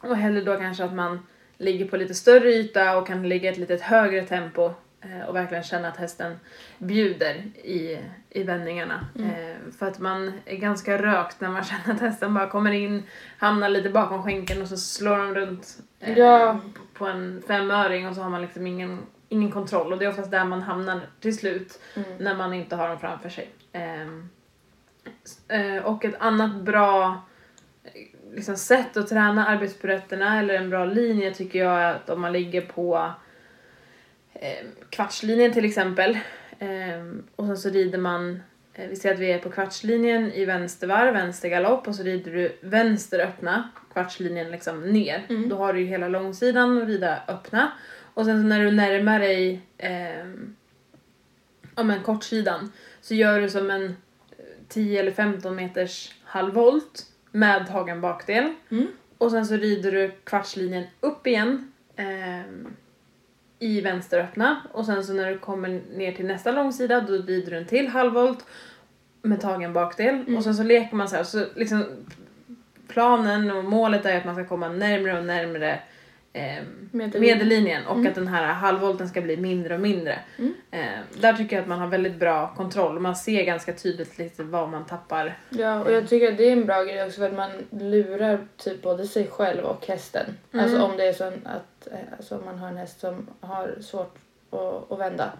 och 0.00 0.16
hellre 0.16 0.40
då 0.40 0.56
kanske 0.56 0.84
att 0.84 0.94
man 0.94 1.26
ligger 1.58 1.88
på 1.88 1.96
lite 1.96 2.14
större 2.14 2.50
yta 2.52 2.96
och 2.98 3.06
kan 3.06 3.28
ligga 3.28 3.48
i 3.50 3.52
ett 3.52 3.58
lite 3.58 3.76
högre 3.76 4.22
tempo 4.26 4.70
eh, 5.00 5.28
och 5.28 5.36
verkligen 5.36 5.62
känna 5.64 5.88
att 5.88 5.96
hästen 5.96 6.36
bjuder 6.78 7.34
i, 7.64 7.98
i 8.30 8.42
vändningarna. 8.42 9.06
Eh, 9.18 9.72
för 9.78 9.86
att 9.86 9.98
man 9.98 10.32
är 10.44 10.56
ganska 10.56 11.02
rökt 11.02 11.40
när 11.40 11.48
man 11.48 11.64
känner 11.64 11.94
att 11.94 12.00
hästen 12.00 12.34
bara 12.34 12.46
kommer 12.50 12.72
in, 12.72 13.02
hamnar 13.38 13.68
lite 13.68 13.90
bakom 13.90 14.22
skänken 14.22 14.62
och 14.62 14.68
så 14.68 14.76
slår 14.76 15.18
de 15.18 15.34
runt 15.34 15.78
eh, 16.00 16.18
Ja. 16.18 16.60
på 16.94 17.06
en 17.06 17.42
femöring 17.46 18.08
och 18.08 18.14
så 18.14 18.22
har 18.22 18.30
man 18.30 18.42
liksom 18.42 18.66
ingen, 18.66 18.98
ingen 19.30 19.50
kontroll 19.52 19.92
och 19.92 19.98
det 19.98 20.04
är 20.04 20.08
oftast 20.08 20.30
där 20.30 20.44
man 20.44 20.62
hamnar 20.62 21.00
till 21.20 21.36
slut 21.38 21.80
Mm. 21.94 22.08
när 22.18 22.34
man 22.34 22.54
inte 22.54 22.76
har 22.76 22.88
dem 22.88 22.98
framför 23.00 23.28
sig. 23.28 23.50
Ehm, 23.72 24.28
eh, 25.48 25.84
och 25.84 26.04
ett 26.04 26.14
annat 26.18 26.54
bra 26.54 27.22
eh, 27.84 27.90
liksom, 28.34 28.56
sätt 28.56 28.96
att 28.96 29.08
träna 29.08 29.46
arbetspuretterna 29.46 30.38
eller 30.38 30.54
en 30.54 30.70
bra 30.70 30.84
linje 30.84 31.34
tycker 31.34 31.58
jag 31.58 31.80
är 31.80 31.94
att 31.94 32.10
om 32.10 32.20
man 32.20 32.32
ligger 32.32 32.60
på 32.60 33.12
eh, 34.32 34.66
kvartslinjen 34.90 35.52
till 35.52 35.64
exempel 35.64 36.18
ehm, 36.58 37.22
och 37.36 37.46
sen 37.46 37.58
så 37.58 37.68
rider 37.68 37.98
man 37.98 38.42
eh, 38.74 38.88
vi 38.88 38.96
ser 38.96 39.12
att 39.14 39.18
vi 39.18 39.32
är 39.32 39.38
på 39.38 39.50
kvartslinjen 39.50 40.32
i 40.32 40.44
vänstervarv, 40.44 41.12
vänstergalopp 41.12 41.88
och 41.88 41.94
så 41.94 42.02
rider 42.02 42.32
du 42.32 42.58
vänster 42.60 43.18
öppna 43.20 43.68
kvartslinjen 43.92 44.50
liksom 44.50 44.80
ner. 44.80 45.26
Mm. 45.28 45.48
Då 45.48 45.56
har 45.56 45.72
du 45.72 45.80
ju 45.80 45.86
hela 45.86 46.08
långsidan 46.08 46.82
att 46.82 46.88
rida 46.88 47.18
öppna 47.28 47.72
och 48.14 48.24
sen 48.24 48.42
så 48.42 48.46
när 48.46 48.64
du 48.64 48.70
närmar 48.70 49.20
dig 49.20 49.60
ehm, 49.78 50.56
ja 51.76 51.82
men 51.82 52.02
kortsidan 52.02 52.72
så 53.00 53.14
gör 53.14 53.40
du 53.40 53.50
som 53.50 53.70
en 53.70 53.84
eh, 53.84 54.44
10 54.68 55.00
eller 55.00 55.12
15 55.12 55.56
meters 55.56 56.14
halvvolt 56.24 57.06
med 57.32 57.66
tagen 57.66 58.00
bakdel. 58.00 58.54
Mm. 58.70 58.86
Och 59.18 59.30
sen 59.30 59.46
så 59.46 59.54
rider 59.54 59.92
du 59.92 60.12
kvartslinjen 60.24 60.84
upp 61.00 61.26
igen 61.26 61.72
ehm, 61.96 62.76
i 63.58 63.80
vänsteröppna 63.80 64.60
och 64.72 64.86
sen 64.86 65.04
så 65.04 65.12
när 65.12 65.30
du 65.30 65.38
kommer 65.38 65.80
ner 65.96 66.12
till 66.12 66.26
nästa 66.26 66.52
långsida 66.52 67.00
då 67.00 67.12
rider 67.12 67.50
du 67.50 67.56
en 67.56 67.66
till 67.66 67.88
halvvolt 67.88 68.46
med 69.22 69.40
tagen 69.40 69.72
bakdel 69.72 70.36
och 70.36 70.44
sen 70.44 70.54
så 70.54 70.62
leker 70.62 70.96
man 70.96 71.08
så 71.08 71.16
här 71.16 71.24
så 71.24 71.44
liksom 71.54 71.84
planen 72.88 73.50
och 73.50 73.64
målet 73.64 74.06
är 74.06 74.16
att 74.16 74.24
man 74.24 74.34
ska 74.34 74.44
komma 74.44 74.68
närmre 74.68 75.18
och 75.18 75.24
närmre 75.24 75.80
ehm, 76.32 76.88
Medellinjen. 76.92 77.38
medellinjen 77.38 77.86
och 77.86 78.06
att 78.06 78.14
den 78.14 78.28
här 78.28 78.46
halvvolten 78.46 79.08
ska 79.08 79.20
bli 79.20 79.36
mindre 79.36 79.74
och 79.74 79.80
mindre. 79.80 80.18
Eh, 80.70 80.80
där 81.20 81.32
tycker 81.32 81.56
jag 81.56 81.62
att 81.62 81.68
man 81.68 81.78
har 81.78 81.86
väldigt 81.86 82.16
bra 82.16 82.54
kontroll. 82.56 83.00
Man 83.00 83.16
ser 83.16 83.44
ganska 83.44 83.72
tydligt 83.72 84.18
lite 84.18 84.42
vad 84.42 84.68
man 84.68 84.86
tappar. 84.86 85.38
Ja, 85.50 85.84
och 85.84 85.92
jag 85.92 86.08
tycker 86.08 86.32
att 86.32 86.36
det 86.36 86.48
är 86.48 86.52
en 86.52 86.66
bra 86.66 86.82
grej 86.84 87.04
också 87.04 87.20
för 87.20 87.26
att 87.28 87.36
man 87.36 87.50
lurar 87.70 88.38
typ 88.56 88.82
både 88.82 89.06
sig 89.06 89.26
själv 89.26 89.64
och 89.64 89.86
hästen. 89.86 90.26
Mm. 90.52 90.64
Alltså 90.64 90.82
om 90.82 90.96
det 90.96 91.04
är 91.04 91.12
så 91.12 91.24
att 91.24 91.86
eh, 91.92 91.98
alltså 92.16 92.42
man 92.44 92.58
har 92.58 92.68
en 92.68 92.76
häst 92.76 93.00
som 93.00 93.26
har 93.40 93.74
svårt 93.80 94.16
att, 94.50 94.92
att 94.92 94.98
vända. 94.98 95.32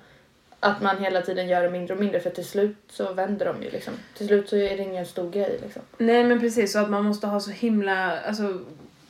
Att 0.60 0.82
man 0.82 0.98
hela 0.98 1.22
tiden 1.22 1.48
gör 1.48 1.62
det 1.62 1.70
mindre 1.70 1.94
och 1.94 2.00
mindre 2.00 2.20
för 2.20 2.30
till 2.30 2.44
slut 2.44 2.76
så 2.88 3.12
vänder 3.12 3.46
de 3.46 3.62
ju 3.62 3.70
liksom. 3.70 3.94
Till 4.16 4.26
slut 4.26 4.48
så 4.48 4.56
är 4.56 4.76
det 4.76 4.82
ingen 4.82 5.06
stor 5.06 5.30
grej 5.30 5.58
liksom. 5.62 5.82
Nej 5.98 6.24
men 6.24 6.40
precis, 6.40 6.72
så 6.72 6.78
att 6.78 6.90
man 6.90 7.04
måste 7.04 7.26
ha 7.26 7.40
så 7.40 7.50
himla... 7.50 8.20
Alltså, 8.20 8.58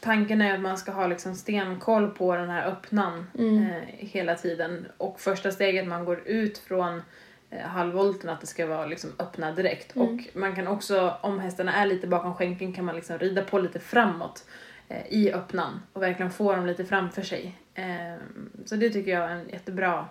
tanken 0.00 0.40
är 0.40 0.54
att 0.54 0.60
man 0.60 0.78
ska 0.78 0.92
ha 0.92 1.06
liksom 1.06 1.34
stenkoll 1.34 2.10
på 2.10 2.36
den 2.36 2.50
här 2.50 2.66
öppnan 2.66 3.26
Mm. 3.38 3.62
eh, 3.62 3.82
hela 3.88 4.34
tiden. 4.34 4.86
Och 4.96 5.20
första 5.20 5.50
steget 5.50 5.86
man 5.88 6.04
går 6.04 6.20
ut 6.26 6.58
från 6.58 7.02
eh, 7.50 7.60
halvvolten 7.66 8.30
att 8.30 8.40
det 8.40 8.46
ska 8.46 8.66
vara 8.66 8.86
liksom 8.86 9.10
öppna 9.18 9.52
direkt. 9.52 9.96
Mm. 9.96 10.08
Och 10.08 10.20
man 10.36 10.54
kan 10.56 10.66
också, 10.66 11.14
om 11.20 11.38
hästarna 11.38 11.74
är 11.74 11.86
lite 11.86 12.06
bakom 12.06 12.34
skänken 12.34 12.72
kan 12.72 12.84
man 12.84 12.94
liksom 12.96 13.18
rida 13.18 13.42
på 13.42 13.58
lite 13.58 13.80
framåt 13.80 14.44
eh, 14.88 15.06
i 15.08 15.32
öppnan 15.32 15.80
och 15.92 16.02
verkligen 16.02 16.32
få 16.32 16.52
dem 16.56 16.66
lite 16.66 16.84
framför 16.84 17.22
sig. 17.22 17.58
Eh, 17.74 18.16
så 18.64 18.76
det 18.76 18.90
tycker 18.90 19.10
jag 19.10 19.30
är 19.30 19.34
en 19.34 19.48
jättebra 19.48 20.06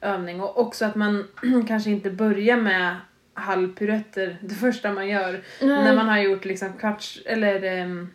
övning. 0.00 0.40
Och 0.40 0.58
också 0.58 0.84
att 0.84 0.94
man 0.94 1.28
kanske 1.68 1.90
inte 1.90 2.10
börjar 2.10 2.56
med 2.56 2.96
halvpiruetter 3.34 4.38
det 4.40 4.54
första 4.54 4.92
man 4.92 5.08
gör 5.08 5.40
när 5.60 5.96
man 5.96 6.08
har 6.08 6.18
gjort 6.18 6.44
liksom 6.44 6.72
kvarts 6.72 7.22
eller 7.26 7.62
ehm, 7.62 8.10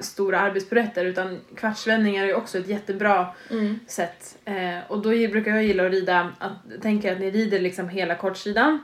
stora 0.00 0.40
arbetspiruetter 0.40 1.04
utan 1.04 1.40
kvartsvändningar 1.56 2.26
är 2.26 2.34
också 2.34 2.58
ett 2.58 2.68
jättebra 2.68 3.26
Mm. 3.50 3.80
sätt. 3.86 4.38
Eh, 4.44 4.78
och 4.88 4.98
då 5.02 5.08
brukar 5.08 5.50
jag 5.50 5.64
gilla 5.64 5.86
att 5.86 5.92
rida, 5.92 6.32
att 6.38 6.82
tänka 6.82 7.12
att 7.12 7.20
ni 7.20 7.30
rider 7.30 7.60
liksom 7.60 7.88
hela 7.88 8.14
kortsidan 8.14 8.78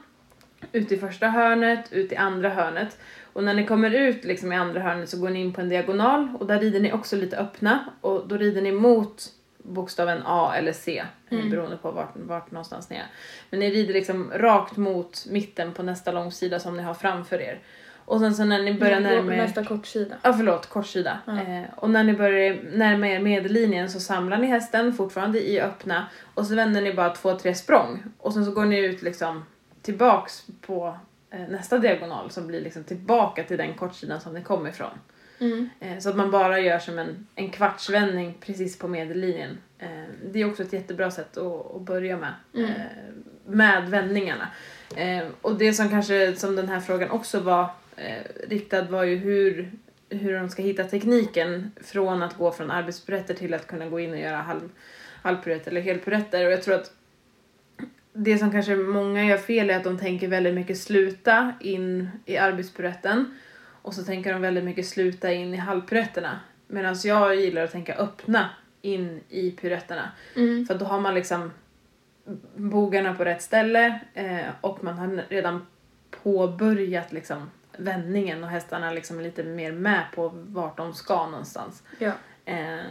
ut 0.72 0.92
i 0.92 0.96
första 0.96 1.28
hörnet, 1.28 1.92
ut 1.92 2.12
i 2.12 2.16
andra 2.16 2.48
hörnet. 2.48 2.98
Och 3.32 3.44
när 3.44 3.55
ni 3.55 3.66
kommer 3.66 3.90
ut 3.90 4.24
liksom 4.24 4.52
i 4.52 4.57
andra 4.57 4.80
hörnet 4.80 5.09
så 5.09 5.20
går 5.20 5.30
ni 5.30 5.40
in 5.40 5.52
på 5.52 5.61
en 5.61 5.68
diagonal 5.68 6.28
och 6.40 6.46
där 6.46 6.61
rider 6.61 6.80
ni 6.80 6.92
också 6.92 7.16
lite 7.16 7.36
öppna 7.36 7.84
och 8.00 8.28
då 8.28 8.36
rider 8.36 8.62
ni 8.62 8.72
mot 8.72 9.32
bokstaven 9.59 10.22
A 10.24 10.55
eller 10.57 10.72
C 10.72 11.05
mm. 11.30 11.50
beroende 11.50 11.76
på 11.76 11.90
vart, 11.90 12.12
vart 12.14 12.50
någonstans 12.50 12.90
ni 12.90 12.96
är. 12.96 13.07
Men 13.50 13.61
ni 13.61 13.70
rider 13.70 13.94
liksom 13.94 14.30
rakt 14.34 14.76
mot 14.76 15.26
mitten 15.30 15.72
på 15.72 15.82
nästa 15.82 16.12
långsida 16.12 16.61
som 16.61 16.76
ni 16.76 16.82
har 16.82 16.94
framför 16.94 17.40
er. 17.40 17.61
Och 18.05 18.20
sen 18.20 18.34
så 18.34 18.44
när 18.44 18.62
ni 18.62 18.74
börjar 18.74 19.00
närma 19.00 19.34
er... 19.34 19.36
Nästa 19.36 19.64
kortsida. 19.64 20.16
Ja 20.22 20.32
förlåt, 20.32 20.66
kortsida. 20.66 21.18
Eh, 21.26 21.74
och 21.76 21.90
när 21.90 22.05
ni 22.05 22.12
börjar 22.12 22.59
närma 22.72 23.09
er 23.09 23.20
medellinjen 23.20 23.90
så 23.90 24.00
samlar 24.00 24.38
ni 24.38 24.46
hästen 24.46 24.92
fortfarande 24.92 25.48
i 25.48 25.61
öppna 25.61 26.07
och 26.34 26.46
så 26.46 26.55
vänder 26.55 26.82
ni 26.82 26.94
bara 26.94 27.11
två, 27.11 27.38
tre 27.38 27.55
språng. 27.55 28.02
Och 28.18 28.32
sen 28.32 28.44
så 28.44 28.50
går 28.50 28.64
ni 28.64 28.78
ut 28.78 29.02
liksom 29.02 29.44
tillbaks 29.82 30.46
på 30.61 30.98
eh, 31.30 31.48
nästa 31.48 31.78
diagonal 31.78 32.30
som 32.30 32.46
blir 32.46 32.61
liksom 32.61 32.84
tillbaka 32.84 33.44
till 33.44 33.59
den 33.59 33.74
kortsidan 33.74 34.20
som 34.20 34.34
ni 34.34 34.42
kom 34.42 34.66
ifrån. 34.66 34.98
Mm. 35.38 35.68
Eh, 35.80 35.98
så 35.98 36.09
att 36.09 36.16
man 36.16 36.30
bara 36.30 36.61
gör 36.61 36.78
som 36.78 36.98
en, 36.98 37.26
en 37.34 37.50
kvartsvändning 37.50 38.34
precis 38.40 38.78
på 38.78 38.88
medellinjen. 38.88 39.59
Eh, 39.78 39.88
det 40.32 40.40
är 40.40 40.50
också 40.50 40.62
ett 40.62 40.72
jättebra 40.72 41.11
sätt 41.11 41.36
att, 41.36 41.76
att 41.76 41.82
börja 41.82 42.16
med. 42.16 42.34
Mm. 42.55 42.70
Eh, 42.70 42.76
med 43.46 43.90
vändningarna. 43.90 44.48
Och 45.40 45.55
det 45.55 45.72
som 45.72 45.88
kanske, 45.88 46.36
som 46.36 46.57
den 46.57 46.68
här 46.68 46.80
frågan 46.80 47.11
också 47.11 47.40
var 47.40 47.70
eh, 47.97 48.49
riktad 48.49 48.82
var 48.82 49.05
ju 49.05 49.16
hur, 49.16 49.72
hur 50.09 50.32
de 50.32 50.49
ska 50.49 50.62
hitta 50.62 50.84
tekniken 50.84 51.70
från 51.84 52.22
att 52.22 52.34
gå 52.34 52.53
från 52.53 52.70
arbetspiruetter 52.70 53.34
till 53.34 53.55
att 53.55 53.66
kunna 53.66 53.88
gå 53.88 54.01
in 54.01 54.11
och 54.11 54.18
göra 54.18 54.36
halv, 54.36 54.68
halvpiruetter 55.22 55.70
eller 55.70 55.80
helpiruetter. 55.80 56.47
Och 56.47 56.53
jag 56.53 56.62
tror 56.62 56.74
att 56.74 56.92
det 58.12 58.38
som 58.38 58.51
kanske 58.51 58.76
många 58.76 59.24
gör 59.24 59.38
fel 59.38 59.70
är 59.70 59.76
att 59.76 59.84
de 59.84 59.99
tänker 59.99 60.28
väldigt 60.28 60.55
mycket 60.55 60.78
sluta 60.78 61.53
in 61.61 62.09
i 62.24 62.36
arbetspiruetten 62.36 63.38
och 63.82 63.95
så 63.95 64.05
tänker 64.05 64.32
de 64.32 64.42
väldigt 64.42 64.64
mycket 64.64 64.86
sluta 64.86 65.32
in 65.32 65.55
i 65.55 65.57
halvpiruetterna. 65.57 66.40
Medan 66.66 66.97
jag 67.05 67.36
gillar 67.36 67.64
att 67.64 67.72
tänka 67.72 67.95
öppna 67.95 68.51
in 68.82 69.20
i 69.28 69.51
piruetterna. 69.51 70.11
Mm. 70.36 70.66
För 70.66 70.74
då 70.74 70.84
har 70.84 71.01
man 71.01 71.14
liksom 71.14 71.51
bogarna 72.57 73.14
på 73.14 73.24
rätt 73.24 73.42
ställe 73.42 74.01
eh, 74.14 74.47
och 74.61 74.84
man 74.84 74.99
har 74.99 75.24
redan 75.28 75.66
påbörjat 76.11 77.12
liksom 77.12 77.51
vändningen 77.79 78.45
och 78.45 78.51
hästarna 78.51 78.91
liksom 78.91 79.18
är 79.18 79.22
lite 79.22 79.43
mer 79.43 79.72
med 79.72 80.05
på 80.14 80.33
vart 80.35 80.77
de 80.77 80.95
ska 80.95 81.27
någonstans. 81.27 81.83
Ja. 81.99 82.12
Eh, 82.45 82.85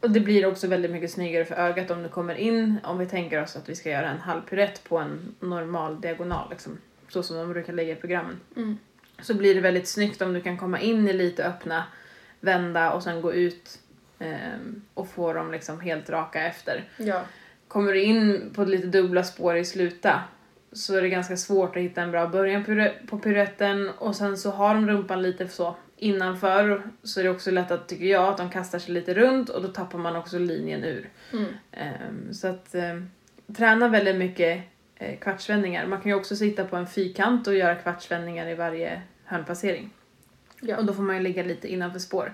och 0.00 0.10
det 0.10 0.20
blir 0.20 0.46
också 0.46 0.66
väldigt 0.66 0.90
mycket 0.90 1.10
snyggare 1.10 1.44
för 1.44 1.54
ögat 1.54 1.90
om 1.90 2.02
du 2.02 2.08
kommer 2.08 2.34
in, 2.34 2.78
om 2.84 2.98
vi 2.98 3.06
tänker 3.06 3.42
oss 3.42 3.56
att 3.56 3.68
vi 3.68 3.74
ska 3.74 3.90
göra 3.90 4.10
en 4.10 4.18
halvpiruett 4.18 4.84
på 4.84 4.98
en 4.98 5.34
normal 5.40 6.00
diagonal, 6.00 6.50
liksom, 6.50 6.78
så 7.08 7.22
som 7.22 7.36
de 7.36 7.52
brukar 7.52 7.72
lägga 7.72 7.92
i 7.92 7.96
programmen. 7.96 8.40
Mm. 8.56 8.78
Så 9.20 9.34
blir 9.34 9.54
det 9.54 9.60
väldigt 9.60 9.88
snyggt 9.88 10.22
om 10.22 10.32
du 10.32 10.40
kan 10.40 10.58
komma 10.58 10.80
in 10.80 11.08
i 11.08 11.12
lite 11.12 11.44
öppna, 11.44 11.84
vända 12.40 12.92
och 12.92 13.02
sen 13.02 13.20
gå 13.22 13.32
ut 13.32 13.78
eh, 14.18 14.58
och 14.94 15.08
få 15.08 15.32
dem 15.32 15.52
liksom 15.52 15.80
helt 15.80 16.10
raka 16.10 16.42
efter. 16.42 16.84
Ja. 16.96 17.22
Kommer 17.68 17.92
du 17.92 18.02
in 18.02 18.50
på 18.54 18.64
lite 18.64 18.86
dubbla 18.86 19.24
spår 19.24 19.56
i 19.56 19.64
sluta 19.64 20.22
så 20.74 20.96
är 20.96 21.02
det 21.02 21.08
ganska 21.08 21.36
svårt 21.36 21.76
att 21.76 21.82
hitta 21.82 22.02
en 22.02 22.10
bra 22.10 22.26
början 22.26 22.88
på 23.06 23.18
piruetten 23.18 23.88
och 23.88 24.16
sen 24.16 24.38
så 24.38 24.50
har 24.50 24.74
de 24.74 24.88
rumpan 24.88 25.22
lite 25.22 25.48
så 25.48 25.76
innanför 25.96 26.82
så 27.02 27.20
är 27.20 27.24
det 27.24 27.30
också 27.30 27.50
lätt 27.50 27.70
att, 27.70 27.88
tycker 27.88 28.04
jag, 28.04 28.28
att 28.28 28.36
de 28.36 28.50
kastar 28.50 28.78
sig 28.78 28.94
lite 28.94 29.14
runt 29.14 29.48
och 29.48 29.62
då 29.62 29.68
tappar 29.68 29.98
man 29.98 30.16
också 30.16 30.38
linjen 30.38 30.84
ur. 30.84 31.08
Mm. 31.32 31.44
Ehm, 31.72 32.34
så 32.34 32.48
att 32.48 32.74
ehm, 32.74 33.10
träna 33.56 33.88
väldigt 33.88 34.16
mycket 34.16 34.62
eh, 34.96 35.18
kvartsvändningar. 35.18 35.86
Man 35.86 36.00
kan 36.00 36.10
ju 36.10 36.14
också 36.14 36.36
sitta 36.36 36.64
på 36.64 36.76
en 36.76 36.86
fyrkant 36.86 37.46
och 37.46 37.54
göra 37.54 37.74
kvartsvändningar 37.74 38.48
i 38.48 38.54
varje 38.54 39.02
hörnpassering. 39.24 39.90
Ja. 40.60 40.76
Och 40.76 40.84
då 40.84 40.92
får 40.92 41.02
man 41.02 41.16
ju 41.16 41.22
ligga 41.22 41.42
lite 41.42 41.72
innanför 41.72 41.98
spår. 41.98 42.32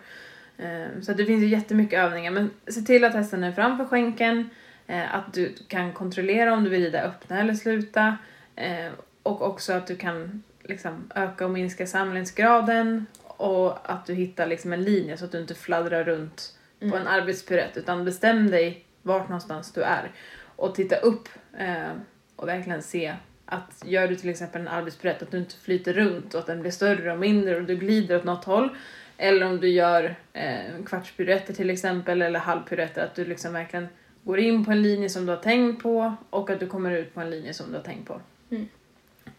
Ehm, 0.59 1.03
så 1.03 1.11
att 1.11 1.17
det 1.17 1.27
finns 1.27 1.43
ju 1.43 1.49
jättemycket 1.49 1.99
övningar. 1.99 2.31
Men 2.31 2.51
se 2.67 2.81
till 2.81 3.05
att 3.05 3.15
hästen 3.15 3.45
är 3.45 3.53
framför 3.53 3.85
skänken. 3.85 4.51
Eh, 4.91 5.15
Att 5.15 5.33
du 5.35 5.55
kan 5.69 5.93
kontrollera 5.93 6.53
om 6.53 6.65
du 6.65 6.71
vill 6.71 6.83
rida 6.85 7.03
öppna 7.03 7.41
eller 7.41 7.55
sluta. 7.55 8.17
eh, 8.57 8.93
Och 9.23 9.43
också 9.43 9.73
att 9.73 9.87
du 9.87 9.97
kan 9.97 10.43
liksom 10.63 11.11
öka 11.15 11.45
och 11.45 11.51
minska 11.51 11.87
samlingsgraden. 11.87 13.07
Och 13.23 13.91
att 13.91 14.07
du 14.07 14.15
hittar 14.15 14.47
liksom 14.47 14.73
en 14.73 14.83
linje 14.85 15.17
så 15.17 15.25
att 15.25 15.33
du 15.33 15.41
inte 15.41 15.55
fladdrar 15.55 16.05
runt 16.05 16.59
på 16.91 16.97
en 16.97 17.07
arbetspirett. 17.07 17.77
Utan 17.77 18.05
bestäm 18.05 18.51
dig 18.51 18.85
vart 19.03 19.29
någonstans 19.29 19.73
du 19.73 19.83
är. 19.83 20.11
Och 20.57 20.75
titta 20.75 20.97
upp 20.97 21.29
eh, 21.59 21.93
och 22.37 22.49
verkligen 22.49 22.83
se 22.83 23.15
att 23.47 23.83
gör 23.85 24.09
du 24.09 24.17
till 24.17 24.29
exempel 24.31 24.61
en 24.61 24.69
arbetspirett 24.69 25.23
att 25.23 25.31
du 25.31 25.39
inte 25.39 25.55
flyter 25.55 25.93
runt 25.93 26.35
och 26.35 26.41
att 26.41 26.47
den 26.47 26.61
blir 26.61 26.71
större 26.71 27.13
och 27.13 27.19
mindre 27.19 27.57
och 27.57 27.63
du 27.65 27.77
glider 27.77 28.17
åt 28.17 28.25
något 28.25 28.45
håll. 28.45 28.77
Eller 29.17 29.47
om 29.47 29.61
du 29.61 29.69
gör 29.69 30.15
eh, 30.33 30.85
kvartspiruetter 30.87 31.55
till 31.55 31.71
exempel 31.71 32.23
eller 32.23 32.41
halvpiruetter 32.41 33.05
att 33.05 33.15
du 33.15 33.25
liksom 33.25 33.53
verkligen 33.53 33.89
går 34.25 34.39
in 34.39 34.65
på 34.65 34.71
en 34.71 34.83
linje 34.83 35.09
som 35.09 35.27
du 35.27 35.33
har 35.33 35.43
tänkt 35.43 35.83
på 35.83 36.15
och 36.31 36.51
att 36.51 36.61
du 36.61 36.67
kommer 36.67 36.91
ut 36.91 37.15
på 37.15 37.21
en 37.21 37.31
linje 37.31 37.55
som 37.55 37.71
du 37.71 37.77
har 37.77 37.85
tänkt 37.85 38.09
på. 38.09 38.21
Mm. 38.51 38.69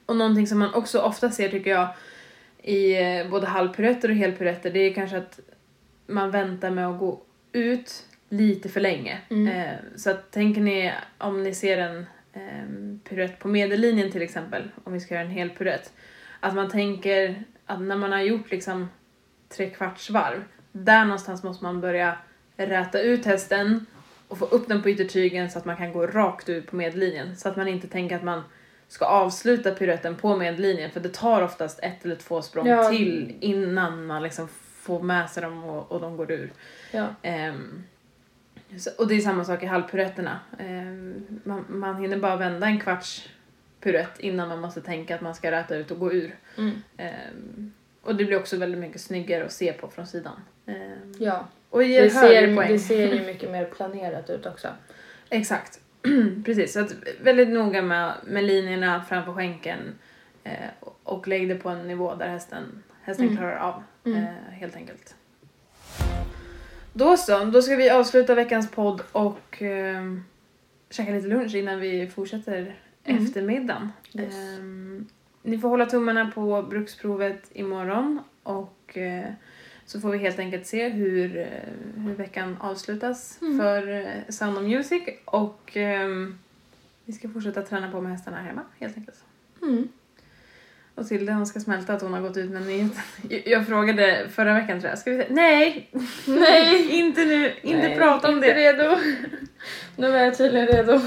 Och 0.06 0.16
någonting 0.16 0.48
som 0.48 0.60
man 0.60 0.74
också 0.74 1.00
ofta 1.00 1.32
ser 1.32 1.50
tycker 1.50 1.72
jag 1.72 1.90
i 2.64 3.02
eh, 3.02 3.30
både 3.30 3.48
halvpiruetter 3.48 4.10
och 4.10 4.16
helpiruetter 4.16 4.72
det 4.72 4.80
är 4.80 4.94
kanske 4.94 5.18
att 5.18 5.40
man 6.08 6.32
väntar 6.32 6.72
med 6.72 6.88
att 6.88 7.00
gå 7.00 7.22
ut 7.52 8.06
lite 8.30 8.70
för 8.70 8.80
länge. 8.80 9.20
Eh, 9.30 9.74
så 9.96 10.12
att 10.12 10.32
tänker 10.32 10.62
ni 10.62 10.94
om 11.18 11.44
ni 11.44 11.54
ser 11.54 11.78
en 11.78 12.06
eh, 12.34 13.00
piruett 13.10 13.40
på 13.40 13.48
medellinjen 13.48 14.12
till 14.12 14.22
exempel, 14.22 14.72
om 14.84 14.94
vi 14.94 15.00
ska 15.00 15.14
göra 15.14 15.26
en 15.26 15.32
hel 15.32 15.50
piruett, 15.50 15.94
att 16.40 16.56
man 16.56 16.70
tänker 16.70 17.44
att 17.66 17.82
när 17.82 17.96
man 17.96 18.12
har 18.12 18.22
gjort 18.22 18.52
liksom 18.52 18.90
tre 19.50 19.70
kvarts 19.70 20.10
varv, 20.10 20.44
där 20.72 21.06
någonstans 21.06 21.44
måste 21.44 21.64
man 21.64 21.82
börja 21.82 22.18
räta 22.58 23.02
ut 23.02 23.26
hästen 23.26 23.86
och 24.32 24.38
få 24.38 24.46
upp 24.46 24.68
den 24.68 24.82
på 24.82 24.90
yttertygen 24.90 25.50
så 25.52 25.60
att 25.60 25.66
man 25.66 25.78
kan 25.78 25.94
gå 25.94 26.08
rakt 26.08 26.50
ut 26.50 26.68
på 26.68 26.76
medellinjen. 26.76 27.36
Så 27.36 27.50
att 27.50 27.56
man 27.56 27.68
inte 27.68 27.88
tänker 27.88 28.16
att 28.16 28.24
man 28.24 28.44
ska 28.88 29.06
avsluta 29.06 29.72
piruetten 29.72 30.16
på 30.16 30.38
medellinjen 30.38 30.92
för 30.92 31.00
det 31.00 31.14
tar 31.14 31.42
oftast 31.42 31.80
ett 31.84 32.06
eller 32.06 32.16
två 32.16 32.42
språng 32.42 32.68
Ja. 32.68 32.90
till 32.90 33.36
innan 33.40 34.06
man 34.06 34.24
liksom 34.24 34.48
får 34.82 35.02
med 35.02 35.30
sig 35.30 35.44
dem 35.44 35.64
och, 35.64 35.92
och 35.92 36.02
de 36.02 36.18
går 36.18 36.32
ur. 36.32 36.52
Ja. 36.92 37.08
Ehm, 37.22 37.84
så, 38.78 38.90
och 38.98 39.08
det 39.08 39.16
är 39.16 39.20
samma 39.20 39.46
sak 39.46 39.64
i 39.64 39.66
halvpiruetterna. 39.66 40.40
Ehm, 40.60 41.26
man, 41.44 41.66
man 41.70 41.96
hinner 42.02 42.18
bara 42.18 42.36
vända 42.36 42.68
en 42.68 42.80
kvarts 42.80 43.30
piruett 43.80 44.20
innan 44.20 44.48
man 44.50 44.60
måste 44.60 44.82
tänka 44.82 45.16
att 45.16 45.22
man 45.22 45.36
ska 45.36 45.52
räta 45.52 45.76
ut 45.76 45.92
och 45.92 46.00
gå 46.00 46.14
ur. 46.14 46.36
Mm. 46.58 46.72
Ehm, 46.98 47.74
och 48.02 48.16
det 48.16 48.26
blir 48.26 48.40
också 48.40 48.58
väldigt 48.58 48.80
mycket 48.82 49.02
snyggare 49.02 49.46
att 49.46 49.52
se 49.52 49.74
på 49.74 49.88
från 49.88 50.08
sidan. 50.08 50.42
Ja. 51.20 51.48
Och 51.72 51.84
ger 51.84 52.02
Det 52.04 52.10
högre 52.14 52.48
ser, 52.48 52.56
poäng. 52.56 52.72
det 52.72 52.80
ser 52.80 53.14
ju 53.16 53.26
mycket 53.26 53.52
mer 53.52 53.66
planerat 53.66 54.30
ut 54.30 54.46
också. 54.46 54.68
Exakt. 55.30 55.80
Precis, 56.46 56.74
så 56.74 56.80
att 56.80 56.94
väldigt 57.22 57.50
noga 57.50 57.82
med, 57.82 58.14
med 58.28 58.44
linjerna 58.44 59.04
framför 59.10 59.34
skänken 59.34 59.80
eh, 60.44 60.54
och 61.04 61.28
lägg 61.28 61.50
det 61.50 61.56
på 61.56 61.70
en 61.70 61.88
nivå 61.88 62.16
där 62.16 62.28
hästen, 62.28 62.84
hästen 63.02 63.26
Mm. 63.26 63.38
klarar 63.38 63.58
av 63.58 63.84
Mm. 64.06 64.24
eh, 64.24 64.30
helt 64.52 64.76
enkelt. 64.76 65.16
Då 66.94 67.18
så, 67.18 67.44
då 67.46 67.62
ska 67.62 67.76
vi 67.76 67.90
avsluta 67.90 68.36
veckans 68.36 68.72
podd 68.72 69.02
och 69.12 69.62
eh, 69.62 70.16
käka 70.90 71.12
lite 71.12 71.28
lunch 71.28 71.56
innan 71.56 71.80
vi 71.80 72.08
fortsätter 72.08 72.76
Mm. 73.04 73.24
eftermiddagen. 73.26 73.92
Yes. 74.14 74.34
Ehm, 74.36 75.08
ni 75.44 75.58
får 75.58 75.70
hålla 75.70 75.86
tummarna 75.86 76.32
på 76.36 76.62
bruksprovet 76.64 77.50
imorgon 77.54 78.20
och 78.44 78.98
eh, 78.98 79.26
så 79.92 80.00
får 80.02 80.10
vi 80.12 80.18
helt 80.18 80.40
enkelt 80.40 80.68
se 80.68 80.90
hur, 80.90 81.38
eh, 81.38 81.46
hur 82.04 82.14
veckan 82.16 82.58
avslutas 82.60 83.38
Mm. 83.42 83.60
för 83.60 83.92
eh, 83.92 84.06
Sound 84.30 84.58
of 84.58 84.64
Music 84.64 85.02
och 85.26 85.72
ehm, 85.74 86.40
vi 87.06 87.14
ska 87.14 87.30
fortsätta 87.30 87.62
träna 87.62 87.92
på 87.92 88.02
med 88.02 88.12
hästarna 88.12 88.38
här 88.38 88.44
hemma 88.48 88.62
helt 88.80 88.98
enkelt. 88.98 89.18
Mm. 89.62 89.88
Och 90.96 91.08
Tilde 91.08 91.34
hon 91.34 91.46
ska 91.48 91.60
smälta 91.60 91.94
att 91.94 92.02
hon 92.02 92.14
har 92.14 92.22
gått 92.22 92.38
ut 92.38 92.52
med 92.52 92.62
nyheten. 92.68 93.02
Jag- 93.46 93.68
frågade 93.68 94.28
förra 94.30 94.54
veckan 94.54 94.80
tror 94.80 94.90
jag, 94.90 95.00
ska 95.00 95.12
vi 95.12 95.18
säga 95.18 95.28
nej, 95.30 95.90
Nej! 96.28 96.88
inte 97.00 97.26
nu, 97.26 97.54
inte 97.62 97.88
Nej, 97.88 97.98
prata 97.98 98.28
om 98.30 98.36
inte 98.36 98.54
det. 98.54 98.74
redo. 98.74 98.98
nu 99.96 100.08
är 100.08 100.26
jag 100.26 100.38
tydligen 100.38 100.68
redo. 100.68 101.00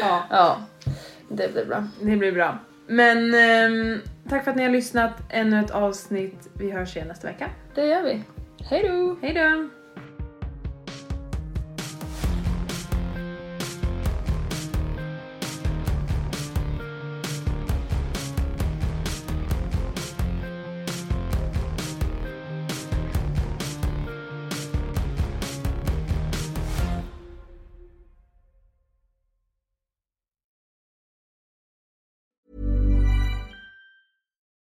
Ja, 0.00 0.26
Ja, 0.30 0.66
det 1.28 1.52
blir 1.52 1.64
bra. 1.64 1.88
det 2.00 2.16
blir 2.16 2.32
bra. 2.32 2.58
Men 2.86 3.34
ehm, 3.34 3.98
tack 4.30 4.44
för 4.44 4.50
att 4.50 4.56
ni 4.56 4.62
har 4.62 4.70
lyssnat, 4.70 5.12
ännu 5.28 5.60
ett 5.60 5.70
avsnitt. 5.70 6.48
Vi 6.54 6.70
hörs 6.70 6.96
igen 6.96 7.08
nästa 7.08 7.28
vecka. 7.28 7.50
Det 7.74 7.86
gör 7.86 8.02
vi. 8.02 8.22
Hej 8.64 8.88
då! 8.88 9.16
Hej 9.22 9.34
då! 9.34 9.79